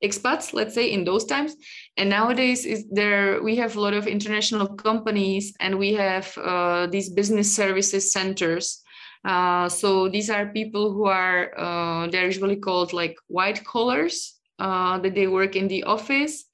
expats 0.03 0.53
let's 0.53 0.75
say 0.75 0.91
in 0.91 1.05
those 1.05 1.25
times 1.25 1.55
and 1.97 2.09
nowadays 2.09 2.65
is 2.65 2.85
there 2.89 3.41
we 3.43 3.55
have 3.57 3.75
a 3.75 3.81
lot 3.81 3.93
of 3.93 4.07
international 4.07 4.67
companies 4.67 5.53
and 5.59 5.77
we 5.77 5.93
have 5.93 6.35
uh, 6.37 6.87
these 6.87 7.09
business 7.09 7.53
services 7.55 8.11
centers. 8.11 8.81
Uh, 9.23 9.69
so 9.69 10.09
these 10.09 10.29
are 10.29 10.47
people 10.47 10.91
who 10.91 11.05
are 11.05 11.57
uh, 11.57 12.07
they're 12.07 12.25
usually 12.25 12.55
called 12.55 12.93
like 12.93 13.15
white 13.27 13.63
collars 13.63 14.39
uh, 14.59 14.97
that 14.99 15.13
they 15.13 15.27
work 15.27 15.55
in 15.55 15.67
the 15.67 15.83
office. 15.83 16.45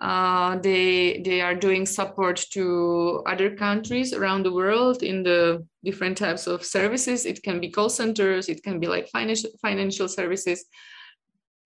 Uh, 0.00 0.58
they 0.58 1.22
they 1.24 1.40
are 1.40 1.54
doing 1.54 1.86
support 1.86 2.36
to 2.52 3.22
other 3.26 3.54
countries 3.54 4.12
around 4.12 4.44
the 4.44 4.52
world 4.52 5.02
in 5.02 5.22
the 5.22 5.66
different 5.84 6.16
types 6.16 6.46
of 6.46 6.64
services. 6.64 7.26
It 7.26 7.42
can 7.42 7.60
be 7.60 7.68
call 7.68 7.88
centers 7.88 8.48
it 8.48 8.62
can 8.62 8.78
be 8.78 8.86
like 8.86 9.08
financial 9.08 9.50
financial 9.60 10.08
services 10.08 10.64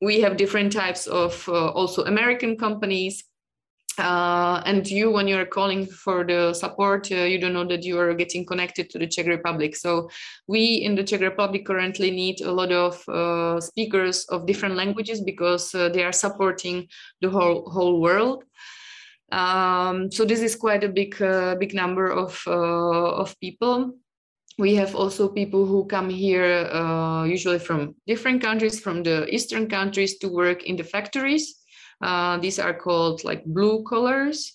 we 0.01 0.21
have 0.21 0.37
different 0.37 0.73
types 0.73 1.07
of 1.07 1.49
uh, 1.49 1.71
also 1.71 2.05
American 2.05 2.57
companies. 2.57 3.25
Uh, 3.99 4.63
and 4.65 4.89
you, 4.89 5.11
when 5.11 5.27
you're 5.27 5.45
calling 5.45 5.85
for 5.85 6.25
the 6.25 6.55
support, 6.55 7.11
uh, 7.11 7.17
you 7.17 7.37
don't 7.41 7.53
know 7.53 7.67
that 7.67 7.83
you 7.83 7.99
are 7.99 8.15
getting 8.15 8.47
connected 8.47 8.89
to 8.89 8.99
the 8.99 9.09
Czech 9.09 9.27
Republic. 9.27 9.75
So 9.75 10.09
we 10.47 10.75
in 10.75 10.95
the 10.95 11.03
Czech 11.03 11.21
Republic 11.21 11.67
currently 11.67 12.13
need 12.13 12.41
a 12.41 12.53
lot 12.53 12.71
of 12.71 13.09
uh, 13.09 13.61
speakers 13.61 14.25
of 14.27 14.47
different 14.47 14.77
languages 14.77 15.21
because 15.21 15.75
uh, 15.75 15.89
they 15.89 16.05
are 16.05 16.13
supporting 16.13 16.87
the 17.21 17.29
whole 17.29 17.69
whole 17.69 18.01
world. 18.01 18.45
Um, 19.33 20.13
so 20.13 20.25
this 20.25 20.43
is 20.43 20.55
quite 20.55 20.85
a 20.85 20.89
big 20.89 21.21
uh, 21.21 21.57
big 21.57 21.75
number 21.75 22.09
of 22.09 22.41
of 22.47 23.35
people 23.41 23.95
we 24.59 24.75
have 24.75 24.95
also 24.95 25.29
people 25.29 25.65
who 25.65 25.87
come 25.87 26.11
here 26.11 26.69
uh, 26.73 27.25
usually 27.25 27.61
from 27.61 27.95
different 28.07 28.43
countries 28.43 28.81
from 28.81 29.03
the 29.05 29.33
eastern 29.33 29.69
countries 29.69 30.19
to 30.19 30.29
work 30.29 30.65
in 30.65 30.77
the 30.77 30.83
factories. 30.83 31.55
Uh, 32.03 32.39
these 32.39 32.59
are 32.59 32.75
called 32.75 33.23
like 33.25 33.45
blue 33.45 33.85
collars. 33.85 34.55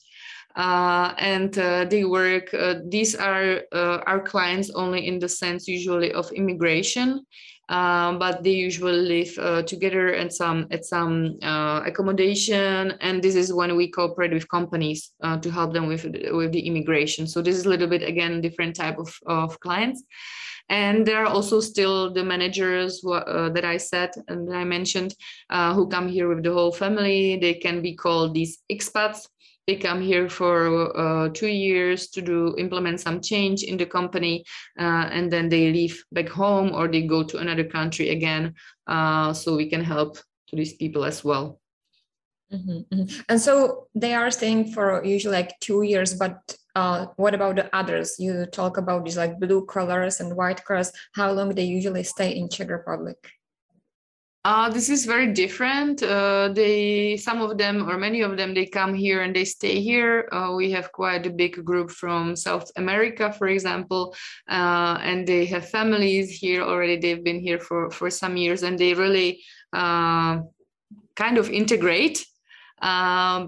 Uh, 0.56 1.16
and 1.18 1.58
uh, 1.58 1.84
they 1.86 2.04
work 2.04 2.54
uh, 2.54 2.76
these 2.88 3.16
are 3.16 3.62
uh, 3.72 4.04
our 4.06 4.20
clients 4.20 4.70
only 4.76 5.08
in 5.08 5.18
the 5.18 5.28
sense 5.28 5.68
usually 5.68 6.14
of 6.14 6.32
immigration 6.34 7.26
um, 7.74 8.19
but 8.19 8.43
they 8.43 8.51
usually 8.51 9.01
live 9.15 9.34
uh, 9.39 9.63
together 9.63 10.13
at 10.13 10.32
some 10.32 10.67
at 10.69 10.86
some 10.86 11.39
uh, 11.41 11.82
accommodation, 11.84 12.91
and 13.01 13.19
this 13.19 13.36
is 13.36 13.51
when 13.51 13.76
we 13.76 13.88
cooperate 13.89 14.32
with 14.32 14.47
companies 14.47 15.11
uh, 15.24 15.39
to 15.39 15.49
help 15.49 15.74
them 15.74 15.88
with 15.88 16.03
with 16.32 16.51
the 16.51 16.67
immigration. 16.67 17.26
So 17.26 17.41
this 17.41 17.55
is 17.57 17.65
a 17.65 17.69
little 17.69 17.88
bit 17.88 18.03
again 18.03 18.41
different 18.41 18.76
type 18.76 18.99
of 18.99 19.09
of 19.26 19.59
clients. 19.59 20.03
And 20.69 21.05
there 21.05 21.21
are 21.24 21.34
also 21.36 21.59
still 21.59 22.13
the 22.13 22.24
managers 22.24 23.01
who, 23.01 23.13
uh, 23.13 23.49
that 23.49 23.65
I 23.65 23.78
said 23.78 24.11
and 24.30 24.55
I 24.55 24.63
mentioned 24.63 25.13
uh, 25.49 25.74
who 25.74 25.89
come 25.89 26.07
here 26.07 26.30
with 26.30 26.41
the 26.43 26.53
whole 26.53 26.71
family. 26.71 27.38
They 27.41 27.55
can 27.55 27.82
be 27.82 27.95
called 27.95 28.34
these 28.34 28.59
expats 28.71 29.28
they 29.68 29.76
come 29.76 30.01
here 30.01 30.30
for 30.30 30.97
uh, 30.97 31.30
two 31.30 31.47
years 31.47 32.07
to 32.07 32.22
do 32.22 32.55
implement 32.57 32.99
some 32.99 33.22
change 33.22 33.64
in 33.64 33.78
the 33.78 33.86
company 33.86 34.43
uh, 34.80 35.07
and 35.11 35.32
then 35.32 35.49
they 35.49 35.72
leave 35.72 36.03
back 36.11 36.28
home 36.28 36.72
or 36.74 36.88
they 36.88 37.01
go 37.01 37.24
to 37.24 37.38
another 37.38 37.64
country 37.64 38.09
again 38.09 38.53
uh, 38.88 39.32
so 39.34 39.55
we 39.55 39.70
can 39.70 39.84
help 39.84 40.18
to 40.47 40.55
these 40.55 40.74
people 40.74 41.05
as 41.05 41.24
well. 41.24 41.59
Mm-hmm, 42.51 42.95
mm-hmm. 42.95 43.22
and 43.30 43.41
so 43.41 43.88
they 43.95 44.14
are 44.14 44.30
staying 44.30 44.74
for 44.74 45.03
usually 45.03 45.38
like 45.38 45.59
two 45.59 45.82
years 45.82 46.14
but 46.14 46.38
uh, 46.76 47.05
what 47.18 47.36
about 47.36 47.55
the 47.55 47.76
others? 47.76 48.16
You 48.20 48.47
talk 48.47 48.78
about 48.78 49.05
these 49.05 49.18
like 49.18 49.39
blue 49.39 49.64
colors 49.66 50.20
and 50.20 50.36
white 50.36 50.66
colors. 50.66 50.91
How 51.14 51.32
long 51.32 51.49
they 51.49 51.64
usually 51.64 52.03
stay 52.03 52.36
in 52.36 52.49
czech 52.49 52.70
republic 52.70 53.18
uh, 54.46 54.70
this 54.70 54.89
is 54.89 55.06
very 55.06 55.32
different. 55.32 56.04
Uh, 56.04 56.50
they, 56.54 57.16
some 57.16 57.41
of 57.41 57.58
them 57.58 57.89
or 57.89 57.98
many 57.98 58.22
of 58.22 58.36
them, 58.36 58.54
they 58.54 58.66
come 58.66 58.94
here 58.94 59.22
and 59.22 59.34
they 59.34 59.46
stay 59.46 59.80
here. 59.80 60.28
Uh, 60.34 60.52
we 60.54 60.70
have 60.70 60.91
quite 60.91 61.26
a 61.26 61.30
big 61.30 61.64
group 61.64 61.89
from 61.89 62.36
South 62.36 62.70
America, 62.76 63.32
for 63.32 63.48
example, 63.48 64.14
uh, 64.50 64.98
and 65.02 65.26
they 65.26 65.46
have 65.46 65.70
families 65.70 66.30
here 66.30 66.62
already. 66.62 66.98
They've 66.98 67.24
been 67.24 67.39
here 67.39 67.60
for 67.60 67.89
for 67.89 68.10
some 68.10 68.36
years, 68.36 68.64
and 68.64 68.78
they 68.78 68.94
really 68.94 69.41
uh, 69.72 70.41
kind 71.16 71.38
of 71.38 71.50
integrate. 71.50 72.26
Um, 72.82 73.48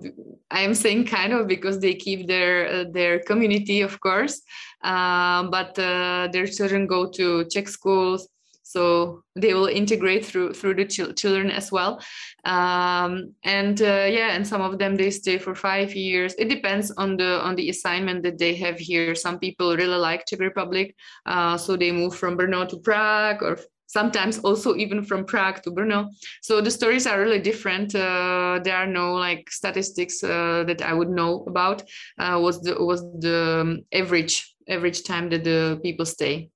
I 0.50 0.62
am 0.62 0.74
saying 0.74 1.08
kind 1.08 1.34
of 1.34 1.46
because 1.48 1.80
they 1.80 1.96
keep 1.96 2.26
their 2.26 2.68
uh, 2.68 2.86
their 2.90 3.20
community, 3.20 3.82
of 3.82 4.00
course, 4.00 4.42
but 4.82 5.76
their 5.76 6.48
children 6.48 6.88
go 6.88 7.10
to 7.12 7.44
Czech 7.52 7.68
schools 7.68 8.30
so 8.66 9.22
they 9.36 9.54
will 9.54 9.68
integrate 9.68 10.26
through 10.26 10.52
through 10.52 10.74
the 10.74 10.86
ch- 10.86 11.16
children 11.16 11.52
as 11.52 11.72
well. 11.72 12.02
Um, 12.46 13.36
and 13.44 13.80
uh, 13.80 14.08
yeah 14.10 14.34
and 14.34 14.46
some 14.46 14.62
of 14.62 14.80
them 14.80 14.96
they 14.96 15.12
stay 15.12 15.38
for 15.38 15.54
five 15.54 15.94
years. 15.94 16.34
It 16.40 16.50
depends 16.50 16.90
on 16.98 17.16
the 17.16 17.42
on 17.42 17.56
the 17.56 17.70
assignment 17.70 18.24
that 18.24 18.40
they 18.40 18.56
have 18.56 18.80
here. 18.80 19.14
Some 19.14 19.38
people 19.38 19.78
really 19.78 20.00
like 20.00 20.26
czech 20.26 20.40
republic 20.40 20.96
uh, 21.28 21.58
so 21.58 21.78
they 21.78 21.92
move 21.92 22.16
from 22.16 22.38
brno 22.38 22.68
to 22.68 22.78
prague 22.80 23.44
or 23.44 23.60
sometimes 23.86 24.40
also 24.40 24.76
even 24.76 25.04
from 25.04 25.26
prague 25.26 25.62
to 25.62 25.70
brno. 25.70 26.10
So 26.42 26.60
the 26.60 26.72
stories 26.72 27.06
are 27.06 27.22
really 27.22 27.40
different. 27.40 27.94
Uh, 27.94 28.60
there 28.64 28.78
are 28.78 28.88
no 28.88 29.14
like 29.14 29.52
statistics 29.52 30.24
uh, 30.24 30.64
that 30.66 30.82
i 30.82 30.92
would 30.92 31.10
know 31.10 31.46
about 31.48 31.84
uh, 32.18 32.40
was 32.42 32.62
the 32.62 32.74
was 32.84 33.02
the 33.20 33.62
um, 33.62 33.82
average 33.94 34.56
average 34.68 35.04
time 35.04 35.30
that 35.30 35.44
the 35.44 35.80
people 35.84 36.06
stay 36.06 36.50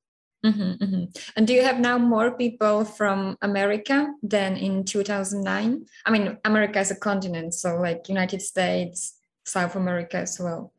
Mm-hmm, 0.45 0.83
mm-hmm. 0.83 1.03
And 1.35 1.47
do 1.47 1.53
you 1.53 1.63
have 1.63 1.79
now 1.79 1.97
more 1.97 2.31
people 2.31 2.85
from 2.85 3.37
America 3.41 4.07
than 4.23 4.55
in 4.55 4.85
2009? 4.85 5.85
I 6.05 6.11
mean, 6.11 6.37
America 6.45 6.79
as 6.79 6.91
a 6.91 6.95
continent, 6.95 7.53
so 7.53 7.75
like 7.75 8.07
United 8.07 8.41
States, 8.41 9.19
South 9.45 9.75
America 9.75 10.17
as 10.17 10.39
well, 10.39 10.71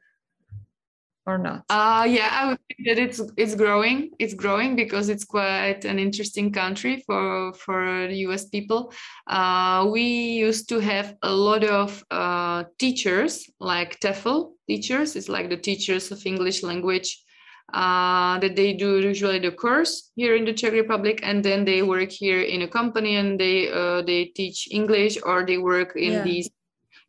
or 1.27 1.37
not? 1.37 1.65
Uh, 1.69 2.07
yeah, 2.09 2.31
I 2.33 2.49
would 2.49 2.61
think 2.69 2.89
that 2.89 3.03
it's 3.03 3.21
it's 3.37 3.55
growing. 3.55 4.11
It's 4.19 4.33
growing 4.33 4.77
because 4.77 5.11
it's 5.11 5.25
quite 5.25 5.85
an 5.85 5.99
interesting 5.99 6.53
country 6.53 7.05
for 7.07 7.53
for 7.53 8.09
U.S. 8.09 8.47
people. 8.47 8.95
Uh, 9.27 9.89
we 9.93 10.03
used 10.41 10.71
to 10.71 10.81
have 10.81 11.17
a 11.23 11.33
lot 11.33 11.65
of 11.65 12.03
uh, 12.11 12.65
teachers, 12.79 13.51
like 13.61 14.01
TEFL 14.01 14.53
teachers. 14.67 15.17
It's 15.17 15.29
like 15.29 15.51
the 15.51 15.59
teachers 15.59 16.11
of 16.11 16.25
English 16.25 16.63
language 16.63 17.25
uh, 17.73 18.39
that 18.39 18.57
they 18.57 18.73
do 18.73 19.01
usually 19.01 19.39
the 19.39 19.53
course 19.53 20.11
here 20.17 20.35
in 20.37 20.45
the 20.45 20.53
Czech 20.53 20.73
Republic, 20.73 21.21
and 21.23 21.45
then 21.45 21.65
they 21.65 21.83
work 21.83 22.11
here 22.11 22.43
in 22.43 22.63
a 22.63 22.69
company 22.69 23.17
and 23.17 23.39
they 23.39 23.71
uh, 23.71 24.03
they 24.03 24.27
teach 24.27 24.69
English 24.71 25.19
or 25.23 25.45
they 25.45 25.59
work 25.59 25.97
in 25.97 26.13
yeah. 26.13 26.23
these 26.23 26.51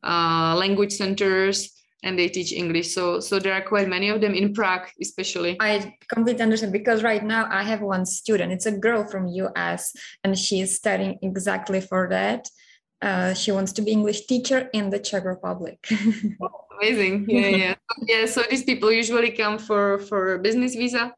uh, 0.03 0.55
language 0.57 0.91
centers 0.91 1.71
and 2.03 2.17
they 2.17 2.27
teach 2.27 2.51
English. 2.51 2.93
So 2.93 3.19
so 3.19 3.39
there 3.39 3.53
are 3.53 3.61
quite 3.61 3.87
many 3.87 4.09
of 4.09 4.21
them 4.21 4.33
in 4.33 4.53
Prague, 4.53 4.87
especially. 5.01 5.57
I 5.59 5.95
completely 6.07 6.43
understand 6.43 6.73
because 6.73 7.03
right 7.03 7.23
now 7.23 7.47
I 7.49 7.63
have 7.63 7.81
one 7.81 8.05
student. 8.05 8.51
It's 8.51 8.65
a 8.65 8.71
girl 8.71 9.05
from 9.05 9.27
US, 9.27 9.93
and 10.23 10.37
she's 10.37 10.75
studying 10.75 11.19
exactly 11.21 11.81
for 11.81 12.07
that. 12.09 12.47
Uh, 13.01 13.33
she 13.33 13.51
wants 13.51 13.71
to 13.73 13.81
be 13.81 13.91
English 13.91 14.27
teacher 14.27 14.69
in 14.73 14.89
the 14.89 14.99
Czech 14.99 15.25
Republic. 15.25 15.87
oh, 16.41 16.65
amazing! 16.79 17.25
Yeah, 17.27 17.47
yeah, 17.47 17.75
yeah. 18.07 18.25
So 18.27 18.43
these 18.49 18.63
people 18.63 18.91
usually 18.91 19.31
come 19.31 19.57
for 19.57 19.97
for 19.99 20.37
business 20.37 20.75
visa, 20.75 21.13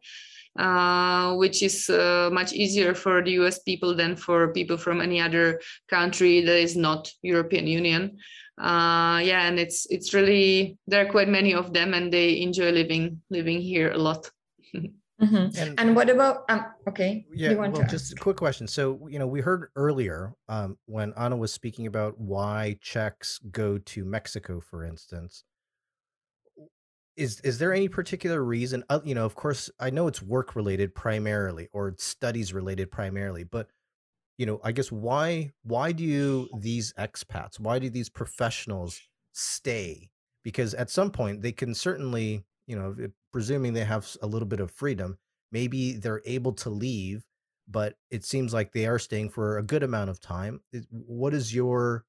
uh, 0.58 1.36
which 1.36 1.62
is 1.62 1.90
uh, 1.90 2.30
much 2.32 2.54
easier 2.54 2.94
for 2.94 3.22
the 3.22 3.32
US 3.44 3.60
people 3.60 3.96
than 3.96 4.16
for 4.16 4.54
people 4.54 4.78
from 4.78 5.02
any 5.02 5.20
other 5.20 5.60
country 5.90 6.42
that 6.42 6.60
is 6.60 6.78
not 6.78 7.12
European 7.22 7.68
Union. 7.68 8.18
Uh, 8.58 9.20
yeah, 9.24 9.48
and 9.48 9.60
it's 9.60 9.86
it's 9.90 10.14
really 10.14 10.78
there 10.88 11.06
are 11.06 11.12
quite 11.12 11.28
many 11.28 11.54
of 11.54 11.74
them, 11.74 11.94
and 11.94 12.14
they 12.14 12.42
enjoy 12.42 12.72
living 12.72 13.22
living 13.30 13.60
here 13.60 13.92
a 13.92 13.98
lot. 13.98 14.30
Mm-hmm. 15.24 15.60
And, 15.60 15.80
and, 15.80 15.96
what 15.96 16.10
about 16.10 16.46
um 16.50 16.66
okay 16.88 17.26
yeah 17.34 17.54
well 17.54 17.72
just 17.86 18.14
a 18.14 18.16
quick 18.16 18.38
question. 18.38 18.68
So 18.68 19.08
you 19.10 19.20
know 19.20 19.28
we 19.28 19.42
heard 19.42 19.70
earlier 19.76 20.34
um 20.50 20.78
when 20.86 21.14
anna 21.18 21.36
was 21.36 21.54
speaking 21.54 21.88
about 21.88 22.20
why 22.20 22.78
czechs 22.82 23.40
go 23.52 23.78
to 23.78 24.06
mexico 24.06 24.60
for 24.60 24.84
instance 24.84 25.44
is 27.16 27.40
is 27.42 27.60
there 27.60 27.74
any 27.74 27.88
particular 27.88 28.44
reason 28.44 28.84
uh, 28.90 29.00
you 29.04 29.16
know 29.16 29.26
of 29.26 29.36
course 29.36 29.70
i 29.80 29.90
know 29.90 30.08
it's 30.08 30.22
work 30.22 30.56
related 30.56 30.96
primarily 30.96 31.70
or 31.72 31.94
studies 31.98 32.54
related 32.54 32.90
primarily 32.90 33.44
but 33.44 33.68
you 34.38 34.46
know 34.46 34.60
i 34.64 34.72
guess 34.72 34.92
why 34.92 35.52
why 35.64 35.92
do 35.92 36.04
you 36.04 36.50
these 36.60 36.92
expats 36.98 37.60
why 37.60 37.78
do 37.78 37.90
these 37.90 38.10
professionals 38.10 39.00
stay? 39.34 40.10
Because 40.44 40.74
at 40.74 40.90
some 40.90 41.12
point 41.12 41.42
they 41.42 41.52
can 41.52 41.74
certainly 41.74 42.44
you 42.68 42.76
know, 42.76 42.96
presuming 43.32 43.74
they 43.74 43.84
have 43.84 44.08
a 44.22 44.28
little 44.28 44.48
bit 44.48 44.60
of 44.60 44.72
freedom, 44.72 45.18
maybe 45.52 45.94
they're 45.94 46.22
able 46.26 46.54
to 46.54 46.70
leave, 46.70 47.24
but 47.68 47.96
it 48.12 48.24
seems 48.26 48.54
like 48.54 48.72
they 48.72 48.86
are 48.86 49.00
staying 49.00 49.30
for 49.30 49.58
a 49.58 49.64
good 49.64 49.84
amount 49.84 50.10
of 50.10 50.20
time. 50.20 50.60
What 50.90 51.34
is 51.34 51.54
your 51.54 52.06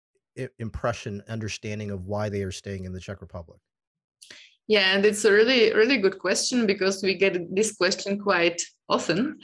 impression, 0.58 1.22
understanding 1.28 1.90
of 1.90 2.06
why 2.06 2.28
they 2.28 2.42
are 2.42 2.52
staying 2.52 2.84
in 2.84 2.92
the 2.92 3.00
Czech 3.00 3.20
Republic? 3.20 3.60
Yeah, 4.66 4.94
and 4.94 5.04
it's 5.04 5.24
a 5.24 5.32
really, 5.32 5.74
really 5.74 5.98
good 5.98 6.18
question 6.18 6.66
because 6.66 7.02
we 7.02 7.14
get 7.14 7.54
this 7.54 7.76
question 7.76 8.18
quite 8.18 8.62
often. 8.88 9.38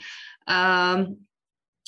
Um, 0.47 1.17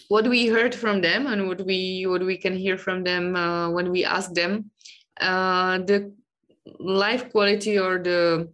what 0.07 0.27
we 0.27 0.47
heard 0.47 0.75
from 0.75 1.01
them 1.01 1.25
and 1.25 1.47
what 1.47 1.65
we 1.65 2.05
what 2.05 2.23
we 2.23 2.37
can 2.37 2.55
hear 2.55 2.77
from 2.77 3.03
them 3.03 3.35
uh, 3.35 3.69
when 3.71 3.89
we 3.89 4.05
ask 4.05 4.33
them, 4.33 4.69
uh, 5.19 5.79
the 5.79 6.13
life 6.79 7.31
quality 7.31 7.79
or 7.79 7.97
the 7.97 8.53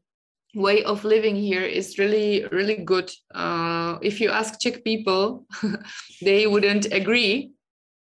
way 0.55 0.83
of 0.83 1.03
living 1.03 1.35
here 1.35 1.63
is 1.63 1.99
really 1.99 2.45
really 2.51 2.77
good. 2.77 3.11
Uh, 3.33 3.97
if 4.01 4.19
you 4.19 4.29
ask 4.29 4.59
czech 4.59 4.83
people 4.83 5.45
they 6.21 6.47
wouldn't 6.47 6.91
agree 6.91 7.51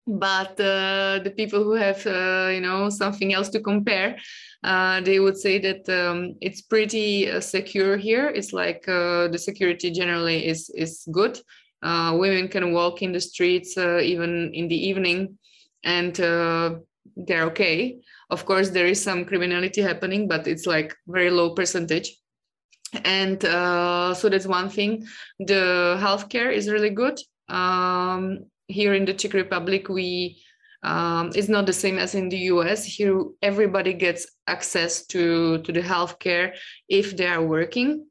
but 0.08 0.60
uh, 0.60 1.20
the 1.24 1.34
people 1.36 1.64
who 1.64 1.74
have 1.74 2.06
uh, 2.06 2.50
you 2.52 2.62
know 2.62 2.90
something 2.90 3.34
else 3.34 3.50
to 3.50 3.60
compare 3.60 4.18
uh, 4.66 5.00
they 5.02 5.20
would 5.20 5.38
say 5.38 5.60
that 5.60 5.88
um, 5.90 6.36
it's 6.42 6.62
pretty 6.62 7.30
uh, 7.30 7.40
secure 7.40 7.98
here. 7.98 8.30
It's 8.30 8.52
like 8.52 8.88
uh, 8.88 9.28
the 9.28 9.38
security 9.38 9.92
generally 9.92 10.48
is 10.48 10.72
is 10.76 11.08
good. 11.12 11.40
Women 11.84 12.48
can 12.48 12.74
walk 12.74 13.04
in 13.04 13.12
the 13.12 13.20
streets 13.20 13.78
even 13.78 14.52
in 14.54 14.68
the 14.68 14.88
evening 14.90 15.38
and 15.84 16.16
they're 16.16 17.46
okay. 17.46 18.00
Of 18.32 18.46
course 18.46 18.72
there 18.72 18.88
is 18.88 19.04
some 19.04 19.24
criminality 19.24 19.82
happening 19.82 20.28
but 20.28 20.48
it's 20.48 20.66
like 20.66 20.96
very 21.08 21.30
low 21.30 21.54
percentage 21.54 22.18
and 23.04 23.44
uh, 23.44 24.14
so 24.14 24.30
that's 24.30 24.48
one 24.48 24.70
thing. 24.70 25.06
The 25.40 25.98
healthcare 26.00 26.52
is 26.52 26.70
really 26.70 26.92
good. 26.92 27.20
Um, 27.50 28.46
here 28.68 28.94
in 28.94 29.06
the 29.06 29.14
czech 29.14 29.34
republic 29.34 29.90
we 29.90 30.42
um, 30.84 31.32
it's 31.34 31.50
not 31.50 31.66
the 31.66 31.74
same 31.74 31.98
as 31.98 32.14
in 32.14 32.30
the 32.30 32.38
us 32.38 32.84
here 32.84 33.24
everybody 33.42 33.94
gets 33.94 34.28
access 34.48 35.06
to 35.08 35.60
to 35.64 35.72
the 35.72 35.82
healthcare 35.82 36.56
if 36.88 37.18
they 37.18 37.28
are 37.28 37.44
working. 37.44 38.08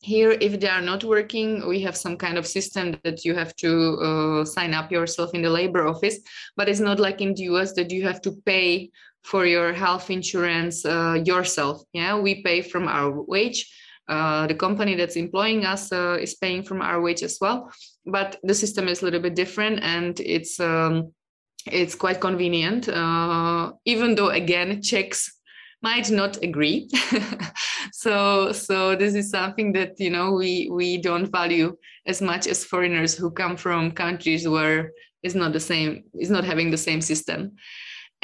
Here 0.00 0.32
if 0.32 0.60
they 0.60 0.68
are 0.68 0.82
not 0.82 1.02
working 1.02 1.66
we 1.66 1.80
have 1.80 1.96
some 1.96 2.16
kind 2.16 2.38
of 2.38 2.46
system 2.46 3.00
that 3.04 3.24
you 3.24 3.34
have 3.34 3.56
to 3.56 3.98
uh, 3.98 4.44
sign 4.44 4.74
up 4.74 4.92
yourself 4.92 5.34
in 5.34 5.42
the 5.42 5.50
labor 5.50 5.86
office. 5.86 6.18
But 6.56 6.68
it's 6.68 6.80
not 6.80 7.00
like 7.00 7.20
in 7.20 7.34
the 7.34 7.44
us 7.44 7.72
that 7.72 7.90
you 7.90 8.06
have 8.06 8.20
to 8.22 8.32
pay 8.44 8.90
for 9.24 9.46
your 9.46 9.72
health 9.72 10.10
insurance 10.10 10.84
uh, 10.84 11.22
yourself. 11.24 11.82
Yeah 11.92 12.18
we 12.18 12.42
pay 12.42 12.62
from 12.62 12.86
our 12.86 13.22
wage 13.22 13.66
uh, 14.08 14.46
the 14.46 14.54
company 14.54 14.94
that's 14.94 15.16
employing 15.16 15.64
us 15.64 15.92
uh, 15.92 16.18
is 16.20 16.34
paying 16.34 16.62
from 16.62 16.82
our 16.82 17.00
wage 17.00 17.22
as 17.22 17.38
well. 17.40 17.72
But 18.04 18.38
the 18.42 18.54
system 18.54 18.88
is 18.88 19.02
a 19.02 19.04
little 19.04 19.20
bit 19.20 19.34
different, 19.34 19.82
and 19.82 20.18
it's 20.20 20.60
um, 20.60 21.12
it's 21.66 21.94
quite 21.94 22.20
convenient. 22.20 22.88
Uh, 22.88 23.72
even 23.84 24.14
though 24.14 24.28
again, 24.28 24.82
Czechs 24.82 25.32
might 25.82 26.10
not 26.10 26.42
agree. 26.42 26.88
so 27.92 28.52
so 28.52 28.94
this 28.96 29.14
is 29.14 29.30
something 29.30 29.72
that 29.72 29.98
you 29.98 30.10
know 30.10 30.32
we 30.32 30.68
we 30.70 30.98
don't 30.98 31.30
value 31.30 31.76
as 32.06 32.20
much 32.20 32.46
as 32.46 32.64
foreigners 32.64 33.16
who 33.16 33.30
come 33.30 33.56
from 33.56 33.90
countries 33.90 34.46
where 34.46 34.92
it's 35.22 35.34
not 35.34 35.54
the 35.54 35.60
same, 35.60 36.04
is 36.20 36.30
not 36.30 36.44
having 36.44 36.70
the 36.70 36.76
same 36.76 37.00
system 37.00 37.52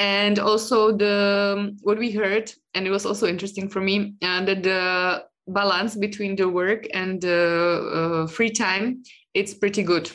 and 0.00 0.38
also 0.38 0.96
the 0.96 1.76
what 1.82 1.98
we 1.98 2.10
heard 2.10 2.50
and 2.74 2.86
it 2.86 2.90
was 2.90 3.04
also 3.04 3.26
interesting 3.26 3.68
for 3.68 3.80
me 3.80 4.14
uh, 4.22 4.42
that 4.44 4.62
the 4.62 5.22
balance 5.52 5.96
between 5.96 6.36
the 6.36 6.48
work 6.48 6.86
and 6.94 7.20
the 7.20 8.24
uh, 8.24 8.26
free 8.26 8.50
time 8.50 9.02
it's 9.34 9.54
pretty 9.54 9.82
good. 9.82 10.10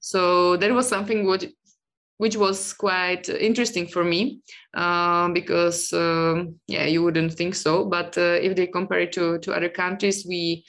So 0.00 0.56
that 0.56 0.72
was 0.72 0.88
something 0.88 1.26
what 1.26 1.44
which 2.18 2.36
was 2.36 2.74
quite 2.74 3.30
interesting 3.30 3.86
for 3.86 4.04
me 4.04 4.42
uh, 4.74 5.28
because 5.30 5.90
um, 5.94 6.54
yeah 6.66 6.84
you 6.84 7.02
wouldn't 7.02 7.32
think 7.32 7.54
so 7.54 7.86
but 7.86 8.16
uh, 8.18 8.36
if 8.42 8.54
they 8.54 8.66
compare 8.66 9.00
it 9.00 9.12
to, 9.12 9.38
to 9.38 9.54
other 9.54 9.70
countries 9.70 10.26
we 10.28 10.62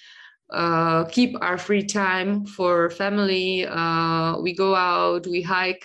uh, 0.53 1.03
keep 1.05 1.35
our 1.41 1.57
free 1.57 1.83
time 1.83 2.45
for 2.45 2.89
family 2.89 3.65
uh, 3.67 4.39
we 4.39 4.55
go 4.55 4.75
out 4.75 5.27
we 5.27 5.41
hike 5.41 5.83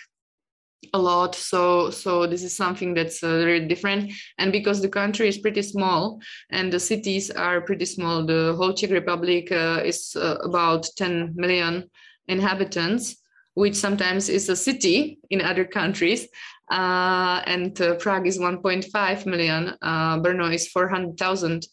a 0.92 0.98
lot. 0.98 1.34
So 1.34 1.90
so 1.90 2.26
this 2.26 2.42
is 2.42 2.56
something 2.56 2.94
that's 2.94 3.22
uh, 3.22 3.38
very 3.38 3.66
different. 3.66 4.12
And 4.38 4.52
because 4.52 4.80
the 4.80 4.88
country 4.88 5.28
is 5.28 5.38
pretty 5.38 5.62
small 5.62 6.20
and 6.50 6.72
the 6.72 6.80
cities 6.80 7.30
are 7.30 7.60
pretty 7.60 7.84
small 7.84 8.24
the 8.26 8.54
whole 8.56 8.74
czech 8.74 8.90
republic 8.90 9.52
uh, 9.52 9.82
is 9.84 10.16
uh, 10.16 10.36
about 10.42 10.86
10 10.96 11.34
million 11.36 11.90
inhabitants 12.28 13.16
which 13.54 13.74
sometimes 13.74 14.28
is 14.28 14.50
a 14.50 14.56
city 14.56 15.18
in 15.30 15.40
other 15.40 15.64
countries. 15.64 16.28
Uh, 16.70 17.40
and 17.46 17.80
uh, 17.80 17.94
prague 17.94 18.26
is 18.26 18.38
1.5 18.38 19.24
million 19.24 19.72
uh, 19.82 20.18
brno 20.18 20.52
is 20.52 20.66
400000 20.68 21.66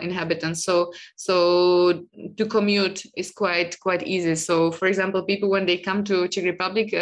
inhabitants. 0.00 0.64
So 0.64 0.92
so 1.16 2.04
to 2.36 2.46
commute 2.46 3.02
is 3.16 3.32
quite 3.32 3.78
quite 3.80 4.06
easy. 4.06 4.36
So 4.36 4.70
for 4.70 4.86
example 4.86 5.22
people 5.24 5.50
when 5.50 5.66
they 5.66 5.78
come 5.78 6.04
to 6.04 6.28
czech 6.28 6.44
republic 6.44 6.94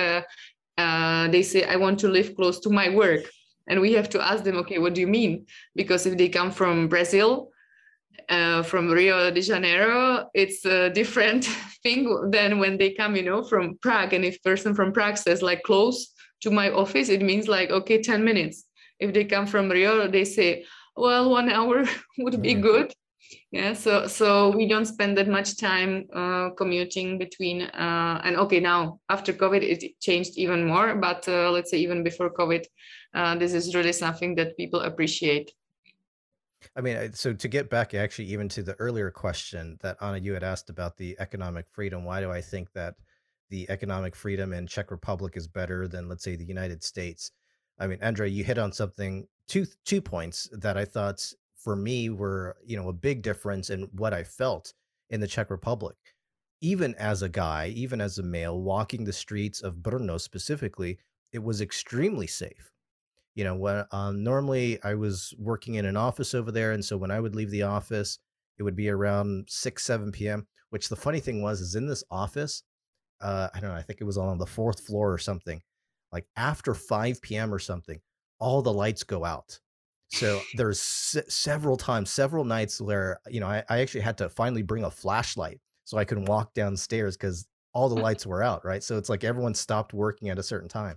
uh, 0.79 1.29
they 1.29 1.43
say 1.43 1.65
i 1.65 1.77
want 1.77 1.99
to 2.01 2.09
live 2.09 2.35
close 2.37 2.61
to 2.61 2.71
my 2.71 2.89
work. 2.89 3.23
And 3.69 3.81
we 3.81 3.95
have 3.95 4.09
to 4.11 4.21
ask 4.23 4.45
them 4.45 4.57
okay 4.59 4.79
what 4.79 4.95
do 4.95 5.01
you 5.01 5.09
mean? 5.09 5.47
Because 5.75 6.07
if 6.07 6.17
they 6.17 6.29
come 6.29 6.51
from 6.51 6.89
brazil 6.89 7.51
uh, 8.29 8.63
from 8.63 8.91
rio 8.91 9.31
de 9.31 9.41
janeiro 9.41 10.29
it's 10.35 10.65
a 10.65 10.91
different 10.91 11.45
thing 11.83 12.31
than 12.31 12.59
when 12.59 12.79
they 12.79 12.91
come 12.91 13.17
you 13.17 13.23
know 13.23 13.43
from 13.43 13.79
prague. 13.83 14.13
And 14.13 14.25
if 14.25 14.43
person 14.43 14.75
from 14.75 14.93
prague 14.93 15.17
says 15.17 15.43
like 15.43 15.63
close 15.63 16.13
to 16.43 16.51
my 16.51 16.71
office 16.71 17.09
it 17.09 17.23
means 17.23 17.49
like 17.49 17.71
okay 17.71 18.03
10 18.03 18.25
minutes. 18.25 18.65
If 18.99 19.13
they 19.13 19.25
come 19.25 19.47
from 19.47 19.69
rio 19.69 20.09
they 20.09 20.25
say 20.25 20.65
well 20.97 21.31
one 21.31 21.51
hour 21.51 21.85
would 22.19 22.41
be 22.41 22.55
good 22.55 22.95
yeah 23.51 23.73
so 23.73 24.07
so 24.07 24.51
we 24.57 24.69
don't 24.69 24.87
spend 24.87 25.17
that 25.17 25.29
much 25.29 25.57
time 25.57 26.07
uh, 26.15 26.51
commuting 26.51 27.19
between 27.19 27.63
uh, 27.63 28.21
and 28.25 28.37
okay 28.37 28.61
now 28.61 28.99
after 29.09 29.33
covid 29.33 29.63
it 29.63 30.01
changed 30.01 30.33
even 30.37 30.67
more 30.67 30.95
but 30.97 31.27
uh, 31.29 31.51
let's 31.51 31.71
say 31.71 31.79
even 31.79 32.03
before 32.03 32.31
covid 32.31 32.65
uh, 33.17 33.35
this 33.35 33.55
is 33.55 33.75
really 33.75 33.93
something 33.93 34.35
that 34.35 34.57
people 34.57 34.81
appreciate. 34.81 35.51
I 36.77 36.81
mean 36.81 37.13
so 37.13 37.33
to 37.33 37.49
get 37.49 37.71
back 37.71 37.95
actually 37.95 38.27
even 38.27 38.49
to 38.51 38.63
the 38.63 38.75
earlier 38.75 39.11
question 39.11 39.79
that 39.83 39.97
anna 40.01 40.19
you 40.19 40.33
had 40.35 40.43
asked 40.43 40.69
about 40.69 40.97
the 40.97 41.17
economic 41.19 41.67
freedom 41.71 42.05
why 42.05 42.21
do 42.21 42.31
i 42.33 42.41
think 42.41 42.73
that 42.73 42.95
the 43.51 43.69
economic 43.71 44.17
freedom 44.17 44.53
in 44.53 44.67
czech 44.67 44.91
republic 44.91 45.37
is 45.37 45.47
better 45.47 45.87
than 45.87 46.09
let's 46.09 46.25
say 46.25 46.35
the 46.35 46.45
united 46.45 46.83
states? 46.83 47.31
I 47.79 47.87
mean 47.87 47.99
andre 48.03 48.29
you 48.29 48.43
hit 48.43 48.59
on 48.59 48.73
something 48.73 49.29
two 49.49 49.67
two 49.85 50.01
points 50.01 50.49
that 50.53 50.77
i 50.77 50.85
thought 50.85 51.33
for 51.67 51.75
me 51.75 52.09
were 52.09 52.57
you 52.65 52.77
know 52.77 52.89
a 52.89 52.93
big 52.93 53.23
difference 53.23 53.71
in 53.71 53.89
what 53.91 54.15
I 54.15 54.23
felt 54.23 54.73
in 55.11 55.19
the 55.19 55.27
Czech 55.27 55.51
Republic. 55.51 55.97
Even 56.61 56.95
as 56.95 57.23
a 57.23 57.29
guy, 57.29 57.73
even 57.75 58.01
as 58.01 58.19
a 58.19 58.23
male, 58.23 58.63
walking 58.63 59.03
the 59.03 59.13
streets 59.13 59.61
of 59.63 59.83
Brno 59.83 60.21
specifically, 60.21 61.01
it 61.33 61.43
was 61.43 61.61
extremely 61.61 62.29
safe. 62.29 62.71
You 63.35 63.43
know, 63.43 63.57
when 63.57 63.85
um, 63.91 64.23
normally 64.23 64.79
I 64.85 64.95
was 64.95 65.35
working 65.41 65.75
in 65.75 65.87
an 65.87 65.97
office 65.97 66.35
over 66.35 66.53
there, 66.53 66.71
and 66.71 66.85
so 66.85 66.97
when 66.97 67.11
I 67.11 67.19
would 67.19 67.35
leave 67.35 67.51
the 67.51 67.65
office, 67.65 68.21
it 68.59 68.63
would 68.63 68.77
be 68.77 68.89
around 68.89 69.49
six, 69.49 69.83
seven 69.83 70.13
p.m. 70.13 70.47
Which 70.71 70.89
the 70.89 70.95
funny 70.95 71.19
thing 71.19 71.43
was, 71.43 71.61
is 71.61 71.75
in 71.75 71.89
this 71.89 72.05
office, 72.13 72.63
uh, 73.21 73.49
I 73.53 73.59
don't 73.59 73.71
know, 73.71 73.77
I 73.77 73.83
think 73.83 74.01
it 74.01 74.05
was 74.05 74.19
on 74.19 74.39
the 74.39 74.47
fourth 74.47 74.87
floor 74.87 75.13
or 75.13 75.19
something. 75.19 75.61
Like 76.13 76.27
after 76.37 76.75
five 76.75 77.21
p.m. 77.23 77.53
or 77.53 77.59
something, 77.59 78.01
all 78.39 78.63
the 78.63 78.73
lights 78.73 79.03
go 79.03 79.25
out 79.25 79.59
so 80.09 80.41
there's 80.55 80.81
several 80.81 81.77
times, 81.77 82.11
several 82.11 82.45
nights 82.45 82.81
where 82.81 83.21
you 83.29 83.41
know 83.41 83.49
I, 83.49 83.65
I, 83.69 83.81
actually 83.81 84.03
had 84.03 84.19
to 84.19 84.29
finally 84.29 84.63
bring 84.63 84.85
a 84.85 84.91
flashlight 84.91 85.61
so 85.85 85.99
I 85.99 86.05
could 86.05 86.29
walk 86.29 86.55
downstairs 86.55 87.17
because 87.17 87.47
all 87.75 87.89
the 87.89 88.01
lights 88.01 88.27
were 88.27 88.43
out, 88.43 88.65
right? 88.65 88.83
So 88.83 88.97
it's 88.99 89.09
like 89.09 89.25
everyone 89.25 89.55
stopped 89.55 89.93
working 89.93 90.29
at 90.29 90.39
a 90.39 90.43
certain 90.43 90.69
time. 90.69 90.97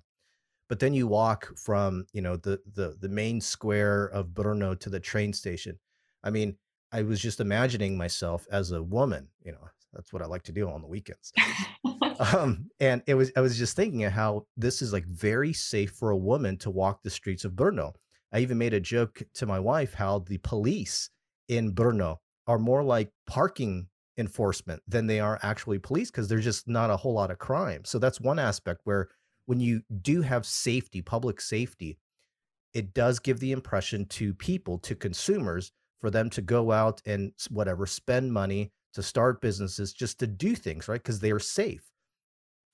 But 0.70 0.80
then 0.80 0.94
you 0.94 1.08
walk 1.08 1.52
from 1.58 2.06
you 2.14 2.22
know 2.22 2.38
the 2.38 2.60
the 2.76 2.96
the 3.00 3.10
main 3.10 3.42
square 3.42 4.06
of 4.06 4.28
Brno 4.28 4.80
to 4.80 4.90
the 4.90 5.00
train 5.00 5.34
station. 5.34 5.80
I 6.24 6.30
mean, 6.30 6.56
I 6.92 7.02
was 7.02 7.20
just 7.20 7.40
imagining 7.40 7.98
myself 7.98 8.46
as 8.52 8.72
a 8.72 8.84
woman. 8.84 9.28
You 9.44 9.54
know, 9.54 9.68
that's 9.94 10.14
what 10.14 10.22
I 10.22 10.26
like 10.26 10.44
to 10.44 10.52
do 10.52 10.70
on 10.70 10.82
the 10.82 10.88
weekends. 10.88 11.34
um, 12.34 12.70
and 12.80 13.02
it 13.08 13.16
was 13.16 13.32
I 13.36 13.42
was 13.42 13.58
just 13.58 13.76
thinking 13.76 14.04
of 14.04 14.14
how 14.14 14.46
this 14.56 14.84
is 14.84 14.94
like 14.94 15.06
very 15.06 15.54
safe 15.54 15.92
for 15.92 16.12
a 16.12 16.18
woman 16.18 16.58
to 16.58 16.70
walk 16.70 17.02
the 17.02 17.10
streets 17.10 17.44
of 17.44 17.54
Brno 17.54 17.94
I 18.32 18.40
even 18.40 18.58
made 18.58 18.74
a 18.74 18.80
joke 18.80 19.24
to 19.36 19.46
my 19.46 19.60
wife 19.60 19.94
how 19.94 20.20
the 20.20 20.38
police 20.38 21.10
in 21.48 21.74
Brno 21.74 22.18
are 22.48 22.60
more 22.60 22.84
like 22.84 23.12
parking 23.28 23.88
enforcement 24.18 24.82
than 24.88 25.08
they 25.08 25.20
are 25.20 25.40
actually 25.42 25.80
police 25.80 26.12
because 26.12 26.28
there's 26.28 26.44
just 26.44 26.68
not 26.68 26.90
a 26.90 26.98
whole 26.98 27.14
lot 27.14 27.32
of 27.32 27.40
crime. 27.40 27.84
So 27.86 28.00
that's 28.00 28.20
one 28.20 28.38
aspect 28.38 28.82
where 28.84 29.10
when 29.46 29.60
you 29.60 29.82
do 30.02 30.22
have 30.22 30.46
safety, 30.46 31.02
public 31.02 31.42
safety, 31.42 31.98
it 32.74 32.94
does 32.94 33.20
give 33.20 33.40
the 33.40 33.52
impression 33.52 34.06
to 34.06 34.34
people, 34.34 34.78
to 34.80 34.94
consumers, 34.96 35.72
for 36.00 36.10
them 36.10 36.30
to 36.30 36.42
go 36.42 36.72
out 36.72 37.02
and 37.06 37.32
whatever, 37.50 37.86
spend 37.86 38.32
money 38.32 38.72
to 38.94 39.04
start 39.04 39.42
businesses 39.42 39.94
just 39.94 40.20
to 40.20 40.28
do 40.28 40.56
things, 40.56 40.88
right? 40.88 41.02
Because 41.02 41.20
they 41.20 41.32
are 41.32 41.40
safe. 41.40 41.92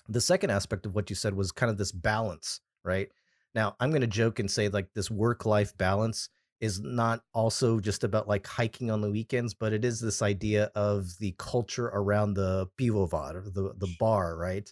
The 0.08 0.22
second 0.22 0.52
aspect 0.52 0.86
of 0.86 0.94
what 0.94 1.10
you 1.10 1.16
said 1.16 1.34
was 1.34 1.52
kind 1.52 1.72
of 1.72 1.78
this 1.78 1.92
balance, 1.92 2.62
right? 2.84 3.10
Now, 3.56 3.76
I'm 3.80 3.90
going 3.90 4.02
to 4.02 4.08
joke 4.08 4.40
and 4.40 4.52
say 4.52 4.68
like 4.68 4.94
this 4.94 5.10
work 5.10 5.46
life 5.46 5.76
balance 5.78 6.30
is 6.60 6.82
not 6.82 7.22
also 7.34 7.80
just 7.80 8.04
about 8.04 8.28
like 8.28 8.46
hiking 8.46 8.92
on 8.92 9.02
the 9.02 9.10
weekends, 9.10 9.54
but 9.54 9.74
it 9.74 9.84
is 9.84 10.00
this 10.00 10.22
idea 10.22 10.72
of 10.76 11.18
the 11.20 11.34
culture 11.38 11.88
around 11.88 12.34
the 12.34 12.68
pivovar, 12.80 13.54
the 13.54 13.74
the 13.78 13.94
bar, 14.00 14.38
right? 14.38 14.72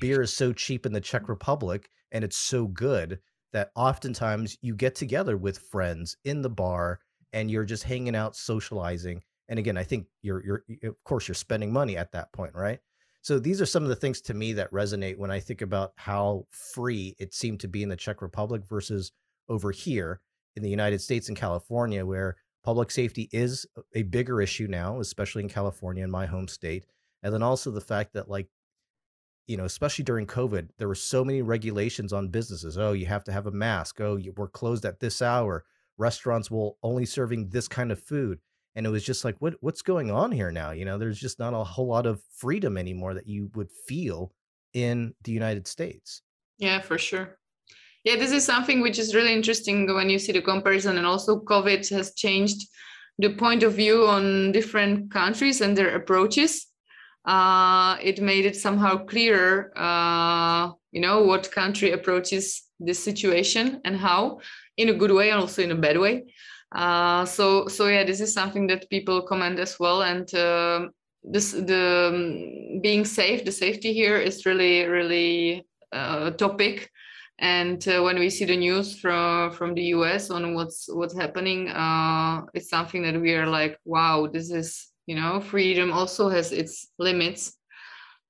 Beer 0.00 0.22
is 0.22 0.32
so 0.32 0.52
cheap 0.52 0.86
in 0.86 0.92
the 0.92 1.00
Czech 1.00 1.24
mm. 1.24 1.28
Republic 1.28 1.88
and 2.12 2.24
it's 2.24 2.36
so 2.36 2.66
good 2.66 3.18
that 3.52 3.72
oftentimes 3.74 4.56
you 4.60 4.74
get 4.74 4.94
together 4.94 5.36
with 5.36 5.58
friends 5.58 6.16
in 6.24 6.42
the 6.42 6.50
bar 6.50 7.00
and 7.32 7.50
you're 7.50 7.64
just 7.64 7.82
hanging 7.82 8.14
out 8.14 8.36
socializing. 8.36 9.22
And 9.48 9.58
again, 9.58 9.76
I 9.76 9.84
think 9.84 10.06
you're 10.22 10.44
you're 10.44 10.64
of 10.84 11.02
course 11.04 11.26
you're 11.26 11.34
spending 11.34 11.72
money 11.72 11.96
at 11.96 12.12
that 12.12 12.32
point, 12.32 12.54
right? 12.54 12.80
So 13.22 13.38
these 13.38 13.60
are 13.60 13.66
some 13.66 13.82
of 13.82 13.90
the 13.90 13.96
things 13.96 14.20
to 14.22 14.34
me 14.34 14.54
that 14.54 14.72
resonate 14.72 15.18
when 15.18 15.30
I 15.30 15.40
think 15.40 15.60
about 15.60 15.92
how 15.96 16.46
free 16.50 17.14
it 17.18 17.34
seemed 17.34 17.60
to 17.60 17.68
be 17.68 17.82
in 17.82 17.88
the 17.88 17.96
Czech 17.96 18.22
Republic 18.22 18.62
versus 18.66 19.12
over 19.48 19.70
here 19.72 20.20
in 20.56 20.62
the 20.62 20.70
United 20.70 21.00
States 21.00 21.28
and 21.28 21.36
California, 21.36 22.04
where 22.04 22.36
public 22.64 22.90
safety 22.90 23.28
is 23.32 23.66
a 23.94 24.02
bigger 24.04 24.40
issue 24.40 24.66
now, 24.68 25.00
especially 25.00 25.42
in 25.42 25.48
California, 25.48 26.02
in 26.02 26.10
my 26.10 26.26
home 26.26 26.48
state. 26.48 26.86
And 27.22 27.32
then 27.34 27.42
also 27.42 27.70
the 27.70 27.80
fact 27.80 28.14
that, 28.14 28.30
like, 28.30 28.48
you 29.46 29.56
know, 29.56 29.64
especially 29.64 30.04
during 30.04 30.26
COVID, 30.26 30.68
there 30.78 30.88
were 30.88 30.94
so 30.94 31.24
many 31.24 31.42
regulations 31.42 32.12
on 32.12 32.28
businesses. 32.28 32.78
Oh, 32.78 32.92
you 32.92 33.06
have 33.06 33.24
to 33.24 33.32
have 33.32 33.46
a 33.46 33.50
mask. 33.50 34.00
Oh, 34.00 34.18
we're 34.36 34.48
closed 34.48 34.84
at 34.84 35.00
this 35.00 35.20
hour. 35.20 35.64
Restaurants 35.98 36.50
will 36.50 36.78
only 36.82 37.04
serving 37.04 37.50
this 37.50 37.68
kind 37.68 37.92
of 37.92 38.00
food 38.00 38.38
and 38.74 38.86
it 38.86 38.90
was 38.90 39.04
just 39.04 39.24
like 39.24 39.36
what 39.40 39.54
what's 39.60 39.82
going 39.82 40.10
on 40.10 40.32
here 40.32 40.50
now? 40.50 40.70
You 40.70 40.84
know 40.84 40.98
there's 40.98 41.18
just 41.18 41.38
not 41.38 41.54
a 41.54 41.64
whole 41.64 41.86
lot 41.86 42.06
of 42.06 42.22
freedom 42.36 42.76
anymore 42.76 43.14
that 43.14 43.26
you 43.26 43.50
would 43.54 43.70
feel 43.86 44.32
in 44.72 45.14
the 45.24 45.32
united 45.32 45.66
states. 45.66 46.22
Yeah 46.58 46.80
for 46.80 46.98
sure. 46.98 47.38
Yeah 48.04 48.16
this 48.16 48.32
is 48.32 48.44
something 48.44 48.80
which 48.80 48.98
is 48.98 49.14
really 49.14 49.32
interesting 49.32 49.92
when 49.92 50.08
you 50.08 50.18
see 50.18 50.32
the 50.32 50.42
comparison 50.42 50.96
and 50.98 51.06
also 51.06 51.40
covid 51.40 51.88
has 51.90 52.14
changed 52.14 52.68
the 53.18 53.34
point 53.34 53.62
of 53.62 53.74
view 53.74 54.06
on 54.06 54.52
different 54.52 55.10
countries 55.10 55.60
and 55.60 55.76
their 55.76 55.94
approaches. 55.94 56.66
Uh, 57.26 57.96
it 58.02 58.18
made 58.22 58.46
it 58.46 58.56
somehow 58.56 58.96
clearer 58.96 59.76
uh, 59.76 60.72
you 60.90 61.00
know 61.00 61.22
what 61.22 61.50
country 61.50 61.92
approaches 61.92 62.62
this 62.78 62.98
situation 62.98 63.80
and 63.84 63.96
how 63.96 64.40
in 64.76 64.88
a 64.88 64.94
good 64.94 65.10
way 65.10 65.30
and 65.30 65.38
also 65.38 65.62
in 65.62 65.70
a 65.70 65.74
bad 65.74 65.98
way 65.98 66.24
Uh, 66.72 67.24
so 67.24 67.66
so 67.68 67.86
yeah, 67.88 68.04
this 68.04 68.20
is 68.20 68.32
something 68.32 68.66
that 68.68 68.88
people 68.90 69.22
comment 69.22 69.58
as 69.58 69.78
well, 69.80 70.02
and 70.02 70.32
uh, 70.34 70.88
this 71.22 71.52
the 71.52 72.10
um, 72.12 72.80
being 72.80 73.04
safe, 73.04 73.44
the 73.44 73.52
safety 73.52 73.92
here 73.92 74.16
is 74.16 74.46
really 74.46 74.86
really 74.86 75.66
uh, 75.92 76.30
a 76.32 76.36
topic. 76.36 76.90
And 77.42 77.86
uh, 77.88 78.02
when 78.02 78.18
we 78.18 78.28
see 78.28 78.44
the 78.44 78.56
news 78.56 79.00
from 79.00 79.52
from 79.52 79.74
the 79.74 79.82
US 79.96 80.30
on 80.30 80.54
what's 80.54 80.88
what's 80.92 81.16
happening, 81.16 81.68
uh, 81.68 82.42
it's 82.54 82.68
something 82.68 83.02
that 83.02 83.20
we 83.20 83.34
are 83.34 83.46
like, 83.46 83.78
wow, 83.84 84.28
this 84.30 84.50
is 84.50 84.90
you 85.10 85.16
know, 85.16 85.40
freedom 85.40 85.92
also 85.92 86.28
has 86.28 86.52
its 86.52 86.86
limits. 87.00 87.56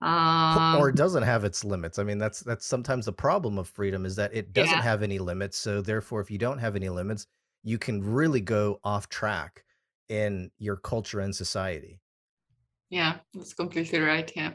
Um, 0.01 0.77
or 0.77 0.89
it 0.89 0.97
doesn't 0.97 1.25
have 1.25 1.45
its 1.45 1.63
limits. 1.63 1.99
I 1.99 2.05
mean, 2.05 2.17
that's 2.17 2.41
that's 2.41 2.65
sometimes 2.65 3.05
the 3.05 3.13
problem 3.13 3.59
of 3.59 3.69
freedom 3.69 4.07
is 4.07 4.17
that 4.17 4.33
it 4.33 4.55
doesn't 4.55 4.79
yeah. 4.79 4.83
have 4.83 5.03
any 5.03 5.19
limits. 5.19 5.59
So 5.59 5.83
therefore, 5.83 6.23
if 6.23 6.31
you 6.31 6.39
don't 6.39 6.57
have 6.57 6.77
any 6.77 6.89
limits, 6.89 7.27
you 7.63 7.79
can 7.79 8.03
really 8.03 8.41
go 8.41 8.81
off 8.85 9.09
track 9.09 9.65
in 10.09 10.51
your 10.59 10.77
culture 10.77 11.21
and 11.21 11.35
society. 11.35 12.01
Yeah, 12.91 13.17
that's 13.35 13.55
completely 13.55 14.01
right. 14.01 14.31
Yeah. 14.35 14.53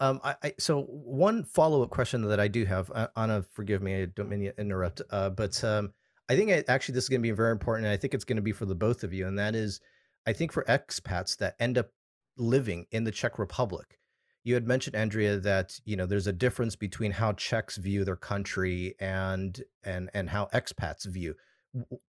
Um, 0.00 0.20
I, 0.22 0.36
I 0.42 0.52
so 0.58 0.82
one 0.82 1.44
follow 1.44 1.82
up 1.82 1.90
question 1.90 2.22
that 2.22 2.40
I 2.40 2.48
do 2.48 2.64
have, 2.64 2.90
uh, 2.94 3.08
Anna, 3.16 3.44
forgive 3.52 3.82
me, 3.82 4.02
I 4.02 4.06
don't 4.06 4.28
mean 4.28 4.40
to 4.40 4.58
interrupt, 4.58 5.02
uh, 5.10 5.30
but 5.30 5.62
um, 5.64 5.92
I 6.28 6.36
think 6.36 6.50
I, 6.50 6.64
actually 6.68 6.94
this 6.94 7.04
is 7.04 7.10
going 7.10 7.20
to 7.20 7.28
be 7.28 7.32
very 7.32 7.50
important, 7.50 7.86
and 7.86 7.92
I 7.92 7.96
think 7.96 8.14
it's 8.14 8.24
going 8.24 8.36
to 8.36 8.42
be 8.42 8.52
for 8.52 8.64
the 8.64 8.76
both 8.76 9.02
of 9.02 9.12
you, 9.12 9.26
and 9.26 9.38
that 9.38 9.54
is, 9.54 9.80
I 10.26 10.32
think 10.32 10.52
for 10.52 10.64
expats 10.64 11.36
that 11.38 11.56
end 11.58 11.76
up 11.76 11.88
living 12.36 12.86
in 12.92 13.04
the 13.04 13.10
Czech 13.10 13.38
Republic, 13.38 13.98
you 14.44 14.54
had 14.54 14.66
mentioned 14.66 14.96
andrea 14.96 15.38
that 15.38 15.78
you 15.84 15.94
know 15.94 16.06
there's 16.06 16.26
a 16.26 16.32
difference 16.32 16.74
between 16.74 17.10
how 17.10 17.32
czechs 17.32 17.76
view 17.76 18.02
their 18.02 18.16
country 18.16 18.94
and 18.98 19.62
and 19.84 20.08
and 20.14 20.30
how 20.30 20.46
expats 20.54 21.06
view 21.06 21.34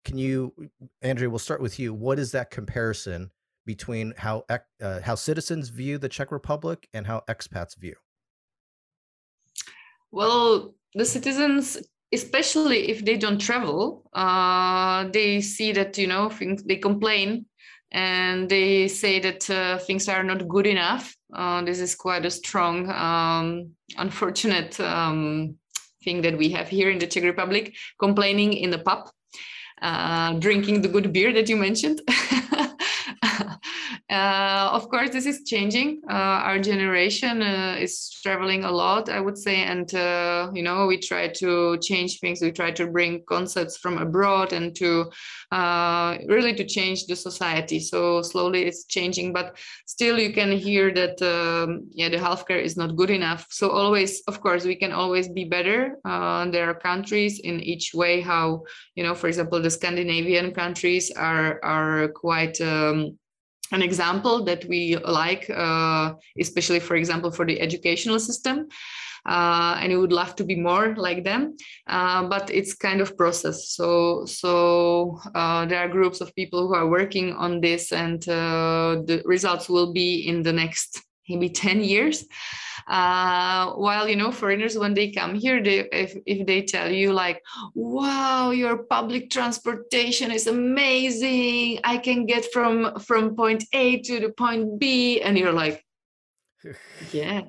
can 0.03 0.17
you 0.17 0.53
andrea 1.01 1.29
we'll 1.29 1.39
start 1.39 1.61
with 1.61 1.79
you 1.79 1.93
what 1.93 2.19
is 2.19 2.31
that 2.31 2.49
comparison 2.51 3.29
between 3.65 4.13
how 4.17 4.43
uh, 4.49 4.99
how 5.01 5.15
citizens 5.15 5.69
view 5.69 5.97
the 5.97 6.09
czech 6.09 6.31
republic 6.31 6.87
and 6.93 7.05
how 7.05 7.21
expats 7.29 7.77
view 7.77 7.95
well 10.11 10.73
the 10.95 11.05
citizens 11.05 11.77
especially 12.11 12.89
if 12.89 13.05
they 13.05 13.17
don't 13.17 13.39
travel 13.39 14.09
uh, 14.13 15.07
they 15.11 15.41
see 15.41 15.71
that 15.71 15.97
you 15.97 16.07
know 16.07 16.29
things. 16.29 16.63
they 16.63 16.77
complain 16.77 17.45
and 17.91 18.49
they 18.49 18.87
say 18.87 19.19
that 19.19 19.49
uh, 19.49 19.77
things 19.79 20.07
are 20.07 20.23
not 20.23 20.47
good 20.47 20.67
enough. 20.67 21.15
Uh, 21.33 21.61
this 21.63 21.79
is 21.79 21.95
quite 21.95 22.25
a 22.25 22.31
strong, 22.31 22.89
um, 22.91 23.71
unfortunate 23.97 24.79
um, 24.79 25.55
thing 26.03 26.21
that 26.21 26.37
we 26.37 26.49
have 26.49 26.67
here 26.67 26.89
in 26.89 26.99
the 26.99 27.07
Czech 27.07 27.23
Republic. 27.23 27.75
Complaining 27.99 28.53
in 28.53 28.69
the 28.69 28.79
pub, 28.79 29.09
uh, 29.81 30.33
drinking 30.33 30.81
the 30.81 30.87
good 30.87 31.11
beer 31.13 31.31
that 31.33 31.49
you 31.49 31.55
mentioned. 31.57 32.01
Uh, 34.09 34.71
of 34.73 34.89
course, 34.89 35.11
this 35.11 35.27
is 35.27 35.43
changing. 35.43 36.01
Uh, 36.09 36.41
our 36.47 36.57
generation 36.57 37.43
uh, 37.43 37.77
is 37.79 38.09
traveling 38.23 38.63
a 38.63 38.71
lot, 38.71 39.07
I 39.07 39.19
would 39.19 39.37
say, 39.37 39.57
and 39.57 39.93
uh, 39.93 40.49
you 40.51 40.63
know 40.63 40.87
we 40.87 40.97
try 40.97 41.27
to 41.27 41.77
change 41.77 42.19
things. 42.19 42.41
We 42.41 42.51
try 42.51 42.71
to 42.71 42.87
bring 42.87 43.21
concepts 43.29 43.77
from 43.77 43.99
abroad 43.99 44.51
and 44.51 44.75
to 44.77 45.11
uh, 45.51 46.17
really 46.27 46.55
to 46.55 46.65
change 46.65 47.05
the 47.05 47.15
society. 47.15 47.79
So 47.79 48.23
slowly 48.23 48.63
it's 48.63 48.85
changing, 48.85 49.31
but 49.31 49.59
still 49.85 50.17
you 50.17 50.33
can 50.33 50.53
hear 50.53 50.91
that 50.91 51.21
um, 51.21 51.87
yeah 51.91 52.09
the 52.09 52.17
healthcare 52.17 52.63
is 52.63 52.75
not 52.75 52.95
good 52.95 53.11
enough. 53.11 53.45
So 53.51 53.69
always, 53.69 54.23
of 54.27 54.41
course, 54.41 54.65
we 54.65 54.75
can 54.75 54.91
always 54.91 55.29
be 55.29 55.45
better. 55.45 55.99
Uh, 56.03 56.49
there 56.49 56.67
are 56.67 56.73
countries 56.73 57.41
in 57.41 57.59
each 57.59 57.93
way 57.93 58.21
how 58.21 58.63
you 58.95 59.03
know, 59.03 59.13
for 59.13 59.27
example, 59.27 59.61
the 59.61 59.69
Scandinavian 59.69 60.51
countries 60.51 61.11
are 61.11 61.63
are 61.63 62.07
quite. 62.07 62.59
Um, 62.59 63.18
an 63.71 63.81
example 63.81 64.43
that 64.45 64.65
we 64.65 64.97
like, 64.97 65.49
uh, 65.49 66.13
especially 66.39 66.79
for 66.79 66.95
example 66.95 67.31
for 67.31 67.45
the 67.45 67.59
educational 67.61 68.19
system. 68.19 68.67
Uh, 69.25 69.77
and 69.81 69.91
we 69.91 69.97
would 69.97 70.13
love 70.13 70.33
to 70.35 70.45
be 70.45 70.55
more 70.55 70.95
like 70.95 71.25
them, 71.25 71.55
uh, 71.87 72.25
but 72.27 72.49
it's 72.49 72.73
kind 72.73 73.01
of 73.01 73.17
process. 73.17 73.69
So 73.69 74.25
so 74.25 75.19
uh, 75.35 75.65
there 75.65 75.79
are 75.79 75.89
groups 75.89 76.21
of 76.21 76.33
people 76.35 76.67
who 76.67 76.73
are 76.73 76.87
working 76.87 77.33
on 77.33 77.59
this, 77.59 77.91
and 77.91 78.27
uh, 78.29 79.03
the 79.05 79.21
results 79.25 79.67
will 79.67 79.91
be 79.91 80.25
in 80.25 80.41
the 80.41 80.53
next 80.53 81.03
maybe 81.27 81.49
10 81.49 81.83
years 81.83 82.25
uh, 82.89 83.73
while 83.73 84.09
you 84.09 84.15
know 84.15 84.31
foreigners 84.31 84.77
when 84.77 84.93
they 84.93 85.11
come 85.11 85.35
here 85.35 85.61
they 85.63 85.87
if, 85.91 86.17
if 86.25 86.45
they 86.47 86.63
tell 86.63 86.89
you 86.89 87.13
like 87.13 87.41
wow 87.75 88.49
your 88.49 88.83
public 88.83 89.29
transportation 89.29 90.31
is 90.31 90.47
amazing 90.47 91.79
i 91.83 91.97
can 91.97 92.25
get 92.25 92.51
from 92.51 92.99
from 92.99 93.35
point 93.35 93.63
a 93.73 93.99
to 94.01 94.19
the 94.19 94.29
point 94.29 94.79
b 94.79 95.21
and 95.21 95.37
you're 95.37 95.53
like 95.53 95.85
yeah 97.11 97.41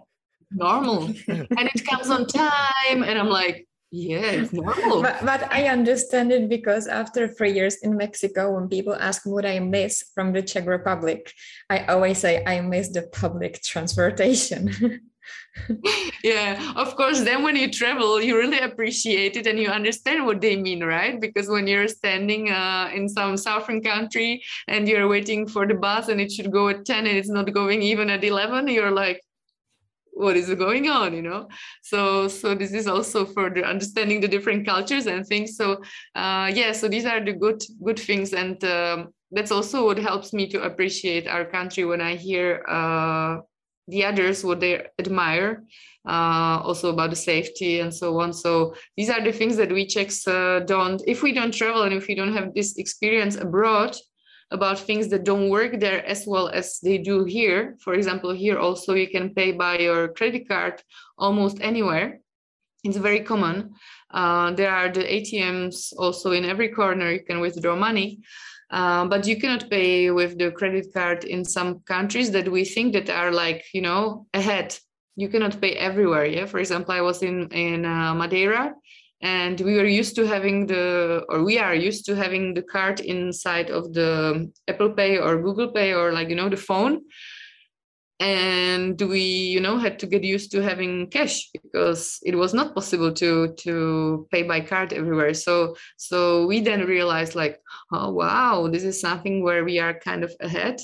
normal 0.52 1.04
and 1.04 1.70
it 1.74 1.86
comes 1.86 2.10
on 2.10 2.26
time 2.26 3.02
and 3.02 3.18
i'm 3.18 3.28
like 3.28 3.66
yeah, 3.92 4.46
normal. 4.52 5.02
But, 5.02 5.24
but 5.24 5.52
I 5.52 5.66
understand 5.66 6.30
it 6.30 6.48
because 6.48 6.86
after 6.86 7.26
three 7.26 7.52
years 7.52 7.76
in 7.82 7.96
Mexico, 7.96 8.52
when 8.54 8.68
people 8.68 8.94
ask 8.94 9.26
what 9.26 9.44
I 9.44 9.58
miss 9.58 10.04
from 10.14 10.32
the 10.32 10.42
Czech 10.42 10.66
Republic, 10.66 11.32
I 11.68 11.86
always 11.86 12.18
say 12.18 12.44
I 12.46 12.60
miss 12.60 12.90
the 12.90 13.02
public 13.02 13.60
transportation. 13.62 15.00
yeah, 16.24 16.72
of 16.76 16.96
course. 16.96 17.20
Then 17.22 17.42
when 17.42 17.56
you 17.56 17.70
travel, 17.70 18.20
you 18.20 18.36
really 18.36 18.58
appreciate 18.58 19.36
it 19.36 19.46
and 19.46 19.58
you 19.58 19.68
understand 19.68 20.26
what 20.26 20.40
they 20.40 20.56
mean, 20.56 20.82
right? 20.82 21.20
Because 21.20 21.48
when 21.48 21.66
you're 21.66 21.88
standing 21.88 22.50
uh, 22.50 22.90
in 22.94 23.08
some 23.08 23.36
southern 23.36 23.82
country 23.82 24.42
and 24.68 24.88
you're 24.88 25.08
waiting 25.08 25.46
for 25.46 25.66
the 25.66 25.74
bus 25.74 26.08
and 26.08 26.20
it 26.20 26.32
should 26.32 26.52
go 26.52 26.68
at 26.68 26.84
10 26.84 27.06
and 27.06 27.16
it's 27.16 27.28
not 27.28 27.52
going 27.52 27.82
even 27.82 28.10
at 28.10 28.24
11, 28.24 28.68
you're 28.68 28.90
like, 28.90 29.20
what 30.12 30.36
is 30.36 30.52
going 30.54 30.88
on 30.90 31.14
you 31.14 31.22
know 31.22 31.48
so 31.82 32.28
so 32.28 32.54
this 32.54 32.72
is 32.72 32.86
also 32.86 33.24
for 33.24 33.48
the 33.48 33.64
understanding 33.64 34.20
the 34.20 34.28
different 34.28 34.66
cultures 34.66 35.06
and 35.06 35.26
things 35.26 35.56
so 35.56 35.80
uh, 36.14 36.50
yeah 36.52 36.72
so 36.72 36.88
these 36.88 37.06
are 37.06 37.24
the 37.24 37.32
good 37.32 37.62
good 37.82 37.98
things 37.98 38.34
and 38.34 38.62
um, 38.64 39.08
that's 39.30 39.50
also 39.50 39.86
what 39.86 39.98
helps 39.98 40.32
me 40.32 40.48
to 40.48 40.62
appreciate 40.62 41.26
our 41.26 41.44
country 41.44 41.84
when 41.84 42.00
i 42.00 42.16
hear 42.16 42.62
uh, 42.68 43.38
the 43.90 44.04
others 44.04 44.44
what 44.44 44.60
they 44.60 44.86
admire 44.98 45.64
uh, 46.08 46.60
also 46.62 46.90
about 46.90 47.10
the 47.10 47.16
safety 47.16 47.80
and 47.80 47.92
so 47.92 48.18
on 48.20 48.32
so 48.32 48.74
these 48.96 49.10
are 49.10 49.22
the 49.22 49.32
things 49.32 49.56
that 49.56 49.70
we 49.70 49.86
czechs 49.86 50.26
uh, 50.26 50.60
don't 50.66 51.02
if 51.06 51.22
we 51.22 51.32
don't 51.32 51.52
travel 51.52 51.82
and 51.82 51.94
if 51.94 52.06
we 52.08 52.14
don't 52.14 52.32
have 52.32 52.54
this 52.54 52.76
experience 52.78 53.36
abroad 53.36 53.94
about 54.50 54.78
things 54.78 55.08
that 55.08 55.24
don't 55.24 55.48
work 55.48 55.78
there 55.78 56.04
as 56.04 56.26
well 56.26 56.48
as 56.48 56.80
they 56.80 56.98
do 56.98 57.24
here. 57.24 57.76
For 57.80 57.94
example, 57.94 58.32
here 58.32 58.58
also 58.58 58.94
you 58.94 59.08
can 59.08 59.34
pay 59.34 59.52
by 59.52 59.78
your 59.78 60.08
credit 60.08 60.48
card 60.48 60.82
almost 61.16 61.58
anywhere. 61.60 62.20
It's 62.82 62.96
very 62.96 63.20
common. 63.20 63.74
Uh, 64.10 64.52
there 64.52 64.74
are 64.74 64.88
the 64.88 65.04
ATMs 65.04 65.92
also 65.96 66.32
in 66.32 66.44
every 66.44 66.70
corner 66.70 67.12
you 67.12 67.22
can 67.22 67.40
withdraw 67.40 67.76
money. 67.76 68.20
Uh, 68.70 69.04
but 69.06 69.26
you 69.26 69.36
cannot 69.36 69.68
pay 69.68 70.10
with 70.10 70.38
the 70.38 70.50
credit 70.52 70.86
card 70.94 71.24
in 71.24 71.44
some 71.44 71.80
countries 71.80 72.30
that 72.30 72.48
we 72.48 72.64
think 72.64 72.92
that 72.92 73.10
are 73.10 73.32
like 73.32 73.64
you 73.72 73.82
know 73.82 74.26
ahead. 74.34 74.76
You 75.16 75.28
cannot 75.28 75.60
pay 75.60 75.72
everywhere 75.72 76.24
yeah? 76.24 76.46
For 76.46 76.58
example 76.58 76.94
i 76.94 77.00
was 77.00 77.22
in 77.22 77.48
in 77.48 77.84
uh, 77.84 78.14
madeira 78.14 78.74
and 79.22 79.60
we 79.60 79.76
were 79.76 79.86
used 79.86 80.14
to 80.16 80.26
having 80.26 80.66
the 80.66 81.24
or 81.28 81.44
we 81.44 81.58
are 81.58 81.74
used 81.74 82.06
to 82.06 82.16
having 82.16 82.54
the 82.54 82.62
card 82.62 83.00
inside 83.00 83.70
of 83.70 83.92
the 83.92 84.50
apple 84.66 84.90
pay 84.90 85.18
or 85.18 85.42
google 85.42 85.68
pay 85.72 85.92
or 85.92 86.12
like 86.12 86.28
you 86.28 86.34
know 86.34 86.48
the 86.48 86.56
phone 86.56 87.02
and 88.20 89.00
we 89.00 89.20
you 89.20 89.60
know 89.60 89.78
had 89.78 89.98
to 89.98 90.06
get 90.06 90.22
used 90.22 90.52
to 90.52 90.62
having 90.62 91.08
cash 91.08 91.48
because 91.52 92.18
it 92.22 92.36
was 92.36 92.52
not 92.52 92.74
possible 92.74 93.10
to 93.12 93.54
to 93.54 94.28
pay 94.30 94.42
by 94.42 94.60
card 94.60 94.92
everywhere. 94.92 95.32
So 95.32 95.74
so 95.96 96.46
we 96.46 96.60
then 96.60 96.86
realized 96.86 97.34
like 97.34 97.58
oh 97.92 98.12
wow 98.12 98.68
this 98.68 98.84
is 98.84 99.00
something 99.00 99.42
where 99.42 99.64
we 99.64 99.78
are 99.78 99.94
kind 99.94 100.22
of 100.22 100.32
ahead. 100.40 100.80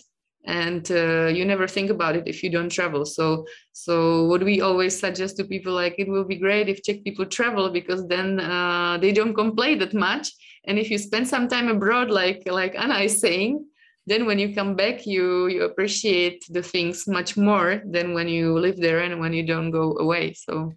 And 0.48 0.88
uh, 0.92 1.26
you 1.26 1.44
never 1.44 1.66
think 1.66 1.90
about 1.90 2.14
it 2.14 2.28
if 2.28 2.42
you 2.42 2.50
don't 2.50 2.70
travel. 2.70 3.04
So 3.04 3.44
so 3.72 4.24
what 4.26 4.42
we 4.42 4.62
always 4.62 4.98
suggest 4.98 5.36
to 5.36 5.44
people 5.44 5.74
like 5.74 5.96
it 5.98 6.08
will 6.08 6.24
be 6.24 6.36
great 6.36 6.68
if 6.68 6.82
czech 6.82 7.04
people 7.04 7.26
travel 7.26 7.68
because 7.68 8.06
then 8.06 8.40
uh, 8.40 8.96
they 8.98 9.12
don't 9.12 9.34
complain 9.34 9.80
that 9.80 9.92
much. 9.92 10.32
And 10.64 10.78
if 10.78 10.90
you 10.90 10.98
spend 10.98 11.28
some 11.28 11.48
time 11.48 11.68
abroad 11.68 12.10
like 12.10 12.44
like 12.46 12.74
anna 12.78 13.00
is 13.00 13.20
saying 13.20 13.66
then 14.06 14.26
when 14.26 14.38
you 14.38 14.54
come 14.54 14.74
back 14.74 15.06
you 15.06 15.48
you 15.48 15.64
appreciate 15.64 16.44
the 16.50 16.62
things 16.62 17.06
much 17.06 17.36
more 17.36 17.82
than 17.86 18.14
when 18.14 18.28
you 18.28 18.58
live 18.58 18.76
there 18.76 19.00
and 19.00 19.20
when 19.20 19.32
you 19.32 19.46
don't 19.46 19.70
go 19.70 19.96
away 19.98 20.32
so 20.32 20.72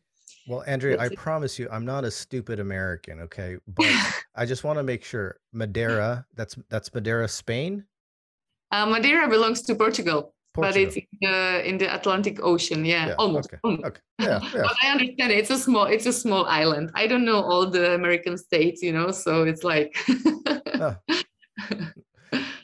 well, 0.49 0.63
Andrea, 0.65 0.99
I 0.99 1.09
promise 1.09 1.59
you, 1.59 1.69
I'm 1.71 1.85
not 1.85 2.03
a 2.03 2.09
stupid 2.09 2.59
American, 2.59 3.19
okay? 3.21 3.57
But 3.67 3.85
I 4.35 4.47
just 4.47 4.63
want 4.63 4.79
to 4.79 4.83
make 4.83 5.03
sure 5.05 5.37
Madeira, 5.53 6.25
that's 6.35 6.57
that's 6.69 6.91
Madeira, 6.91 7.27
Spain. 7.27 7.85
Uh, 8.71 8.87
Madeira 8.87 9.27
belongs 9.27 9.61
to 9.63 9.75
Portugal, 9.75 10.33
Portugal. 10.55 10.73
but 10.73 10.75
it's 10.75 10.95
in 10.95 11.05
the, 11.21 11.69
in 11.69 11.77
the 11.77 11.93
Atlantic 11.93 12.43
Ocean. 12.43 12.83
Yeah, 12.83 13.09
yeah 13.09 13.15
almost. 13.19 13.53
Okay. 13.53 13.59
almost. 13.63 13.85
Okay. 13.85 14.01
Yeah, 14.19 14.39
yeah. 14.55 14.61
but 14.63 14.75
I 14.83 14.89
understand 14.89 15.31
it. 15.31 15.37
it's 15.37 15.51
a 15.51 15.57
small 15.57 15.85
it's 15.85 16.07
a 16.07 16.13
small 16.13 16.45
island. 16.45 16.89
I 16.95 17.05
don't 17.05 17.25
know 17.25 17.41
all 17.41 17.69
the 17.69 17.93
American 17.93 18.35
states, 18.35 18.81
you 18.81 18.91
know, 18.91 19.11
so 19.11 19.43
it's 19.43 19.63
like. 19.63 19.95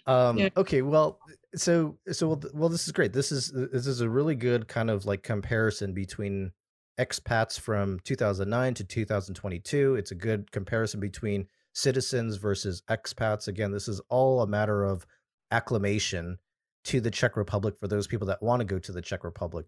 um, 0.08 0.38
Yeah. 0.38 0.50
Okay, 0.56 0.82
well, 0.82 1.20
so 1.56 1.98
so 2.12 2.40
well, 2.54 2.70
this 2.70 2.86
is 2.86 2.92
great. 2.92 3.14
This 3.14 3.32
is 3.32 3.52
this 3.52 3.88
is 3.88 4.02
a 4.02 4.10
really 4.10 4.36
good 4.36 4.68
kind 4.68 4.90
of 4.90 5.06
like 5.06 5.24
comparison 5.24 5.94
between 5.94 6.52
expats 7.00 7.60
from 7.60 8.00
2009 8.04 8.74
to 8.76 8.84
2022. 8.84 9.96
It's 9.96 10.12
a 10.12 10.16
good 10.16 10.52
comparison 10.52 11.00
between 11.00 11.48
citizens 11.74 12.38
versus 12.38 12.82
expats. 12.90 13.48
Again, 13.48 13.72
this 13.72 13.88
is 13.88 14.02
all 14.10 14.42
a 14.42 14.48
matter 14.48 14.84
of 14.84 15.06
acclimation 15.52 16.38
to 16.86 17.02
the 17.02 17.12
Czech 17.12 17.36
Republic 17.36 17.78
for 17.78 17.88
those 17.88 18.08
people 18.08 18.28
that 18.28 18.42
want 18.42 18.62
to 18.62 18.66
go 18.66 18.80
to 18.80 18.92
the 18.92 19.02
Czech 19.02 19.24
Republic. 19.24 19.66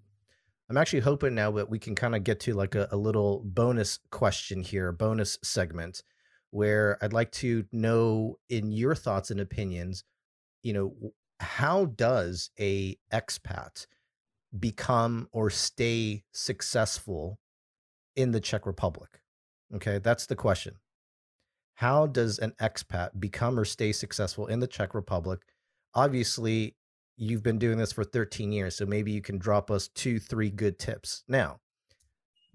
I'm 0.69 0.77
actually 0.77 0.99
hoping 0.99 1.33
now 1.33 1.51
that 1.51 1.69
we 1.69 1.79
can 1.79 1.95
kind 1.95 2.15
of 2.15 2.23
get 2.23 2.39
to 2.41 2.53
like 2.53 2.75
a, 2.75 2.87
a 2.91 2.97
little 2.97 3.41
bonus 3.45 3.99
question 4.11 4.61
here, 4.61 4.91
bonus 4.91 5.37
segment, 5.41 6.03
where 6.51 6.97
I'd 7.01 7.13
like 7.13 7.31
to 7.33 7.65
know 7.71 8.37
in 8.49 8.71
your 8.71 8.93
thoughts 8.93 9.31
and 9.31 9.39
opinions, 9.39 10.03
you 10.63 10.73
know, 10.73 10.93
how 11.39 11.85
does 11.85 12.49
a 12.59 12.97
expat 13.13 13.85
become 14.57 15.27
or 15.31 15.49
stay 15.49 16.23
successful 16.31 17.39
in 18.15 18.31
the 18.31 18.39
Czech 18.39 18.65
Republic? 18.65 19.21
Okay, 19.75 19.99
that's 19.99 20.25
the 20.25 20.35
question. 20.35 20.75
How 21.75 22.07
does 22.07 22.39
an 22.39 22.53
expat 22.59 23.19
become 23.19 23.59
or 23.59 23.65
stay 23.65 23.91
successful 23.91 24.47
in 24.47 24.59
the 24.59 24.67
Czech 24.67 24.95
Republic? 24.95 25.41
Obviously, 25.93 26.75
you've 27.17 27.43
been 27.43 27.59
doing 27.59 27.77
this 27.77 27.91
for 27.91 28.03
13 28.03 28.51
years, 28.51 28.75
so 28.75 28.85
maybe 28.85 29.11
you 29.11 29.21
can 29.21 29.37
drop 29.37 29.69
us 29.69 29.87
two, 29.89 30.19
three 30.19 30.49
good 30.49 30.79
tips. 30.79 31.23
Now, 31.27 31.59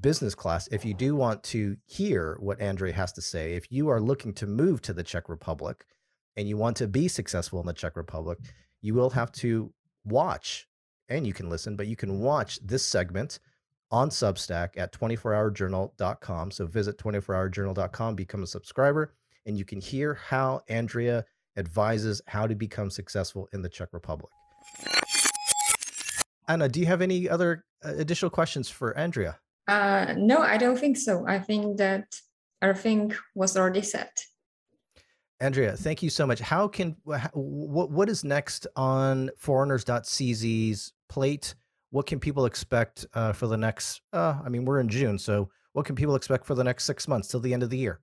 business 0.00 0.34
class, 0.34 0.68
if 0.68 0.84
you 0.84 0.94
do 0.94 1.14
want 1.14 1.42
to 1.44 1.76
hear 1.86 2.36
what 2.40 2.60
Andre 2.60 2.90
has 2.92 3.12
to 3.12 3.22
say, 3.22 3.54
if 3.54 3.70
you 3.70 3.88
are 3.88 4.00
looking 4.00 4.32
to 4.34 4.46
move 4.46 4.82
to 4.82 4.92
the 4.92 5.04
Czech 5.04 5.28
Republic 5.28 5.84
and 6.36 6.48
you 6.48 6.56
want 6.56 6.76
to 6.78 6.88
be 6.88 7.08
successful 7.08 7.60
in 7.60 7.66
the 7.66 7.72
Czech 7.72 7.96
Republic, 7.96 8.38
you 8.80 8.94
will 8.94 9.10
have 9.10 9.32
to 9.32 9.72
watch 10.04 10.66
and 11.08 11.26
you 11.26 11.32
can 11.32 11.50
listen, 11.50 11.76
but 11.76 11.86
you 11.86 11.96
can 11.96 12.20
watch 12.20 12.58
this 12.64 12.84
segment 12.84 13.38
on 13.90 14.08
Substack 14.08 14.70
at 14.76 14.92
24hourjournal.com. 14.92 16.50
So 16.50 16.66
visit 16.66 16.96
24hourjournal.com, 16.98 18.14
become 18.14 18.42
a 18.42 18.46
subscriber, 18.46 19.14
and 19.44 19.58
you 19.58 19.64
can 19.64 19.80
hear 19.80 20.14
how 20.14 20.62
Andrea 20.68 21.24
advises 21.56 22.22
how 22.26 22.46
to 22.46 22.54
become 22.54 22.90
successful 22.90 23.48
in 23.52 23.60
the 23.60 23.68
Czech 23.68 23.88
Republic. 23.92 24.30
Anna, 26.48 26.68
do 26.68 26.80
you 26.80 26.86
have 26.86 27.02
any 27.02 27.28
other 27.28 27.64
uh, 27.84 27.92
additional 27.96 28.30
questions 28.30 28.68
for 28.68 28.96
Andrea? 28.96 29.38
Uh, 29.68 30.14
no, 30.16 30.38
I 30.38 30.56
don't 30.56 30.78
think 30.78 30.96
so. 30.96 31.26
I 31.28 31.38
think 31.38 31.76
that 31.76 32.06
everything 32.62 33.14
was 33.34 33.56
already 33.56 33.82
set. 33.82 34.24
Andrea, 35.42 35.76
thank 35.76 36.04
you 36.04 36.08
so 36.08 36.24
much. 36.24 36.38
How 36.38 36.68
can 36.68 36.94
what 37.04 37.90
what 37.90 38.08
is 38.08 38.22
next 38.22 38.68
on 38.76 39.28
foreigners.cz's 39.36 40.92
plate? 41.08 41.54
What 41.90 42.06
can 42.06 42.20
people 42.20 42.46
expect 42.46 43.06
uh, 43.14 43.32
for 43.32 43.48
the 43.48 43.56
next? 43.56 44.02
Uh, 44.12 44.36
I 44.44 44.48
mean, 44.48 44.64
we're 44.64 44.78
in 44.78 44.88
June, 44.88 45.18
so 45.18 45.50
what 45.72 45.84
can 45.84 45.96
people 45.96 46.14
expect 46.14 46.46
for 46.46 46.54
the 46.54 46.62
next 46.62 46.84
six 46.84 47.08
months 47.08 47.26
till 47.26 47.40
the 47.40 47.52
end 47.52 47.64
of 47.64 47.70
the 47.70 47.76
year? 47.76 47.98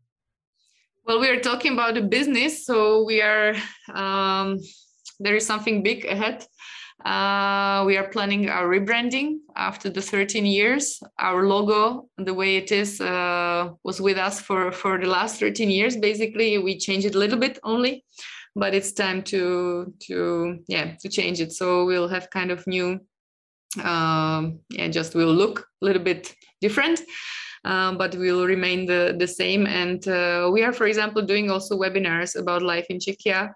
Well, 1.05 1.21
we 1.21 1.29
are 1.29 1.39
talking 1.39 1.71
about 1.71 1.93
the 1.93 2.01
business, 2.01 2.65
so 2.65 3.05
we 3.05 3.21
are 3.21 3.55
um, 3.93 4.59
there 5.21 5.37
is 5.37 5.45
something 5.45 5.81
big 5.81 6.03
ahead. 6.03 6.45
Uh, 7.05 7.83
we 7.85 7.97
are 7.97 8.09
planning 8.09 8.49
our 8.49 8.67
rebranding 8.67 9.37
after 9.55 9.89
the 9.89 10.01
13 10.01 10.45
years. 10.45 11.01
Our 11.17 11.47
logo, 11.47 12.09
the 12.17 12.33
way 12.33 12.57
it 12.57 12.71
is, 12.71 12.99
uh, 12.99 13.69
was 13.83 14.01
with 14.01 14.17
us 14.17 14.41
for 14.41 14.71
for 14.71 14.99
the 14.99 15.07
last 15.07 15.39
13 15.39 15.69
years. 15.69 15.95
Basically, 15.95 16.57
we 16.57 16.77
changed 16.77 17.07
it 17.07 17.15
a 17.15 17.19
little 17.19 17.39
bit 17.39 17.57
only, 17.63 18.03
but 18.55 18.73
it's 18.73 18.91
time 18.91 19.23
to 19.23 19.93
to 20.07 20.59
yeah 20.67 20.95
to 20.99 21.09
change 21.09 21.39
it. 21.39 21.53
So 21.53 21.85
we'll 21.85 22.09
have 22.09 22.29
kind 22.29 22.51
of 22.51 22.67
new, 22.67 22.99
um, 23.83 24.59
yeah, 24.69 24.89
just 24.89 25.15
will 25.15 25.33
look 25.33 25.67
a 25.81 25.85
little 25.85 26.03
bit 26.03 26.35
different 26.59 26.99
um, 27.65 27.97
but 27.97 28.15
will 28.15 28.45
remain 28.45 28.85
the, 28.85 29.15
the 29.17 29.27
same. 29.27 29.65
And 29.65 30.05
uh, 30.07 30.49
we 30.51 30.63
are, 30.63 30.73
for 30.73 30.87
example, 30.87 31.21
doing 31.21 31.49
also 31.49 31.77
webinars 31.77 32.39
about 32.39 32.61
life 32.61 32.85
in 32.89 32.99
Czechia. 32.99 33.53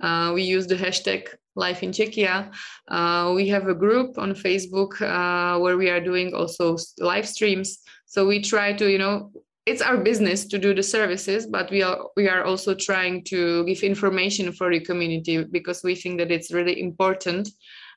Uh, 0.00 0.32
we 0.34 0.42
use 0.42 0.66
the 0.66 0.76
hashtag 0.76 1.28
life 1.56 1.82
in 1.82 1.90
Czechia. 1.92 2.52
Uh, 2.88 3.32
we 3.34 3.48
have 3.48 3.68
a 3.68 3.74
group 3.74 4.18
on 4.18 4.34
Facebook 4.34 5.00
uh, 5.00 5.58
where 5.58 5.76
we 5.76 5.90
are 5.90 6.00
doing 6.00 6.34
also 6.34 6.76
live 6.98 7.28
streams. 7.28 7.78
So 8.06 8.26
we 8.26 8.40
try 8.40 8.72
to, 8.72 8.90
you 8.90 8.98
know, 8.98 9.30
it's 9.66 9.80
our 9.80 9.96
business 9.96 10.44
to 10.46 10.58
do 10.58 10.74
the 10.74 10.82
services, 10.82 11.46
but 11.46 11.70
we 11.70 11.82
are 11.82 12.08
we 12.16 12.28
are 12.28 12.44
also 12.44 12.74
trying 12.74 13.24
to 13.24 13.64
give 13.64 13.82
information 13.82 14.52
for 14.52 14.70
the 14.70 14.80
community 14.80 15.42
because 15.42 15.82
we 15.82 15.94
think 15.94 16.18
that 16.18 16.30
it's 16.30 16.52
really 16.52 16.80
important 16.80 17.48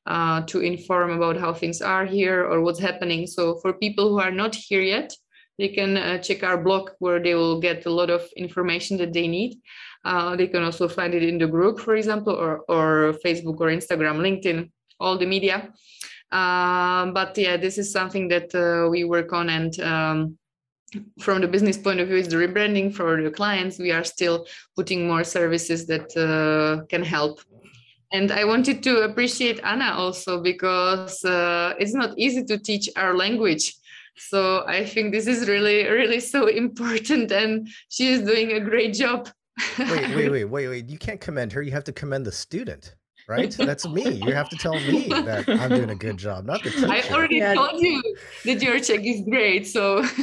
uh, 0.06 0.42
to 0.44 0.62
inform 0.62 1.12
about 1.12 1.38
how 1.38 1.54
things 1.54 1.82
are 1.82 2.06
here 2.06 2.46
or 2.46 2.62
what's 2.62 2.80
happening. 2.80 3.28
So 3.28 3.60
for 3.62 3.74
people 3.74 4.10
who 4.10 4.20
are 4.20 4.32
not 4.32 4.56
here 4.56 4.82
yet, 4.82 5.14
they 5.58 5.68
can 5.68 5.98
uh, 5.98 6.20
check 6.20 6.44
our 6.44 6.58
blog 6.58 6.92
where 7.00 7.22
they 7.22 7.36
will 7.36 7.60
get 7.60 7.86
a 7.86 7.92
lot 7.92 8.10
of 8.10 8.22
information 8.38 8.98
that 8.98 9.12
they 9.12 9.28
need. 9.28 9.60
Uh, 10.04 10.36
they 10.36 10.48
can 10.48 10.64
also 10.64 10.88
find 10.88 11.14
it 11.14 11.24
in 11.24 11.38
the 11.38 11.48
group, 11.48 11.80
for 11.80 11.96
example, 11.96 12.34
or, 12.34 12.60
or 12.70 13.14
Facebook 13.26 13.60
or 13.60 13.68
Instagram, 13.68 14.18
LinkedIn, 14.18 14.70
all 15.00 15.18
the 15.18 15.26
media. 15.26 15.74
Um, 16.32 17.14
but 17.14 17.38
yeah, 17.38 17.58
this 17.58 17.78
is 17.78 17.92
something 17.92 18.28
that 18.30 18.54
uh, 18.54 18.90
we 18.90 19.04
work 19.04 19.34
on. 19.34 19.50
And 19.50 19.80
um, 19.80 20.38
from 21.20 21.42
the 21.42 21.48
business 21.48 21.78
point 21.78 22.00
of 22.00 22.08
view, 22.08 22.18
is 22.18 22.28
the 22.28 22.38
rebranding 22.38 22.94
for 22.94 23.22
the 23.22 23.32
clients. 23.32 23.80
We 23.80 23.92
are 23.92 24.04
still 24.04 24.46
putting 24.76 25.08
more 25.08 25.24
services 25.24 25.88
that 25.88 26.16
uh, 26.18 26.86
can 26.86 27.04
help. 27.04 27.40
And 28.14 28.32
I 28.32 28.46
wanted 28.46 28.84
to 28.84 29.02
appreciate 29.02 29.60
Anna 29.64 29.94
also 29.94 30.42
because 30.42 31.26
uh, 31.26 31.74
it's 31.78 31.94
not 31.94 32.18
easy 32.18 32.44
to 32.46 32.58
teach 32.58 32.90
our 32.96 33.16
language 33.16 33.74
so 34.18 34.64
i 34.68 34.84
think 34.84 35.12
this 35.12 35.28
is 35.28 35.48
really 35.48 35.88
really 35.88 36.20
so 36.20 36.48
important 36.64 37.32
and 37.32 37.68
she 37.90 38.10
is 38.10 38.22
doing 38.22 38.54
a 38.54 38.60
great 38.60 38.94
job 38.94 39.30
Wait, 39.80 39.90
wait, 40.16 40.30
wait, 40.32 40.46
wait, 40.46 40.68
wait. 40.68 40.90
You 40.90 40.98
can't 40.98 41.20
commend 41.22 41.52
her. 41.54 41.62
You 41.62 41.72
have 41.72 41.84
to 41.86 41.92
commend 41.92 42.26
the 42.26 42.32
student, 42.32 42.96
right? 43.28 43.52
That's 43.58 43.88
me. 43.88 44.12
You 44.26 44.34
have 44.34 44.50
to 44.50 44.56
tell 44.58 44.76
me 44.80 45.08
that 45.10 45.48
I'm 45.50 45.70
doing 45.70 45.90
a 45.90 45.96
good 45.96 46.18
job, 46.28 46.46
not 46.46 46.64
the 46.64 46.70
teacher. 46.72 46.88
i 46.92 47.02
already 47.12 47.38
Yeah. 47.38 47.54
told 47.56 47.82
you 47.82 48.02
that 48.46 48.62
your 48.62 48.80
Czech 48.80 49.02
is 49.04 49.22
great 49.30 49.68
so 49.68 50.04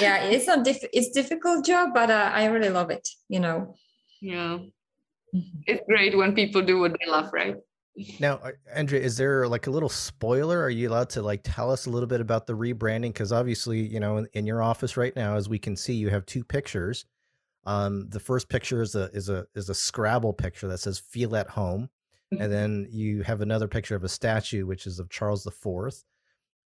Yeah, 0.00 0.24
it's 0.24 0.48
a 0.48 0.62
diff- 0.62 0.88
it's 0.92 1.10
difficult 1.10 1.64
job, 1.64 1.90
but 1.94 2.10
uh, 2.10 2.30
I 2.32 2.46
really 2.46 2.70
love 2.70 2.90
it. 2.90 3.08
You 3.28 3.40
know. 3.40 3.74
yeah 4.20 4.58
Mhm. 5.34 5.62
it's 5.66 5.82
great 5.88 6.16
when 6.16 6.34
people 6.34 6.62
do 6.62 6.78
what 6.78 6.92
they 6.98 7.10
love 7.10 7.30
right 7.32 7.56
Now, 8.20 8.34
uh, 8.44 8.52
Andrea, 8.72 9.00
is 9.02 9.16
there 9.16 9.48
like 9.48 9.66
a 9.66 9.70
little 9.70 9.88
spoiler? 9.88 10.62
Are 10.62 10.70
you 10.70 10.88
allowed 10.88 11.10
to 11.10 11.22
like 11.22 11.40
tell 11.44 11.70
us 11.72 11.86
a 11.86 11.90
little 11.90 12.06
bit 12.06 12.20
about 12.20 12.46
the 12.46 12.52
rebranding? 12.54 13.12
Because 13.12 13.32
obviously, 13.32 13.80
you 13.80 13.98
know, 14.00 14.18
in, 14.18 14.28
in 14.34 14.46
your 14.46 14.62
office 14.62 14.96
right 14.96 15.14
now, 15.16 15.34
as 15.36 15.48
we 15.48 15.58
can 15.58 15.76
see, 15.76 15.94
you 15.94 16.08
have 16.10 16.24
two 16.26 16.44
pictures. 16.44 17.04
Um, 17.66 18.08
the 18.10 18.20
first 18.20 18.48
picture 18.48 18.80
is 18.80 18.94
a 18.94 19.10
is 19.12 19.28
a 19.28 19.46
is 19.54 19.68
a 19.68 19.74
Scrabble 19.74 20.32
picture 20.32 20.68
that 20.68 20.78
says 20.78 20.98
"Feel 20.98 21.36
at 21.36 21.48
Home," 21.50 21.90
and 22.30 22.50
then 22.52 22.86
you 22.90 23.22
have 23.22 23.40
another 23.40 23.68
picture 23.68 23.96
of 23.96 24.04
a 24.04 24.08
statue, 24.08 24.66
which 24.66 24.86
is 24.86 24.98
of 24.98 25.10
Charles 25.10 25.42
the 25.42 25.50
Fourth. 25.50 26.04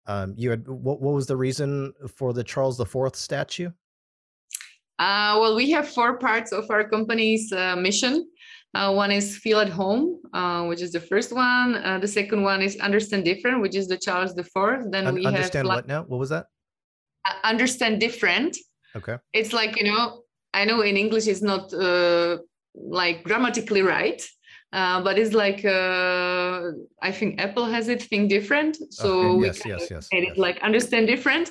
Um, 0.05 0.33
you 0.37 0.49
had 0.49 0.67
what? 0.67 1.01
What 1.01 1.13
was 1.13 1.25
the 1.27 1.37
reason 1.37 1.93
for 2.15 2.33
the 2.33 2.43
Charles 2.43 2.77
the 2.77 2.85
Fourth 2.85 3.15
statue? 3.15 3.71
uh, 4.99 5.37
well 5.39 5.55
we 5.55 5.71
have 5.71 5.87
four 5.87 6.17
parts 6.17 6.51
of 6.51 6.69
our 6.69 6.87
company's 6.87 7.51
uh, 7.53 7.75
mission 7.75 8.27
uh, 8.75 8.91
one 8.93 9.11
is 9.11 9.37
feel 9.37 9.59
at 9.59 9.69
home 9.69 10.19
uh, 10.33 10.65
which 10.65 10.81
is 10.81 10.91
the 10.91 10.99
first 10.99 11.31
one 11.31 11.75
uh, 11.75 11.97
the 11.99 12.07
second 12.07 12.43
one 12.43 12.61
is 12.61 12.77
understand 12.81 13.23
different 13.23 13.61
which 13.61 13.75
is 13.75 13.87
the 13.87 13.97
charles 13.97 14.35
the 14.35 14.43
fourth 14.43 14.85
then 14.91 15.07
Un- 15.07 15.15
we 15.15 15.25
understand 15.25 15.67
have 15.67 15.75
what 15.77 15.87
now? 15.87 16.03
What 16.03 16.19
was 16.19 16.29
that? 16.29 16.47
uh, 17.25 17.33
understand 17.43 17.99
different 17.99 18.57
Okay. 18.95 19.17
it's 19.33 19.53
like 19.53 19.79
you 19.79 19.85
know 19.89 20.23
i 20.53 20.65
know 20.65 20.81
in 20.81 20.97
english 20.97 21.27
it's 21.27 21.41
not 21.41 21.73
uh, 21.73 22.37
like 22.73 23.23
grammatically 23.23 23.81
right 23.81 24.21
uh, 24.71 25.01
but 25.01 25.17
it's 25.17 25.33
like 25.33 25.65
uh, 25.65 26.61
i 27.01 27.11
think 27.11 27.41
apple 27.41 27.65
has 27.65 27.87
it 27.87 28.03
think 28.03 28.29
different. 28.29 28.77
So 28.91 29.31
Okay, 29.31 29.47
yes, 29.47 29.65
yes, 29.65 29.87
yes, 29.89 30.07
made 30.13 30.23
yes. 30.23 30.31
it 30.33 30.37
like 30.37 30.59
understand 30.61 31.07
different. 31.07 31.49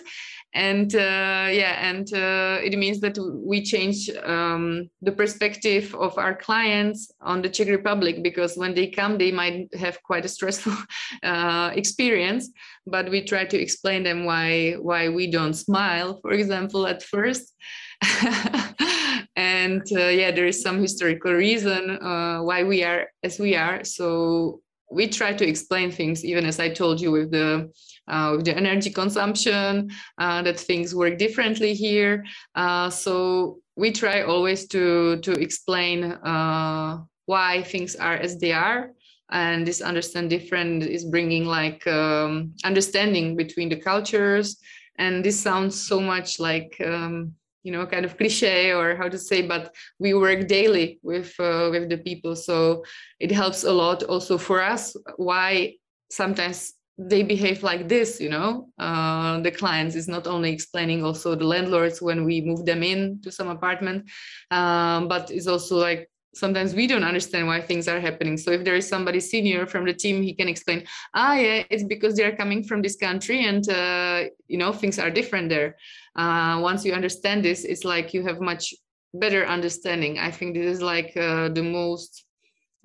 And 0.54 0.94
uh, 0.94 1.48
yeah 1.52 1.76
and 1.90 2.10
uh, 2.14 2.58
it 2.64 2.78
means 2.78 3.00
that 3.00 3.18
we 3.44 3.62
change 3.62 4.08
um, 4.24 4.88
the 5.02 5.12
perspective 5.12 5.94
of 5.94 6.16
our 6.16 6.34
clients 6.34 7.12
on 7.20 7.42
the 7.42 7.50
czech 7.50 7.68
republic 7.68 8.22
because 8.22 8.56
when 8.56 8.74
they 8.74 8.86
come 8.86 9.18
they 9.18 9.30
might 9.30 9.68
have 9.74 10.02
quite 10.02 10.24
a 10.24 10.28
stressful 10.28 10.72
uh, 11.22 11.70
experience 11.74 12.50
but 12.86 13.10
we 13.10 13.22
try 13.22 13.44
to 13.44 13.60
explain 13.60 14.02
them 14.02 14.24
why 14.24 14.72
why 14.80 15.10
we 15.10 15.30
don't 15.30 15.52
smile 15.52 16.18
for 16.22 16.32
example 16.32 16.86
at 16.86 17.02
first 17.02 17.54
and 19.36 19.82
uh, 19.92 20.08
yeah 20.08 20.30
there 20.30 20.46
is 20.46 20.62
some 20.62 20.80
historical 20.80 21.32
reason 21.32 21.90
uh, 21.90 22.40
why 22.40 22.62
we 22.62 22.84
are 22.84 23.06
as 23.22 23.38
we 23.38 23.56
are 23.56 23.84
so 23.84 24.60
we 24.90 25.08
try 25.08 25.32
to 25.32 25.46
explain 25.46 25.90
things, 25.90 26.24
even 26.24 26.46
as 26.46 26.58
I 26.58 26.70
told 26.70 27.00
you 27.00 27.10
with 27.10 27.30
the 27.30 27.70
uh, 28.08 28.34
with 28.36 28.46
the 28.46 28.56
energy 28.56 28.90
consumption, 28.90 29.90
uh, 30.16 30.42
that 30.42 30.58
things 30.58 30.94
work 30.94 31.18
differently 31.18 31.74
here. 31.74 32.24
Uh, 32.54 32.88
so 32.88 33.58
we 33.76 33.92
try 33.92 34.22
always 34.22 34.66
to 34.68 35.18
to 35.20 35.32
explain 35.32 36.04
uh, 36.04 36.98
why 37.26 37.62
things 37.62 37.96
are 37.96 38.14
as 38.16 38.38
they 38.38 38.52
are, 38.52 38.92
and 39.30 39.66
this 39.66 39.82
understand 39.82 40.30
different 40.30 40.82
is 40.82 41.04
bringing 41.04 41.44
like 41.44 41.86
um, 41.86 42.54
understanding 42.64 43.36
between 43.36 43.68
the 43.68 43.76
cultures. 43.76 44.58
And 45.00 45.24
this 45.24 45.38
sounds 45.38 45.80
so 45.80 46.00
much 46.00 46.40
like 46.40 46.74
um, 46.84 47.34
you 47.62 47.72
know 47.72 47.86
kind 47.86 48.04
of 48.04 48.16
cliche 48.16 48.72
or 48.72 48.96
how 48.96 49.08
to 49.08 49.18
say 49.18 49.42
but 49.46 49.74
we 49.98 50.14
work 50.14 50.46
daily 50.46 50.98
with 51.02 51.34
uh, 51.40 51.68
with 51.70 51.88
the 51.88 51.98
people. 51.98 52.36
So 52.36 52.84
it 53.20 53.30
helps 53.30 53.64
a 53.64 53.72
lot 53.72 54.02
also 54.04 54.38
for 54.38 54.62
us 54.62 54.96
why 55.16 55.74
sometimes 56.10 56.74
they 56.98 57.22
behave 57.22 57.62
like 57.62 57.88
this 57.88 58.20
you 58.20 58.28
know? 58.28 58.68
Uh, 58.78 59.40
the 59.40 59.50
clients 59.50 59.94
is 59.94 60.08
not 60.08 60.26
only 60.26 60.52
explaining 60.52 61.04
also 61.04 61.34
the 61.34 61.44
landlords 61.44 62.02
when 62.02 62.24
we 62.24 62.40
move 62.40 62.64
them 62.66 62.82
in 62.82 63.20
to 63.22 63.30
some 63.30 63.48
apartment 63.48 64.08
um, 64.50 65.06
but 65.06 65.30
it's 65.30 65.46
also 65.46 65.76
like 65.76 66.08
sometimes 66.34 66.74
we 66.74 66.86
don't 66.86 67.04
understand 67.04 67.46
why 67.46 67.60
things 67.60 67.88
are 67.88 68.00
happening. 68.00 68.36
So 68.36 68.50
if 68.52 68.64
there 68.64 68.76
is 68.76 68.88
somebody 68.88 69.20
senior 69.20 69.66
from 69.66 69.84
the 69.84 69.94
team 69.94 70.22
he 70.22 70.34
can 70.34 70.48
explain 70.48 70.84
ah 71.14 71.34
yeah 71.34 71.64
it's 71.70 71.84
because 71.84 72.14
they're 72.14 72.36
coming 72.36 72.62
from 72.62 72.82
this 72.82 72.96
country 72.96 73.44
and 73.44 73.68
uh, 73.68 74.24
you 74.46 74.58
know 74.58 74.72
things 74.72 74.98
are 74.98 75.10
different 75.10 75.48
there 75.48 75.76
uh, 76.18 76.58
once 76.60 76.84
you 76.84 76.92
understand 76.92 77.44
this 77.44 77.64
it's 77.64 77.84
like 77.84 78.12
you 78.12 78.22
have 78.26 78.40
much 78.40 78.74
better 79.14 79.46
understanding. 79.46 80.18
I 80.18 80.30
think 80.30 80.54
this 80.54 80.66
is 80.66 80.82
like 80.82 81.16
uh, 81.16 81.48
the 81.48 81.62
most 81.62 82.24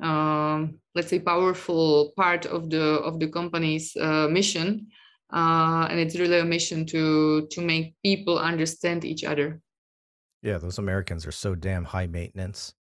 um, 0.02 0.80
let's 0.96 1.10
say 1.10 1.20
powerful 1.20 2.14
part 2.16 2.46
of 2.46 2.70
the 2.70 3.00
of 3.02 3.20
the 3.20 3.28
company's 3.28 3.96
uh, 3.96 4.28
mission. 4.30 4.88
Uh, 5.32 5.88
and 5.90 6.00
it's 6.00 6.18
really 6.18 6.40
a 6.40 6.46
mission 6.46 6.86
to 6.88 7.48
to 7.52 7.62
make 7.62 7.96
people 8.04 8.38
understand 8.38 9.06
each 9.06 9.24
other. 9.24 9.62
Yeah 10.42 10.58
those 10.58 10.78
americans 10.78 11.26
are 11.26 11.32
so 11.32 11.56
damn 11.56 11.86
high 11.86 12.08
maintenance. 12.08 12.74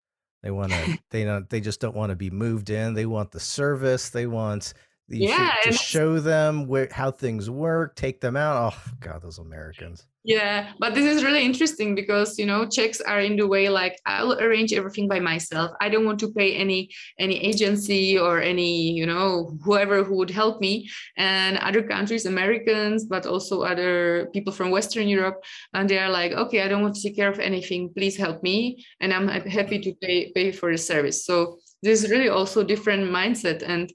They 0.42 0.50
want 0.50 0.72
to 0.72 0.98
they 1.10 1.24
don't 1.24 1.48
they 1.48 1.60
just 1.60 1.80
don't 1.80 1.96
want 1.96 2.10
to 2.10 2.16
be 2.16 2.30
moved 2.30 2.70
in. 2.70 2.94
They 2.94 3.06
want 3.06 3.30
the 3.30 3.40
service. 3.40 4.10
They 4.10 4.26
want 4.26 4.74
you 5.10 5.26
Yeah, 5.26 5.26
should 5.26 5.58
just 5.60 5.78
show 5.78 6.20
them 6.20 6.66
where 6.66 6.88
how 6.92 7.10
things 7.10 7.50
work 7.50 7.96
take 7.96 8.20
them 8.20 8.36
out 8.36 8.72
oh 8.72 8.92
god 9.00 9.22
those 9.22 9.38
americans 9.38 10.06
Yeah, 10.22 10.72
but 10.78 10.94
this 10.94 11.06
is 11.06 11.24
really 11.24 11.42
interesting 11.46 11.94
because 11.94 12.38
you 12.38 12.44
know 12.44 12.66
Czechs 12.66 13.00
are 13.00 13.20
in 13.20 13.36
the 13.36 13.46
way 13.46 13.70
like 13.70 13.98
I'll 14.04 14.38
arrange 14.38 14.70
everything 14.74 15.08
by 15.08 15.18
myself. 15.18 15.70
I 15.80 15.88
don't 15.88 16.04
want 16.04 16.20
to 16.20 16.30
pay 16.30 16.56
any 16.56 16.90
any 17.18 17.42
agency 17.42 18.18
or 18.18 18.38
any 18.38 18.92
you 18.92 19.06
know 19.06 19.56
whoever 19.64 20.04
who 20.04 20.16
would 20.16 20.28
help 20.28 20.60
me. 20.60 20.90
And 21.16 21.56
other 21.56 21.82
countries, 21.82 22.26
Americans, 22.26 23.06
but 23.06 23.24
also 23.24 23.62
other 23.62 24.28
people 24.34 24.52
from 24.52 24.70
Western 24.70 25.08
Europe, 25.08 25.42
and 25.72 25.88
they 25.88 25.98
are 25.98 26.10
like, 26.10 26.32
okay, 26.32 26.60
I 26.62 26.68
don't 26.68 26.82
want 26.82 26.96
to 26.96 27.02
take 27.02 27.16
care 27.16 27.30
of 27.30 27.38
anything. 27.40 27.90
Please 27.96 28.18
help 28.18 28.42
me, 28.42 28.84
and 29.00 29.14
I'm 29.14 29.26
happy 29.28 29.78
to 29.78 29.94
pay 30.02 30.32
pay 30.32 30.52
for 30.52 30.70
the 30.70 30.76
service. 30.78 31.24
So 31.24 31.60
this 31.82 32.04
is 32.04 32.10
really 32.10 32.28
also 32.28 32.62
different 32.62 33.10
mindset 33.10 33.62
and 33.66 33.90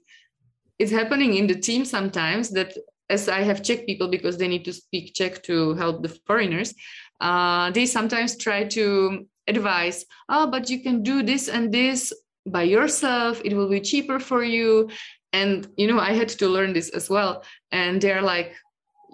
it's 0.78 0.92
happening 0.92 1.34
in 1.34 1.46
the 1.46 1.54
team 1.54 1.84
sometimes 1.84 2.50
that 2.50 2.76
as 3.08 3.28
I 3.28 3.42
have 3.42 3.62
Czech 3.62 3.86
people 3.86 4.08
because 4.08 4.36
they 4.36 4.48
need 4.48 4.64
to 4.64 4.72
speak 4.72 5.14
Czech 5.14 5.42
to 5.44 5.74
help 5.74 6.02
the 6.02 6.08
foreigners, 6.26 6.74
uh, 7.20 7.70
they 7.70 7.86
sometimes 7.86 8.36
try 8.36 8.64
to 8.64 9.26
advise, 9.46 10.04
oh, 10.28 10.50
but 10.50 10.68
you 10.68 10.82
can 10.82 11.02
do 11.02 11.22
this 11.22 11.48
and 11.48 11.72
this 11.72 12.12
by 12.46 12.62
yourself. 12.62 13.40
It 13.44 13.54
will 13.54 13.68
be 13.68 13.80
cheaper 13.80 14.18
for 14.18 14.42
you. 14.42 14.90
And, 15.32 15.68
you 15.76 15.86
know, 15.86 16.00
I 16.00 16.12
had 16.12 16.28
to 16.30 16.48
learn 16.48 16.72
this 16.72 16.88
as 16.90 17.08
well. 17.10 17.44
And 17.70 18.00
they're 18.00 18.22
like, 18.22 18.54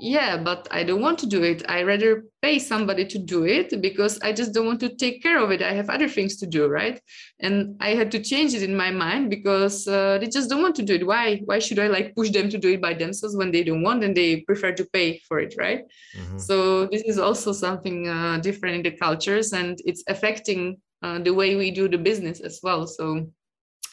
yeah, 0.02 0.36
but 0.36 0.66
I 0.72 0.82
don't 0.82 1.00
want 1.00 1.20
to 1.20 1.26
do 1.26 1.44
it. 1.44 1.62
I 1.68 1.84
rather 1.84 2.24
pay 2.42 2.58
somebody 2.58 3.04
to 3.06 3.18
do 3.18 3.44
it 3.44 3.80
because 3.80 4.18
I 4.20 4.32
just 4.32 4.52
don't 4.52 4.66
want 4.66 4.80
to 4.80 4.88
take 4.96 5.22
care 5.22 5.38
of 5.38 5.52
it. 5.52 5.62
I 5.62 5.72
have 5.74 5.88
other 5.88 6.08
things 6.08 6.36
to 6.38 6.46
do, 6.46 6.66
right? 6.66 7.00
And 7.38 7.76
I 7.80 7.90
had 7.90 8.10
to 8.10 8.20
change 8.20 8.52
it 8.52 8.64
in 8.64 8.76
my 8.76 8.90
mind 8.90 9.30
because 9.30 9.86
uh, 9.86 10.18
they 10.18 10.26
just 10.26 10.50
don't 10.50 10.60
want 10.60 10.74
to 10.76 10.82
do 10.82 10.94
it. 10.96 11.06
Why? 11.06 11.36
Why 11.44 11.60
should 11.60 11.78
I 11.78 11.86
like 11.86 12.16
push 12.16 12.30
them 12.30 12.48
to 12.50 12.58
do 12.58 12.70
it 12.72 12.82
by 12.82 12.94
themselves 12.94 13.36
when 13.36 13.52
they 13.52 13.62
don't 13.62 13.82
want 13.82 14.02
and 14.02 14.16
they 14.16 14.40
prefer 14.40 14.72
to 14.72 14.84
pay 14.92 15.20
for 15.28 15.38
it, 15.38 15.54
right? 15.56 15.84
Mhm. 16.18 16.40
So 16.40 16.86
this 16.86 17.02
is 17.02 17.18
also 17.18 17.52
something 17.52 18.08
uh, 18.08 18.38
different 18.38 18.74
in 18.74 18.82
the 18.82 18.98
cultures, 18.98 19.52
and 19.52 19.78
it's 19.84 20.02
affecting 20.08 20.78
uh, 21.02 21.20
the 21.20 21.32
way 21.32 21.54
we 21.54 21.70
do 21.70 21.86
the 21.88 21.98
business 21.98 22.40
as 22.40 22.58
well. 22.60 22.88
So 22.88 23.30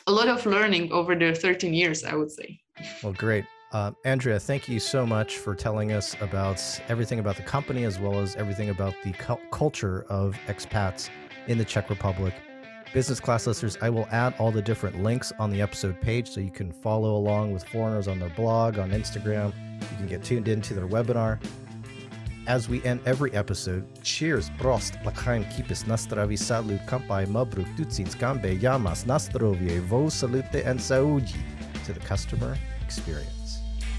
a 0.08 0.12
lot 0.12 0.28
of 0.28 0.44
learning 0.48 0.92
over 0.92 1.14
the 1.14 1.36
13 1.36 1.74
years, 1.74 2.04
I 2.04 2.16
would 2.16 2.32
say. 2.32 2.60
Well, 3.04 3.14
great. 3.14 3.46
Uh, 3.72 3.92
Andrea, 4.04 4.40
thank 4.40 4.68
you 4.68 4.80
so 4.80 5.06
much 5.06 5.38
for 5.38 5.54
telling 5.54 5.92
us 5.92 6.16
about 6.22 6.60
everything 6.88 7.20
about 7.20 7.36
the 7.36 7.44
company 7.44 7.84
as 7.84 8.00
well 8.00 8.20
as 8.20 8.36
everything 8.36 8.70
about 8.70 8.96
the 9.04 9.12
cul- 9.14 9.40
culture 9.52 10.06
of 10.10 10.36
expats 10.48 11.10
in 11.48 11.60
the 11.60 11.66
Czech 11.66 11.88
Republic. 11.90 12.34
Business 12.96 13.20
class 13.20 13.46
listeners, 13.46 13.78
I 13.80 13.92
will 13.92 14.08
add 14.12 14.34
all 14.40 14.52
the 14.52 14.64
different 14.64 15.04
links 15.04 15.32
on 15.38 15.52
the 15.52 15.62
episode 15.62 16.02
page 16.02 16.28
so 16.28 16.40
you 16.40 16.50
can 16.50 16.72
follow 16.72 17.16
along 17.16 17.54
with 17.54 17.64
foreigners 17.66 18.08
on 18.08 18.18
their 18.18 18.30
blog, 18.30 18.80
on 18.80 18.90
Instagram. 18.90 19.54
You 19.92 19.98
can 19.98 20.08
get 20.08 20.24
tuned 20.24 20.48
into 20.48 20.74
their 20.74 20.88
webinar. 20.88 21.40
As 22.48 22.68
we 22.68 22.84
end 22.84 23.02
every 23.06 23.32
episode, 23.34 23.88
cheers, 24.02 24.50
prost, 24.58 25.00
plakhaim 25.04 25.46
kipis 25.54 25.84
nastravi 25.84 26.40
salut 26.40 26.82
kampai 26.88 27.28
mabruk 27.28 27.68
tutsins 27.78 28.16
gambe 28.16 28.60
yamas 28.60 29.06
nastrovie 29.06 29.80
vo 29.82 30.10
salute 30.10 30.66
and 30.66 30.82
saudi 30.82 31.36
to 31.86 31.94
the 31.94 32.00
customer 32.00 32.58
experience. 32.84 33.39